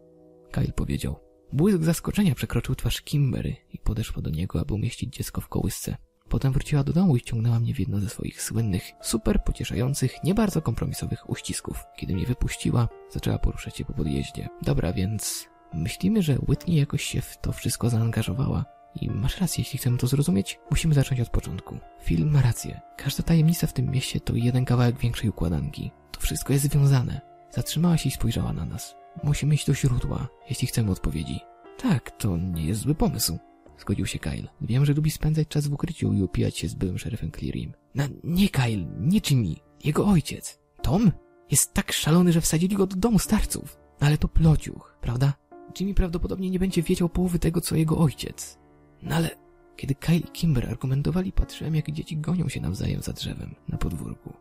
Kyle 0.52 0.72
powiedział. 0.72 1.16
Błysk 1.54 1.84
zaskoczenia 1.84 2.36
przekroczył 2.36 2.76
twarz 2.76 3.02
Kimbery 3.02 3.56
i 3.74 3.80
podeszła 3.80 4.22
do 4.22 4.30
niego, 4.30 4.60
aby 4.60 4.74
umieścić 4.74 5.16
dziecko 5.16 5.42
w 5.42 5.48
kołysce. 5.48 5.98
Potem 6.30 6.54
wróciła 6.54 6.84
do 6.84 6.94
domu 6.94 7.16
i 7.16 7.20
ściągnęła 7.20 7.60
mnie 7.60 7.74
w 7.74 7.80
jedno 7.80 8.00
ze 8.00 8.10
swoich 8.10 8.42
słynnych, 8.42 8.92
super 9.02 9.44
pocieszających, 9.44 10.24
nie 10.24 10.34
bardzo 10.34 10.62
kompromisowych 10.62 11.30
uścisków. 11.30 11.84
Kiedy 11.98 12.14
mnie 12.14 12.26
wypuściła, 12.26 12.90
zaczęła 13.10 13.38
poruszać 13.38 13.78
się 13.78 13.86
po 13.86 13.94
podjeździe. 13.94 14.48
Dobra, 14.62 14.94
więc 14.94 15.48
myślimy, 15.74 16.22
że 16.22 16.38
Whitney 16.48 16.76
jakoś 16.76 17.04
się 17.04 17.22
w 17.22 17.38
to 17.38 17.52
wszystko 17.52 17.90
zaangażowała. 17.90 18.77
I 19.02 19.10
masz 19.10 19.42
rację, 19.42 19.62
jeśli 19.62 19.80
chcemy 19.80 19.98
to 19.98 20.08
zrozumieć, 20.08 20.60
musimy 20.72 20.94
zacząć 20.94 21.22
od 21.22 21.30
początku. 21.30 21.78
Film 22.04 22.32
ma 22.32 22.42
rację. 22.42 22.82
Każda 22.98 23.24
tajemnica 23.24 23.68
w 23.68 23.74
tym 23.74 23.92
mieście 23.92 24.20
to 24.20 24.36
jeden 24.36 24.66
kawałek 24.66 25.00
większej 25.00 25.30
układanki. 25.30 25.92
To 26.12 26.22
wszystko 26.22 26.54
jest 26.54 26.66
związane. 26.66 27.22
Zatrzymała 27.52 27.98
się 27.98 28.10
i 28.10 28.12
spojrzała 28.12 28.54
na 28.54 28.66
nas. 28.66 28.96
Musimy 29.24 29.56
iść 29.56 29.68
do 29.68 29.74
źródła, 29.74 30.28
jeśli 30.50 30.68
chcemy 30.68 30.92
odpowiedzi. 30.92 31.40
Tak, 31.78 32.12
to 32.12 32.38
nie 32.38 32.66
jest 32.66 32.82
zły 32.82 32.96
pomysł. 32.96 33.38
Zgodził 33.80 34.06
się 34.06 34.20
Kyle. 34.20 34.48
Wiem, 34.62 34.86
że 34.86 34.94
lubi 34.94 35.12
spędzać 35.12 35.48
czas 35.48 35.68
w 35.68 35.74
ukryciu 35.74 36.14
i 36.14 36.22
upijać 36.22 36.58
się 36.58 36.68
z 36.68 36.74
byłym 36.74 36.98
szeryfem 36.98 37.32
Clearim. 37.32 37.74
No, 37.96 38.04
nie 38.24 38.50
Kyle, 38.50 38.86
nie 39.00 39.20
Jimmy. 39.30 39.56
Jego 39.84 40.06
ojciec. 40.06 40.60
Tom? 40.82 41.12
Jest 41.52 41.74
tak 41.74 41.92
szalony, 41.92 42.32
że 42.32 42.42
wsadzili 42.42 42.76
go 42.76 42.88
do 42.88 42.96
domu 42.96 43.20
starców. 43.20 43.80
Ale 44.00 44.18
to 44.18 44.28
plociuch, 44.28 44.98
prawda? 45.02 45.34
Jimmy 45.80 45.94
prawdopodobnie 45.94 46.50
nie 46.50 46.60
będzie 46.60 46.82
wiedział 46.82 47.10
połowy 47.10 47.40
tego, 47.40 47.62
co 47.62 47.76
jego 47.76 47.98
ojciec. 47.98 48.60
No 49.02 49.16
ale 49.16 49.30
kiedy 49.76 49.96
Kyle 49.96 50.18
i 50.18 50.24
Kimber 50.24 50.70
argumentowali, 50.70 51.32
patrzyłem, 51.32 51.76
jak 51.76 51.92
dzieci 51.92 52.18
gonią 52.18 52.50
się 52.50 52.62
nawzajem 52.62 53.02
za 53.02 53.14
drzewem 53.14 53.56
na 53.68 53.78
podwórku. 53.78 54.34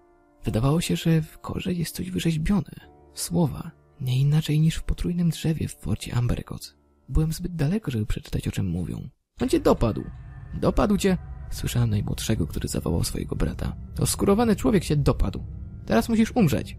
Wydawało 0.45 0.81
się, 0.81 0.97
że 0.97 1.23
w 1.23 1.38
korze 1.38 1.73
jest 1.73 1.97
coś 1.97 2.11
wyrzeźbione. 2.11 2.71
Słowa. 3.14 3.71
Nie 4.01 4.21
inaczej 4.21 4.61
niż 4.61 4.77
w 4.77 4.83
potrójnym 4.83 5.31
drzewie 5.31 5.69
w 5.69 5.75
forcie 5.75 6.14
Ambercott. 6.14 6.77
Byłem 7.09 7.33
zbyt 7.33 7.57
daleko, 7.57 7.90
żeby 7.90 8.07
przeczytać, 8.07 8.49
o 8.49 8.53
czym 8.53 8.66
mówią. 8.71 9.09
On 9.40 9.49
cię 9.49 9.61
dopadł. 9.61 10.05
Dopadł 10.55 10.97
cię? 10.97 11.19
Słyszałem 11.51 11.90
najmłodszego, 11.90 12.47
który 12.47 12.69
zawołał 12.69 13.05
swojego 13.05 13.37
brata. 13.37 13.77
Oskurowany 14.01 14.57
człowiek 14.57 14.85
się 14.85 14.97
dopadł. 14.97 15.45
Teraz 15.87 16.09
musisz 16.09 16.33
umrzeć. 16.37 16.77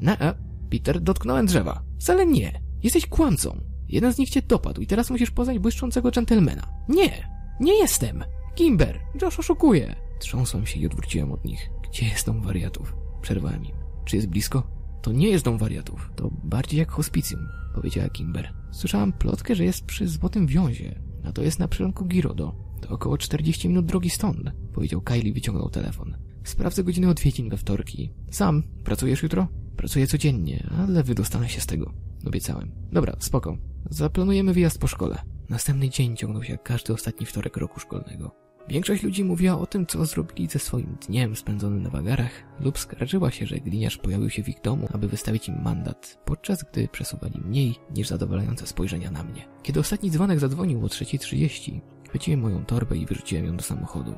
Ne, 0.00 0.34
Peter, 0.70 1.00
dotknąłem 1.00 1.46
drzewa. 1.46 1.82
Wcale 1.98 2.26
nie. 2.26 2.60
Jesteś 2.82 3.06
kłamcą. 3.06 3.60
Jeden 3.88 4.12
z 4.12 4.18
nich 4.18 4.30
cię 4.30 4.42
dopadł 4.42 4.80
i 4.80 4.86
teraz 4.86 5.10
musisz 5.10 5.30
poznać 5.30 5.58
błyszczącego 5.58 6.10
dżentelmena. 6.10 6.62
Nie! 6.88 7.28
Nie 7.60 7.74
jestem! 7.78 8.24
Kimber! 8.54 9.00
Josh 9.22 9.38
oszukuje! 9.38 9.96
Trząsłem 10.18 10.66
się 10.66 10.80
i 10.80 10.86
odwróciłem 10.86 11.32
od 11.32 11.44
nich. 11.44 11.70
Gdzie 11.88 12.06
jest 12.06 12.26
dom 12.26 12.42
wariatów? 12.42 12.96
Przerwałem 13.22 13.64
im. 13.64 13.76
Czy 14.04 14.16
jest 14.16 14.28
blisko? 14.28 14.62
To 15.02 15.12
nie 15.12 15.28
jest 15.28 15.44
dom 15.44 15.58
wariatów. 15.58 16.10
To 16.16 16.30
bardziej 16.44 16.78
jak 16.78 16.90
hospicjum, 16.90 17.48
powiedziała 17.74 18.08
Kimber. 18.08 18.54
Słyszałam 18.70 19.12
plotkę, 19.12 19.54
że 19.54 19.64
jest 19.64 19.84
przy 19.84 20.08
Złotym 20.08 20.46
Wiązie, 20.46 21.00
a 21.24 21.32
to 21.32 21.42
jest 21.42 21.58
na 21.58 21.68
przylądku 21.68 22.04
Girodo. 22.04 22.54
To 22.80 22.88
około 22.88 23.18
40 23.18 23.68
minut 23.68 23.86
drogi 23.86 24.10
stąd, 24.10 24.50
powiedział 24.72 25.00
Kylie 25.00 25.30
i 25.30 25.32
wyciągnął 25.32 25.70
telefon. 25.70 26.16
Sprawdzę 26.44 26.84
godziny 26.84 27.08
odwiedzin 27.08 27.48
we 27.48 27.56
wtorki. 27.56 28.12
Sam, 28.30 28.62
pracujesz 28.84 29.22
jutro? 29.22 29.48
Pracuję 29.76 30.06
codziennie, 30.06 30.66
ale 30.78 31.02
wydostanę 31.02 31.48
się 31.48 31.60
z 31.60 31.66
tego. 31.66 31.92
Obiecałem. 32.26 32.70
Dobra, 32.92 33.16
spoko. 33.18 33.56
Zaplanujemy 33.90 34.52
wyjazd 34.52 34.78
po 34.78 34.86
szkole. 34.86 35.22
Następny 35.48 35.88
dzień 35.88 36.16
ciągnął 36.16 36.44
się 36.44 36.52
jak 36.52 36.62
każdy 36.62 36.92
ostatni 36.92 37.26
wtorek 37.26 37.56
roku 37.56 37.80
szkolnego. 37.80 38.30
Większość 38.68 39.02
ludzi 39.02 39.24
mówiła 39.24 39.58
o 39.58 39.66
tym, 39.66 39.86
co 39.86 40.06
zrobili 40.06 40.48
ze 40.48 40.58
swoim 40.58 40.96
dniem 41.06 41.36
spędzonym 41.36 41.82
na 41.82 41.90
wagarach, 41.90 42.30
lub 42.60 42.78
skarżyła 42.78 43.30
się, 43.30 43.46
że 43.46 43.60
gliniarz 43.60 43.96
pojawił 43.96 44.30
się 44.30 44.42
w 44.42 44.48
ich 44.48 44.60
domu, 44.60 44.88
aby 44.92 45.08
wystawić 45.08 45.48
im 45.48 45.62
mandat, 45.62 46.18
podczas 46.24 46.64
gdy 46.72 46.88
przesuwali 46.88 47.40
mniej 47.40 47.74
niż 47.96 48.08
zadowalające 48.08 48.66
spojrzenia 48.66 49.10
na 49.10 49.24
mnie. 49.24 49.48
Kiedy 49.62 49.80
ostatni 49.80 50.10
dzwonek 50.10 50.40
zadzwonił 50.40 50.84
o 50.84 50.88
3.30, 50.88 51.80
chwyciłem 52.08 52.40
moją 52.40 52.64
torbę 52.64 52.96
i 52.96 53.06
wyrzuciłem 53.06 53.44
ją 53.44 53.56
do 53.56 53.62
samochodu. 53.62 54.14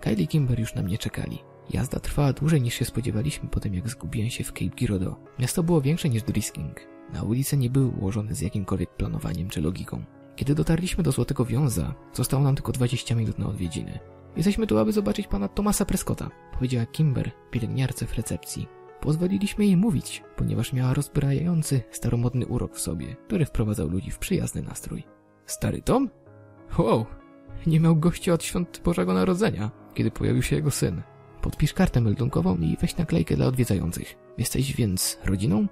Kylie 0.00 0.24
i 0.24 0.28
Kimber 0.28 0.60
już 0.60 0.74
na 0.74 0.82
mnie 0.82 0.98
czekali. 0.98 1.38
Jazda 1.70 2.00
trwała 2.00 2.32
dłużej 2.32 2.62
niż 2.62 2.74
się 2.74 2.84
spodziewaliśmy 2.84 3.48
po 3.48 3.60
tym, 3.60 3.74
jak 3.74 3.88
zgubiłem 3.88 4.30
się 4.30 4.44
w 4.44 4.52
Cape 4.52 4.76
Girardeau. 4.76 5.16
Miasto 5.38 5.62
było 5.62 5.80
większe 5.80 6.08
niż 6.08 6.22
Drisking. 6.22 6.80
Na 7.12 7.22
ulice 7.22 7.56
nie 7.56 7.70
były 7.70 7.86
ułożone 7.86 8.34
z 8.34 8.40
jakimkolwiek 8.40 8.90
planowaniem 8.90 9.48
czy 9.48 9.60
logiką. 9.60 10.04
Kiedy 10.36 10.54
dotarliśmy 10.54 11.04
do 11.04 11.12
Złotego 11.12 11.44
Wiąza, 11.44 11.94
zostało 12.12 12.42
nam 12.42 12.54
tylko 12.54 12.72
20 12.72 13.14
minut 13.14 13.38
na 13.38 13.46
odwiedziny. 13.46 13.98
Jesteśmy 14.36 14.66
tu, 14.66 14.78
aby 14.78 14.92
zobaczyć 14.92 15.26
pana 15.26 15.48
Tomasa 15.48 15.84
Prescotta, 15.84 16.30
powiedziała 16.52 16.86
Kimber, 16.86 17.30
pielęgniarce 17.50 18.06
w 18.06 18.14
recepcji. 18.14 18.68
Pozwoliliśmy 19.00 19.66
jej 19.66 19.76
mówić, 19.76 20.22
ponieważ 20.36 20.72
miała 20.72 20.94
rozbrajający, 20.94 21.82
staromodny 21.90 22.46
urok 22.46 22.74
w 22.74 22.80
sobie, 22.80 23.16
który 23.26 23.44
wprowadzał 23.44 23.88
ludzi 23.88 24.10
w 24.10 24.18
przyjazny 24.18 24.62
nastrój. 24.62 25.04
Stary 25.46 25.82
Tom? 25.82 26.10
Wow, 26.78 27.06
nie 27.66 27.80
miał 27.80 27.96
gości 27.96 28.30
od 28.30 28.44
świąt 28.44 28.80
Bożego 28.84 29.14
Narodzenia, 29.14 29.70
kiedy 29.94 30.10
pojawił 30.10 30.42
się 30.42 30.56
jego 30.56 30.70
syn. 30.70 31.02
Podpisz 31.46 31.72
kartę 31.72 32.00
meldunkową 32.00 32.56
i 32.56 32.76
weź 32.80 32.96
naklejkę 32.96 33.36
dla 33.36 33.46
odwiedzających. 33.46 34.14
Jesteś 34.38 34.76
więc 34.76 35.18
rodziną? 35.24 35.66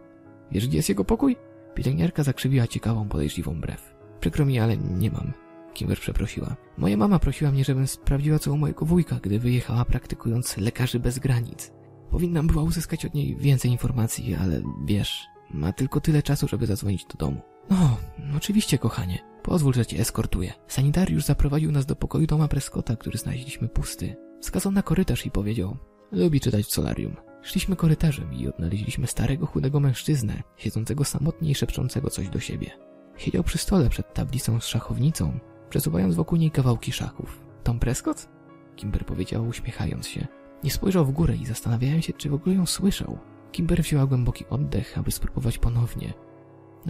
Wiesz, 0.52 0.68
gdzie 0.68 0.76
jest 0.76 0.88
jego 0.88 1.04
pokój? 1.04 1.37
Pielęgniarka 1.74 2.22
zakrzywiła 2.22 2.66
ciekawą, 2.66 3.08
podejrzliwą 3.08 3.60
brew. 3.60 3.94
Przykro 4.20 4.44
mi, 4.44 4.58
ale 4.58 4.76
nie 4.76 5.10
mam. 5.10 5.32
Kimber 5.72 5.98
przeprosiła. 5.98 6.56
Moja 6.78 6.96
mama 6.96 7.18
prosiła 7.18 7.50
mnie, 7.50 7.64
żebym 7.64 7.87
sprawdziła 7.87 8.38
co 8.38 8.52
u 8.52 8.56
mojego 8.56 8.87
wujka, 8.87 9.18
gdy 9.22 9.38
wyjechała 9.38 9.84
praktykując 9.84 10.56
lekarzy 10.56 11.00
bez 11.00 11.18
granic. 11.18 11.72
Powinnam 12.10 12.46
była 12.46 12.62
uzyskać 12.62 13.04
od 13.04 13.14
niej 13.14 13.37
więcej 13.37 13.70
informacji, 13.70 14.34
ale 14.34 14.62
wiesz, 14.84 15.26
ma 15.50 15.72
tylko 15.72 16.00
tyle 16.00 16.22
czasu, 16.22 16.48
żeby 16.48 16.66
zadzwonić 16.66 17.04
do 17.04 17.18
domu. 17.18 17.40
No, 17.70 17.96
oczywiście, 18.37 18.78
kochanie. 18.78 19.18
Pozwól, 19.42 19.74
że 19.74 19.87
cię 19.87 19.98
eskortuję. 19.98 20.52
Sanitariusz 20.68 21.24
zaprowadził 21.24 21.72
nas 21.72 21.87
do 21.87 21.96
pokoju 21.96 22.26
Toma 22.26 22.48
Prescotta, 22.48 22.96
który 22.96 23.18
znaleźliśmy 23.18 23.68
pusty. 23.68 24.16
Wskazał 24.44 24.72
na 24.72 24.83
korytarz 24.83 25.26
i 25.26 25.30
powiedział, 25.30 25.76
lubi 26.12 26.40
czytać 26.40 26.66
w 26.66 26.72
solarium. 26.72 27.16
Szliśmy 27.42 27.76
korytarzem 27.76 28.35
i 28.35 28.48
odnaleźliśmy 28.48 29.07
starego, 29.07 29.46
chudego 29.46 29.80
mężczyznę, 29.80 30.42
siedzącego 30.57 31.04
samotnie 31.04 31.50
i 31.50 31.54
szepczącego 31.54 32.11
coś 32.11 32.28
do 32.28 32.40
siebie. 32.40 32.70
Siedział 33.16 33.44
przy 33.44 33.59
stole 33.59 33.90
przed 33.90 34.14
tablicą 34.14 34.61
z 34.61 34.66
szachownicą, 34.66 35.38
przesuwając 35.70 36.14
wokół 36.14 36.38
niej 36.38 36.50
kawałki 36.50 36.92
szachów. 36.92 37.40
Tom 37.62 37.78
Prescott? 37.78 38.28
Kimber 38.76 39.07
powiedziała 39.07 39.48
uśmiechając 39.48 40.07
się. 40.07 40.26
Nie 40.64 40.70
spojrzał 40.70 41.04
w 41.04 41.12
górę 41.12 41.37
i 41.37 41.46
zastanawiałem 41.46 42.02
się, 42.02 42.12
czy 42.12 42.30
w 42.30 42.35
ogóle 42.35 42.54
ją 42.54 42.66
słyszał. 42.66 43.18
Kimber 43.52 43.83
wzięła 43.83 44.07
głęboki 44.07 44.44
oddech, 44.50 44.98
aby 44.98 45.12
spróbować 45.12 45.59
ponownie. 45.59 46.14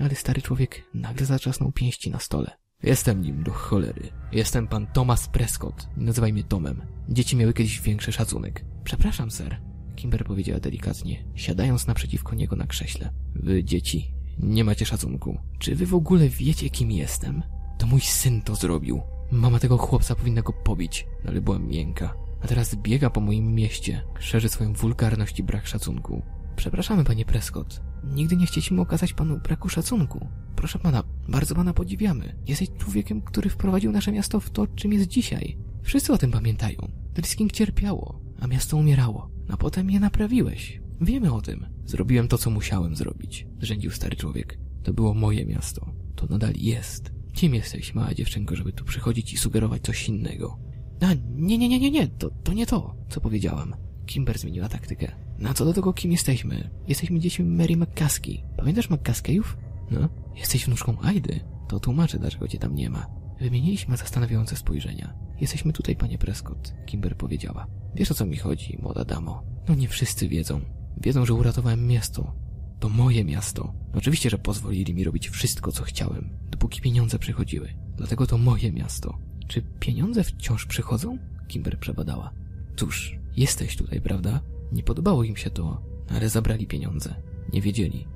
Ale 0.02 0.14
stary 0.14 0.42
człowiek 0.42 0.82
nagle 0.94 1.26
zatrzasnął 1.26 1.72
pięści 1.72 2.10
na 2.10 2.18
stole. 2.18 2.50
Jestem 2.84 3.22
nim, 3.22 3.42
do 3.42 3.52
cholery. 3.52 4.08
Jestem 4.32 4.66
pan 4.68 4.86
Thomas 4.86 5.28
Prescott. 5.28 5.88
Nazywaj 5.96 6.32
mnie 6.32 6.44
Tomem. 6.44 6.82
Dzieci 7.08 7.36
miały 7.36 7.52
kiedyś 7.52 7.80
większy 7.80 8.12
szacunek. 8.12 8.64
Przepraszam, 8.84 9.30
ser. 9.30 9.60
Kimber 9.96 10.24
powiedziała 10.24 10.60
delikatnie, 10.60 11.24
siadając 11.34 11.86
naprzeciwko 11.86 12.34
niego 12.34 12.56
na 12.56 12.66
krześle. 12.66 13.10
Wy, 13.34 13.64
dzieci, 13.64 14.14
nie 14.38 14.64
macie 14.64 14.86
szacunku. 14.86 15.38
Czy 15.58 15.74
wy 15.74 15.86
w 15.86 15.94
ogóle 15.94 16.28
wiecie, 16.28 16.70
kim 16.70 16.90
jestem? 16.90 17.42
To 17.78 17.86
mój 17.86 18.00
syn 18.00 18.42
to 18.42 18.54
zrobił. 18.54 19.00
Mama 19.32 19.58
tego 19.58 19.78
chłopca 19.78 20.14
powinna 20.14 20.42
go 20.42 20.52
pobić, 20.52 21.06
ale 21.28 21.40
była 21.40 21.58
miękka. 21.58 22.14
A 22.42 22.46
teraz 22.46 22.74
biega 22.74 23.10
po 23.10 23.20
moim 23.20 23.54
mieście, 23.54 24.02
szerzy 24.18 24.48
swoją 24.48 24.72
wulgarność 24.72 25.38
i 25.38 25.42
brak 25.42 25.66
szacunku. 25.66 26.22
Przepraszamy, 26.56 27.04
panie 27.04 27.24
Prescott. 27.24 27.82
Nigdy 28.12 28.36
nie 28.36 28.46
chcieliśmy 28.46 28.80
okazać 28.80 29.12
panu 29.12 29.38
braku 29.38 29.68
szacunku. 29.68 30.28
Proszę 30.56 30.78
pana, 30.78 31.02
bardzo 31.28 31.54
pana 31.54 31.74
podziwiamy. 31.74 32.36
Jesteś 32.46 32.68
człowiekiem, 32.78 33.22
który 33.22 33.50
wprowadził 33.50 33.92
nasze 33.92 34.12
miasto 34.12 34.40
w 34.40 34.50
to, 34.50 34.66
czym 34.66 34.92
jest 34.92 35.06
dzisiaj. 35.08 35.58
Wszyscy 35.82 36.12
o 36.12 36.18
tym 36.18 36.30
pamiętają. 36.30 36.90
Drisking 37.14 37.52
cierpiało, 37.52 38.20
a 38.40 38.46
miasto 38.46 38.76
umierało. 38.76 39.30
A 39.48 39.56
potem 39.56 39.90
je 39.90 40.00
naprawiłeś. 40.00 40.80
Wiemy 41.00 41.32
o 41.32 41.42
tym. 41.42 41.66
Zrobiłem 41.86 42.28
to, 42.28 42.38
co 42.38 42.50
musiałem 42.50 42.96
zrobić. 42.96 43.46
Zrzędził 43.60 43.90
stary 43.90 44.16
człowiek. 44.16 44.58
To 44.82 44.92
było 44.92 45.14
moje 45.14 45.46
miasto. 45.46 45.92
To 46.16 46.26
nadal 46.26 46.52
jest. 46.56 47.12
Kim 47.32 47.54
jesteś, 47.54 47.94
mała 47.94 48.14
dziewczynko, 48.14 48.56
żeby 48.56 48.72
tu 48.72 48.84
przychodzić 48.84 49.32
i 49.32 49.36
sugerować 49.36 49.82
coś 49.82 50.08
innego? 50.08 50.58
A, 51.00 51.06
nie, 51.34 51.58
nie, 51.58 51.68
nie, 51.68 51.80
nie, 51.80 51.90
nie, 51.90 52.08
to, 52.08 52.30
to 52.30 52.52
nie 52.52 52.66
to, 52.66 52.96
co 53.08 53.20
powiedziałam. 53.20 53.74
Kimber 54.06 54.38
zmieniła 54.38 54.68
taktykę. 54.68 55.12
Na 55.38 55.54
co 55.54 55.64
do 55.64 55.72
tego, 55.72 55.92
kim 55.92 56.12
jesteśmy? 56.12 56.70
Jesteśmy 56.88 57.20
dziećmi 57.20 57.44
Mary 57.44 57.76
McCaskey. 57.76 58.42
Pamiętasz 58.56 58.90
McCaskeyów? 58.90 59.56
No, 59.90 60.08
jesteś 60.37 60.66
wnuczką 60.66 60.96
Aidy. 61.02 61.40
To 61.68 61.80
tłumaczy, 61.80 62.18
dlaczego 62.18 62.48
cię 62.48 62.58
tam 62.58 62.74
nie 62.74 62.90
ma. 62.90 63.06
Wymieniliśmy 63.40 63.96
zastanawiające 63.96 64.56
spojrzenia. 64.56 65.14
Jesteśmy 65.40 65.72
tutaj, 65.72 65.96
panie 65.96 66.18
Prescott, 66.18 66.74
Kimber 66.87 67.16
powiedziała. 67.16 67.66
Wiesz 67.94 68.10
o 68.10 68.14
co 68.14 68.26
mi 68.26 68.37
chodzi, 68.37 68.78
młoda 68.82 69.04
damo? 69.04 69.42
No 69.68 69.74
nie 69.74 69.88
wszyscy 69.88 70.28
wiedzą. 70.28 70.60
Wiedzą, 70.96 71.26
że 71.26 71.35
uratowałem 71.35 71.87
miasto. 71.87 72.35
To 72.80 72.88
moje 72.88 73.24
miasto. 73.24 73.74
Oczywiście, 73.94 74.30
że 74.30 74.38
pozwolili 74.38 74.94
mi 74.94 75.04
robić 75.04 75.28
wszystko, 75.28 75.72
co 75.72 75.82
chciałem, 75.82 76.37
dopóki 76.50 76.80
pieniądze 76.80 77.18
przychodziły. 77.18 77.74
Dlatego 77.96 78.26
to 78.26 78.38
moje 78.38 78.72
miasto. 78.72 79.18
Czy 79.48 79.62
pieniądze 79.62 80.24
wciąż 80.24 80.66
przychodzą? 80.66 81.18
Kimber 81.48 81.78
przebadała. 81.78 82.32
Cóż, 82.76 83.18
jesteś 83.37 83.76
tutaj, 83.76 84.00
prawda? 84.00 84.40
Nie 84.73 84.83
podobało 84.83 85.25
im 85.25 85.37
się 85.37 85.50
to, 85.50 85.83
ale 86.08 86.29
zabrali 86.29 86.67
pieniądze. 86.67 87.15
Nie 87.52 87.62
wiedzieli. 87.62 88.06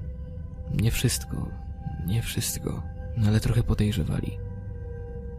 Nie 0.81 0.91
wszystko, 0.91 1.49
nie 2.07 2.23
wszystko, 2.23 2.83
no 3.17 3.29
ale 3.29 3.41
trochę 3.41 3.63
podejrzewali. 3.63 4.39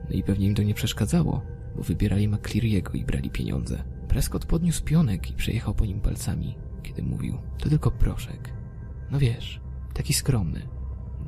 No 0.09 0.15
i 0.15 0.23
pewnie 0.23 0.47
im 0.47 0.55
to 0.55 0.63
nie 0.63 0.73
przeszkadzało, 0.73 1.41
bo 1.75 1.83
wybierali 1.83 2.29
McCleary'ego 2.29 2.95
i 2.95 3.05
brali 3.05 3.29
pieniądze. 3.29 3.83
Prescott 4.07 4.45
podniósł 4.45 4.83
pionek 4.83 5.31
i 5.31 5.33
przejechał 5.33 5.73
po 5.73 5.85
nim 5.85 6.01
palcami, 6.01 6.57
kiedy 6.83 7.03
mówił, 7.03 7.37
to 7.57 7.69
tylko 7.69 7.91
proszek. 7.91 8.53
No 9.11 9.19
wiesz, 9.19 9.61
taki 9.93 10.13
skromny. 10.13 10.67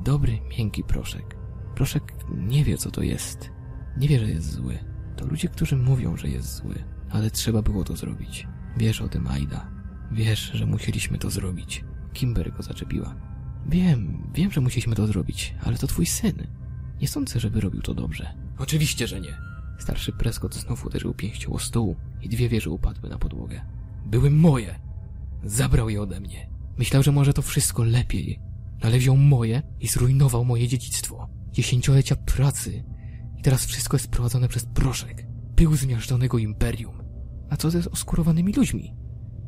Dobry, 0.04 0.38
miękki 0.58 0.84
proszek. 0.84 1.36
Proszek 1.74 2.12
nie 2.36 2.64
wie, 2.64 2.78
co 2.78 2.90
to 2.90 3.02
jest. 3.02 3.50
Nie 3.96 4.08
wie, 4.08 4.18
że 4.18 4.30
jest 4.30 4.50
zły. 4.50 4.78
To 5.16 5.26
ludzie, 5.26 5.48
którzy 5.48 5.76
mówią, 5.76 6.16
że 6.16 6.28
jest 6.28 6.56
zły. 6.56 6.74
Ale 7.10 7.30
trzeba 7.30 7.62
było 7.62 7.84
to 7.84 7.96
zrobić. 7.96 8.48
Wiesz 8.76 9.00
o 9.00 9.08
tym, 9.08 9.26
Aida. 9.26 9.71
Wiesz, 10.12 10.50
że 10.54 10.66
musieliśmy 10.66 11.18
to 11.18 11.30
zrobić. 11.30 11.84
Kimber 12.12 12.52
go 12.52 12.62
zaczepiła. 12.62 13.14
Wiem, 13.66 14.30
wiem, 14.34 14.50
że 14.50 14.60
musieliśmy 14.60 14.94
to 14.94 15.06
zrobić, 15.06 15.54
ale 15.64 15.78
to 15.78 15.86
twój 15.86 16.06
syn. 16.06 16.46
Nie 17.00 17.08
sądzę, 17.08 17.40
żeby 17.40 17.60
robił 17.60 17.82
to 17.82 17.94
dobrze. 17.94 18.34
Oczywiście, 18.58 19.06
że 19.06 19.20
nie. 19.20 19.38
Starszy 19.78 20.12
Prescott 20.12 20.54
znów 20.54 20.86
uderzył 20.86 21.14
pięścią 21.14 21.52
o 21.52 21.58
stół 21.58 21.96
i 22.22 22.28
dwie 22.28 22.48
wieże 22.48 22.70
upadły 22.70 23.10
na 23.10 23.18
podłogę. 23.18 23.60
Były 24.06 24.30
moje. 24.30 24.80
Zabrał 25.44 25.88
je 25.88 26.02
ode 26.02 26.20
mnie. 26.20 26.50
Myślał, 26.78 27.02
że 27.02 27.12
może 27.12 27.32
to 27.32 27.42
wszystko 27.42 27.84
lepiej, 27.84 28.40
ale 28.80 28.98
wziął 28.98 29.16
moje 29.16 29.62
i 29.80 29.88
zrujnował 29.88 30.44
moje 30.44 30.68
dziedzictwo. 30.68 31.28
Dziesięciolecia 31.52 32.16
pracy. 32.16 32.84
I 33.38 33.42
teraz 33.42 33.66
wszystko 33.66 33.96
jest 33.96 34.08
prowadzone 34.08 34.48
przez 34.48 34.66
proszek. 34.66 35.26
Pył 35.56 35.76
zmiażdżonego 35.76 36.38
imperium. 36.38 37.02
A 37.50 37.56
co 37.56 37.70
ze 37.70 37.90
oskurowanymi 37.90 38.52
ludźmi? 38.52 39.01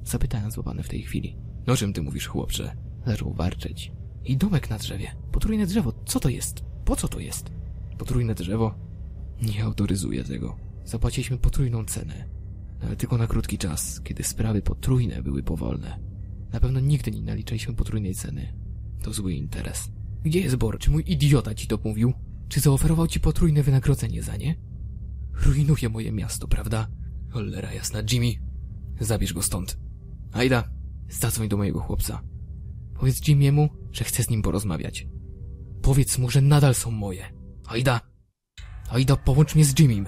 Zapytałem 0.04 0.50
złapany 0.50 0.82
w 0.82 0.88
tej 0.88 1.02
chwili. 1.02 1.36
No 1.66 1.76
czym 1.76 1.92
ty 1.92 2.02
mówisz, 2.02 2.26
chłopcze? 2.26 2.76
Zaczął 3.06 3.32
warczeć. 3.32 3.92
I 4.24 4.36
domek 4.36 4.70
na 4.70 4.78
drzewie. 4.78 5.16
Potrójne 5.32 5.66
drzewo. 5.66 5.92
Co 6.06 6.20
to 6.20 6.28
jest? 6.28 6.64
Po 6.84 6.96
co 6.96 7.08
to 7.08 7.20
jest? 7.20 7.50
Potrójne 7.98 8.34
drzewo? 8.34 8.74
Nie 9.42 9.64
autoryzuję 9.64 10.24
tego. 10.24 10.56
Zapłaciliśmy 10.84 11.38
potrójną 11.38 11.84
cenę. 11.84 12.28
Ale 12.82 12.96
tylko 12.96 13.18
na 13.18 13.26
krótki 13.26 13.58
czas, 13.58 14.00
kiedy 14.00 14.22
sprawy 14.22 14.62
potrójne 14.62 15.22
były 15.22 15.42
powolne. 15.42 16.00
Na 16.52 16.60
pewno 16.60 16.80
nigdy 16.80 17.10
nie 17.10 17.22
naliczaliśmy 17.22 17.74
potrójnej 17.74 18.14
ceny. 18.14 18.52
To 19.02 19.12
zły 19.12 19.32
interes. 19.32 19.90
Gdzie 20.24 20.40
jest 20.40 20.56
Bor? 20.56 20.78
Czy 20.78 20.90
mój 20.90 21.04
idiota 21.06 21.54
ci 21.54 21.66
to 21.66 21.78
mówił? 21.84 22.12
Czy 22.48 22.60
zaoferował 22.60 23.06
ci 23.06 23.20
potrójne 23.20 23.62
wynagrodzenie 23.62 24.22
za 24.22 24.36
nie? 24.36 24.54
Rujnuje 25.32 25.88
moje 25.88 26.12
miasto, 26.12 26.48
prawda? 26.48 26.88
Cholera 27.30 27.72
jasna, 27.72 27.98
Jimmy. 28.12 28.32
Zabierz 29.00 29.32
go 29.32 29.42
stąd. 29.42 29.83
Ajda, 30.34 30.68
zadzwoń 31.08 31.48
do 31.48 31.56
mojego 31.56 31.80
chłopca. 31.80 32.22
Powiedz 32.94 33.20
Jimmy'emu, 33.20 33.68
że 33.92 34.04
chcę 34.04 34.22
z 34.22 34.30
nim 34.30 34.42
porozmawiać. 34.42 35.06
Powiedz 35.82 36.18
mu, 36.18 36.30
że 36.30 36.40
nadal 36.40 36.74
są 36.74 36.90
moje. 36.90 37.32
Aida! 37.66 38.00
Aida, 38.90 39.16
połącz 39.16 39.54
mnie 39.54 39.64
z 39.64 39.78
Jimmym! 39.78 40.06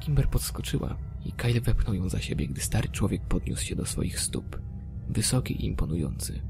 Kimber 0.00 0.28
podskoczyła 0.28 0.96
i 1.24 1.32
Kyle 1.32 1.60
wepchnął 1.60 1.94
ją 1.94 2.08
za 2.08 2.20
siebie, 2.20 2.48
gdy 2.48 2.60
stary 2.60 2.88
człowiek 2.88 3.22
podniósł 3.24 3.64
się 3.64 3.76
do 3.76 3.86
swoich 3.86 4.20
stóp. 4.20 4.60
Wysoki 5.08 5.54
i 5.54 5.66
imponujący. 5.66 6.42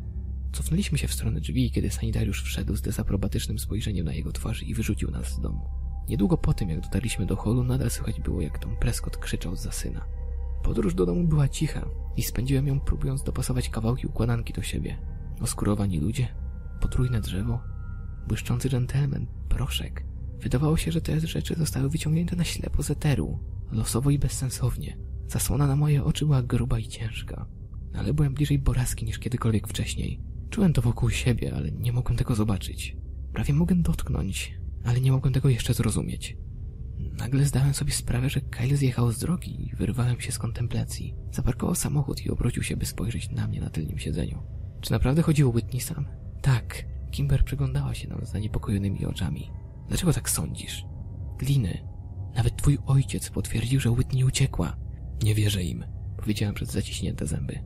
Cofnęliśmy 0.53 0.99
się 0.99 1.09
w 1.09 1.15
stronę 1.15 1.41
drzwi, 1.41 1.71
kiedy 1.71 1.91
sanitariusz 1.91 2.43
wszedł 2.43 2.77
z 2.77 2.83
dezaprobatycznym 2.83 3.59
spojrzeniem 3.59 4.07
na 4.07 4.13
jego 4.13 4.33
twarz 4.33 4.63
i 4.63 4.75
wyrzucił 4.75 5.11
nas 5.11 5.29
z 5.29 5.41
domu. 5.41 5.69
Niedługo 6.09 6.39
po 6.39 6.55
tym, 6.55 6.71
jak 6.71 6.81
dotarliśmy 6.81 7.27
do 7.27 7.37
holu, 7.37 7.65
nadal 7.65 7.91
słychać 7.91 8.21
było, 8.21 8.41
jak 8.41 8.59
Tom 8.59 8.77
Prescott 8.77 9.17
krzyczał 9.17 9.57
za 9.57 9.73
syna. 9.73 10.22
Podróż 10.63 10.95
do 10.95 11.07
domu 11.07 11.25
była 11.25 11.49
cicha 11.49 11.89
i 12.17 12.23
spędziłem 12.23 12.67
ją 12.67 12.81
próbując 12.81 13.23
dopasować 13.23 13.69
kawałki 13.69 14.07
układanki 14.07 14.53
do 14.53 14.63
siebie. 14.63 14.99
Oskurowani 15.41 16.01
ludzie, 16.01 16.29
potrójne 16.81 17.21
drzewo, 17.21 17.61
błyszczący 18.29 18.69
dżentelmen, 18.69 19.27
proszek. 19.49 20.05
Wydawało 20.41 20.77
się, 20.77 20.93
że 20.93 21.01
te 21.01 21.21
rzeczy 21.21 21.55
zostały 21.55 21.89
wyciągnięte 21.89 22.37
na 22.37 22.45
ślepo 22.45 22.83
z 22.83 22.91
eteru, 22.91 23.39
losowo 23.73 24.11
i 24.11 24.19
bezsensownie. 24.19 24.99
Zasłona 25.29 25.67
na 25.67 25.77
moje 25.77 26.05
oczy 26.05 26.27
była 26.27 26.43
gruba 26.43 26.79
i 26.79 26.89
ciężka, 26.89 27.47
ale 27.95 28.15
byłem 28.15 28.35
bliżej 28.35 28.59
Boraski 28.59 29.05
niż 29.05 29.19
kiedykolwiek 29.19 29.69
wcześniej. 29.69 30.21
Czułem 30.51 30.73
to 30.73 30.83
wokół 30.83 31.11
siebie, 31.11 31.55
ale 31.57 31.71
nie 31.71 31.93
mogłem 31.93 32.19
tego 32.19 32.35
zobaczyć. 32.35 32.97
Prawie 33.33 33.55
mogłem 33.55 33.83
dotknąć, 33.83 34.59
ale 34.85 35.01
nie 35.01 35.13
mogłem 35.13 35.35
tego 35.35 35.49
jeszcze 35.49 35.75
zrozumieć. 35.75 36.37
Nagle 37.11 37.45
zdałem 37.45 37.75
sobie 37.75 37.93
sprawę, 37.93 38.31
że 38.31 38.41
Kyle 38.41 38.77
zjechał 38.77 39.13
z 39.13 39.19
drogi 39.19 39.67
i 39.67 39.77
wyrwałem 39.77 40.21
się 40.21 40.33
z 40.33 40.39
kontemplacji. 40.39 41.15
Zaparkował 41.31 41.75
samochód 41.75 42.27
i 42.27 42.31
obrócił 42.31 42.63
się, 42.63 42.77
by 42.77 42.87
spojrzeć 42.87 43.31
na 43.31 43.49
mnie 43.49 43.61
na 43.61 43.71
tylnym 43.71 43.99
siedzeniu. 43.99 44.43
Czy 44.81 44.93
naprawdę 44.93 45.23
chodziło 45.23 45.51
o 45.51 45.55
Whitney 45.55 45.81
sam? 45.81 46.07
Tak. 46.43 46.93
Kimber 47.11 47.45
przyglądała 47.45 47.95
się 47.95 48.09
nam 48.09 48.27
zaniepokojonymi 48.27 49.07
oczami. 49.07 49.51
Dlaczego 49.89 50.13
tak 50.13 50.31
sądzisz? 50.31 50.85
Gliny. 51.39 51.89
Nawet 52.35 52.57
twój 52.57 52.79
ojciec 52.87 53.31
potwierdził, 53.31 53.81
że 53.81 53.91
Whitney 53.91 54.25
uciekła. 54.25 54.77
Nie 55.23 55.35
wierzę 55.35 55.63
im, 55.63 55.85
powiedziałem 56.17 56.55
przez 56.55 56.71
zaciśnięte 56.71 57.27
zęby. 57.27 57.59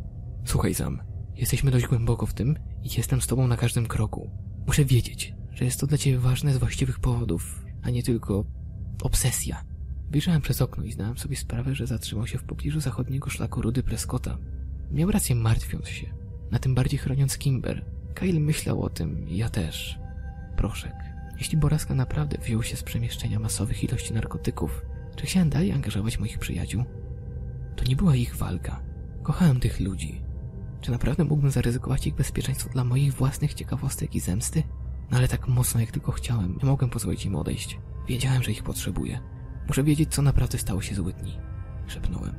Słuchaj 0.45 0.75
sam, 0.75 1.03
jesteśmy 1.35 1.71
dość 1.71 1.87
głęboko 1.87 2.27
w 2.27 2.35
tym 2.35 2.57
i 2.83 2.89
jestem 2.97 3.21
z 3.21 3.27
tobą 3.27 3.47
na 3.47 3.57
każdym 3.57 3.87
kroku. 3.87 4.31
Muszę 4.67 4.85
wiedzieć, 4.85 5.35
że 5.53 5.65
jest 5.65 5.81
to 5.81 5.87
dla 5.87 5.99
ciebie 5.99 6.19
ważne 6.19 6.55
z 6.55 6.59
właściwych 6.59 7.01
powodów, 7.01 7.65
a 7.83 7.91
nie 7.91 8.03
tylko 8.03 8.45
obsesja. 9.03 9.65
Wyjrzałem 10.11 10.41
przez 10.41 10.63
okno 10.63 10.85
i 10.85 10.93
zdałem 10.93 11.19
sobie 11.19 11.37
sprawę, 11.37 11.75
że 11.75 11.87
zatrzymał 11.87 12.27
się 12.27 12.39
w 12.39 12.45
pobliżu 12.45 12.81
zachodniego 12.81 13.31
szlaku 13.31 13.63
Rudy 13.63 13.83
Prescotta. 13.83 14.39
Miał 14.91 15.11
rację 15.11 15.35
martwiąc 15.35 15.89
się, 15.89 16.15
na 16.51 16.59
tym 16.59 16.75
bardziej 16.75 16.99
chroniąc 16.99 17.39
Kimber. 17.39 17.85
Kyle 18.15 18.41
myślał 18.41 18.83
o 18.83 18.91
tym, 18.91 19.27
ja 19.29 19.49
też. 19.49 19.99
Proszek. 20.57 20.95
Jeśli 21.39 21.59
Boraska 21.59 21.95
naprawdę 21.95 22.39
wziął 22.39 22.63
się 22.63 22.77
z 22.77 22.83
przemieszczenia 22.83 23.39
masowych 23.39 23.85
ilości 23.85 24.15
narkotyków, 24.15 24.83
czy 25.17 25.27
chciałem 25.27 25.51
dalej 25.51 25.73
angażować 25.73 26.19
moich 26.19 26.39
przyjaciół? 26.39 26.85
To 27.77 27.85
nie 27.85 27.97
była 27.97 28.17
ich 28.17 28.37
walka. 28.37 28.83
Kochałem 29.23 29.61
tych 29.61 29.81
ludzi. 29.81 30.23
Czy 30.81 30.91
naprawdę 30.91 31.25
mógłbym 31.25 31.51
zaryzykować 31.51 32.07
ich 32.07 32.15
bezpieczeństwo 32.15 32.69
dla 32.69 32.85
moich 32.85 33.15
własnych 33.15 33.55
ciekawostek 33.55 34.15
i 34.15 34.21
zemsty? 34.21 34.63
No 35.11 35.17
ale 35.17 35.29
tak 35.29 35.49
mocno 35.49 35.81
jak 35.81 35.91
tylko 35.91 36.13
chciałem, 36.13 36.59
nie 36.63 36.69
mogłem 36.69 36.91
pozwolić 36.91 37.27
im 37.27 37.37
odejść. 37.37 37.79
Wiedziałem, 38.09 38.43
że 38.43 38.51
ich 38.51 38.63
potrzebuję. 38.63 39.21
Muszę 39.69 39.85
wiedzieć, 39.85 40.15
co 40.15 40.23
naprawdę 40.23 40.59
stało 40.59 40.83
się 40.83 40.95
z 40.95 40.99
Whitney. 40.99 41.39
Szepnąłem. 41.87 42.35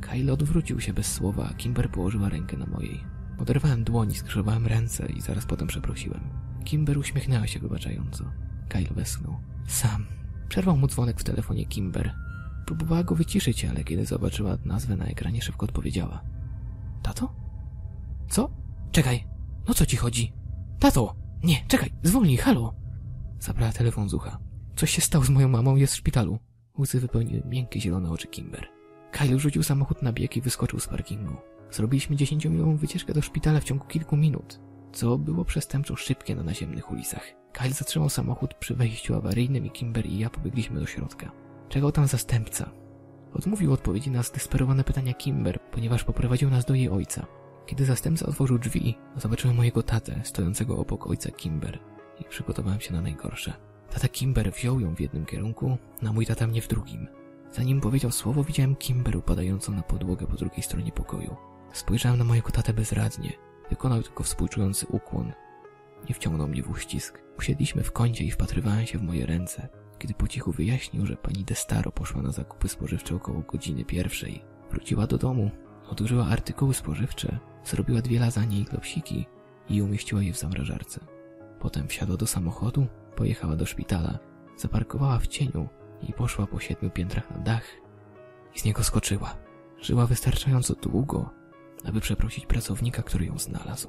Kyle 0.00 0.32
odwrócił 0.32 0.80
się 0.80 0.92
bez 0.92 1.12
słowa, 1.12 1.48
a 1.50 1.54
Kimber 1.54 1.90
położyła 1.90 2.28
rękę 2.28 2.56
na 2.56 2.66
mojej. 2.66 3.04
Oderwałem 3.38 3.84
dłoni, 3.84 4.14
skrzyżowałem 4.14 4.66
ręce 4.66 5.06
i 5.06 5.20
zaraz 5.20 5.46
potem 5.46 5.68
przeprosiłem. 5.68 6.20
Kimber 6.64 6.98
uśmiechnęła 6.98 7.46
się 7.46 7.60
wybaczająco. 7.60 8.24
Kyle 8.68 8.94
westchnął. 8.94 9.36
Sam. 9.66 10.06
Przerwał 10.48 10.76
mu 10.76 10.86
dzwonek 10.86 11.20
w 11.20 11.24
telefonie 11.24 11.66
Kimber. 11.66 12.14
Próbowała 12.66 13.04
go 13.04 13.14
wyciszyć, 13.14 13.64
ale 13.64 13.84
kiedy 13.84 14.06
zobaczyła 14.06 14.56
nazwę 14.64 14.96
na 14.96 15.04
ekranie, 15.04 15.42
szybko 15.42 15.64
odpowiedziała. 15.64 16.22
Tato? 17.02 17.34
Co? 18.28 18.50
Czekaj. 18.92 19.26
No 19.68 19.74
co 19.74 19.86
ci 19.86 19.96
chodzi? 19.96 20.32
Tato! 20.78 21.16
Nie, 21.44 21.66
czekaj, 21.68 21.92
zwolnij, 22.02 22.36
halo! 22.36 22.74
Zabrała 23.38 23.72
telefon 23.72 24.08
z 24.08 24.14
ucha. 24.14 24.38
Coś 24.76 24.90
się 24.90 25.00
stało 25.00 25.24
z 25.24 25.30
moją 25.30 25.48
mamą, 25.48 25.76
jest 25.76 25.94
w 25.94 25.96
szpitalu. 25.96 26.38
Łzy 26.78 27.00
wypełniły 27.00 27.42
miękkie 27.46 27.80
zielone 27.80 28.10
oczy 28.10 28.26
Kimber. 28.28 28.68
Kyle 29.12 29.38
rzucił 29.38 29.62
samochód 29.62 30.02
na 30.02 30.12
bieg 30.12 30.36
i 30.36 30.40
wyskoczył 30.40 30.80
z 30.80 30.86
parkingu. 30.86 31.36
Zrobiliśmy 31.70 32.16
dziesięciomilową 32.16 32.76
wycieczkę 32.76 33.14
do 33.14 33.22
szpitala 33.22 33.60
w 33.60 33.64
ciągu 33.64 33.86
kilku 33.86 34.16
minut, 34.16 34.60
co 34.92 35.18
było 35.18 35.44
przestępczo 35.44 35.96
szybkie 35.96 36.34
na 36.34 36.42
naziemnych 36.42 36.90
ulicach. 36.90 37.24
Kyle 37.52 37.72
zatrzymał 37.72 38.08
samochód 38.08 38.54
przy 38.54 38.74
wejściu 38.74 39.14
awaryjnym 39.14 39.66
i 39.66 39.70
Kimber 39.70 40.06
i 40.06 40.18
ja 40.18 40.30
pobiegliśmy 40.30 40.80
do 40.80 40.86
środka. 40.86 41.32
Czekał 41.68 41.92
tam 41.92 42.06
zastępca. 42.06 42.70
Odmówił 43.34 43.72
odpowiedzi 43.72 44.10
na 44.10 44.22
zdesperowane 44.22 44.84
pytania 44.84 45.14
Kimber, 45.14 45.60
ponieważ 45.72 46.04
poprowadził 46.04 46.50
nas 46.50 46.64
do 46.64 46.74
jej 46.74 46.88
ojca. 46.88 47.26
Kiedy 47.66 47.84
zastępca 47.84 48.26
otworzył 48.26 48.58
drzwi, 48.58 48.98
zobaczyłem 49.16 49.56
mojego 49.56 49.82
tatę 49.82 50.20
stojącego 50.24 50.78
obok 50.78 51.06
ojca 51.06 51.30
Kimber 51.30 51.78
i 52.20 52.24
przygotowałem 52.24 52.80
się 52.80 52.92
na 52.92 53.02
najgorsze. 53.02 53.69
Tata 53.90 54.08
Kimber 54.08 54.52
wziął 54.52 54.80
ją 54.80 54.94
w 54.94 55.00
jednym 55.00 55.26
kierunku, 55.26 55.78
a 56.08 56.12
mój 56.12 56.26
tata 56.26 56.46
mnie 56.46 56.62
w 56.62 56.68
drugim. 56.68 57.08
Zanim 57.52 57.80
powiedział 57.80 58.10
słowo, 58.10 58.44
widziałem 58.44 58.76
Kimber 58.76 59.16
upadającą 59.16 59.72
na 59.72 59.82
podłogę 59.82 60.26
po 60.26 60.36
drugiej 60.36 60.62
stronie 60.62 60.92
pokoju. 60.92 61.36
Spojrzałem 61.72 62.18
na 62.18 62.24
mojego 62.24 62.50
tatę 62.50 62.72
bezradnie. 62.72 63.32
Wykonał 63.70 64.02
tylko 64.02 64.24
współczujący 64.24 64.86
ukłon. 64.86 65.32
Nie 66.08 66.14
wciągnął 66.14 66.48
mnie 66.48 66.62
w 66.62 66.70
uścisk. 66.70 67.22
Usiedliśmy 67.38 67.82
w 67.82 67.92
kącie 67.92 68.24
i 68.24 68.30
wpatrywałem 68.30 68.86
się 68.86 68.98
w 68.98 69.02
moje 69.02 69.26
ręce, 69.26 69.68
kiedy 69.98 70.14
po 70.14 70.28
cichu 70.28 70.52
wyjaśnił, 70.52 71.06
że 71.06 71.16
pani 71.16 71.44
Destaro 71.44 71.92
poszła 71.92 72.22
na 72.22 72.32
zakupy 72.32 72.68
spożywcze 72.68 73.14
około 73.14 73.40
godziny 73.40 73.84
pierwszej. 73.84 74.44
Wróciła 74.70 75.06
do 75.06 75.18
domu, 75.18 75.50
odłożyła 75.88 76.26
artykuły 76.26 76.74
spożywcze, 76.74 77.38
zrobiła 77.64 78.02
dwie 78.02 78.20
lasagne 78.20 78.58
i 78.58 78.64
klopsiki 78.64 79.26
i 79.68 79.82
umieściła 79.82 80.22
je 80.22 80.32
w 80.32 80.38
zamrażarce. 80.38 81.00
Potem 81.60 81.88
wsiadła 81.88 82.16
do 82.16 82.26
samochodu, 82.26 82.86
pojechała 83.16 83.56
do 83.56 83.66
szpitala, 83.66 84.18
zaparkowała 84.56 85.18
w 85.18 85.26
cieniu 85.26 85.68
i 86.08 86.12
poszła 86.12 86.46
po 86.46 86.60
siedmiu 86.60 86.90
piętrach 86.90 87.30
na 87.30 87.38
dach 87.38 87.64
i 88.54 88.60
z 88.60 88.64
niego 88.64 88.84
skoczyła. 88.84 89.36
Żyła 89.80 90.06
wystarczająco 90.06 90.74
długo, 90.74 91.30
aby 91.84 92.00
przeprosić 92.00 92.46
pracownika, 92.46 93.02
który 93.02 93.26
ją 93.26 93.38
znalazł. 93.38 93.88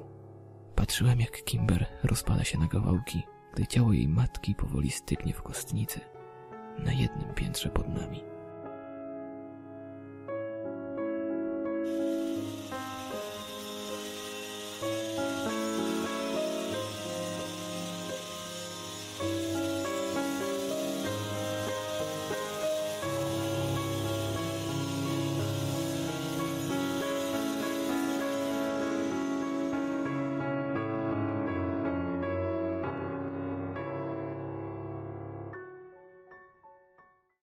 Patrzyłem, 0.74 1.20
jak 1.20 1.44
Kimber 1.44 1.86
rozpada 2.04 2.44
się 2.44 2.58
na 2.58 2.68
kawałki, 2.68 3.22
gdy 3.54 3.66
ciało 3.66 3.92
jej 3.92 4.08
matki 4.08 4.54
powoli 4.54 4.90
stygnie 4.90 5.32
w 5.32 5.42
kostnicy 5.42 6.00
na 6.78 6.92
jednym 6.92 7.34
piętrze 7.34 7.68
pod 7.68 7.88
nami. 7.88 8.31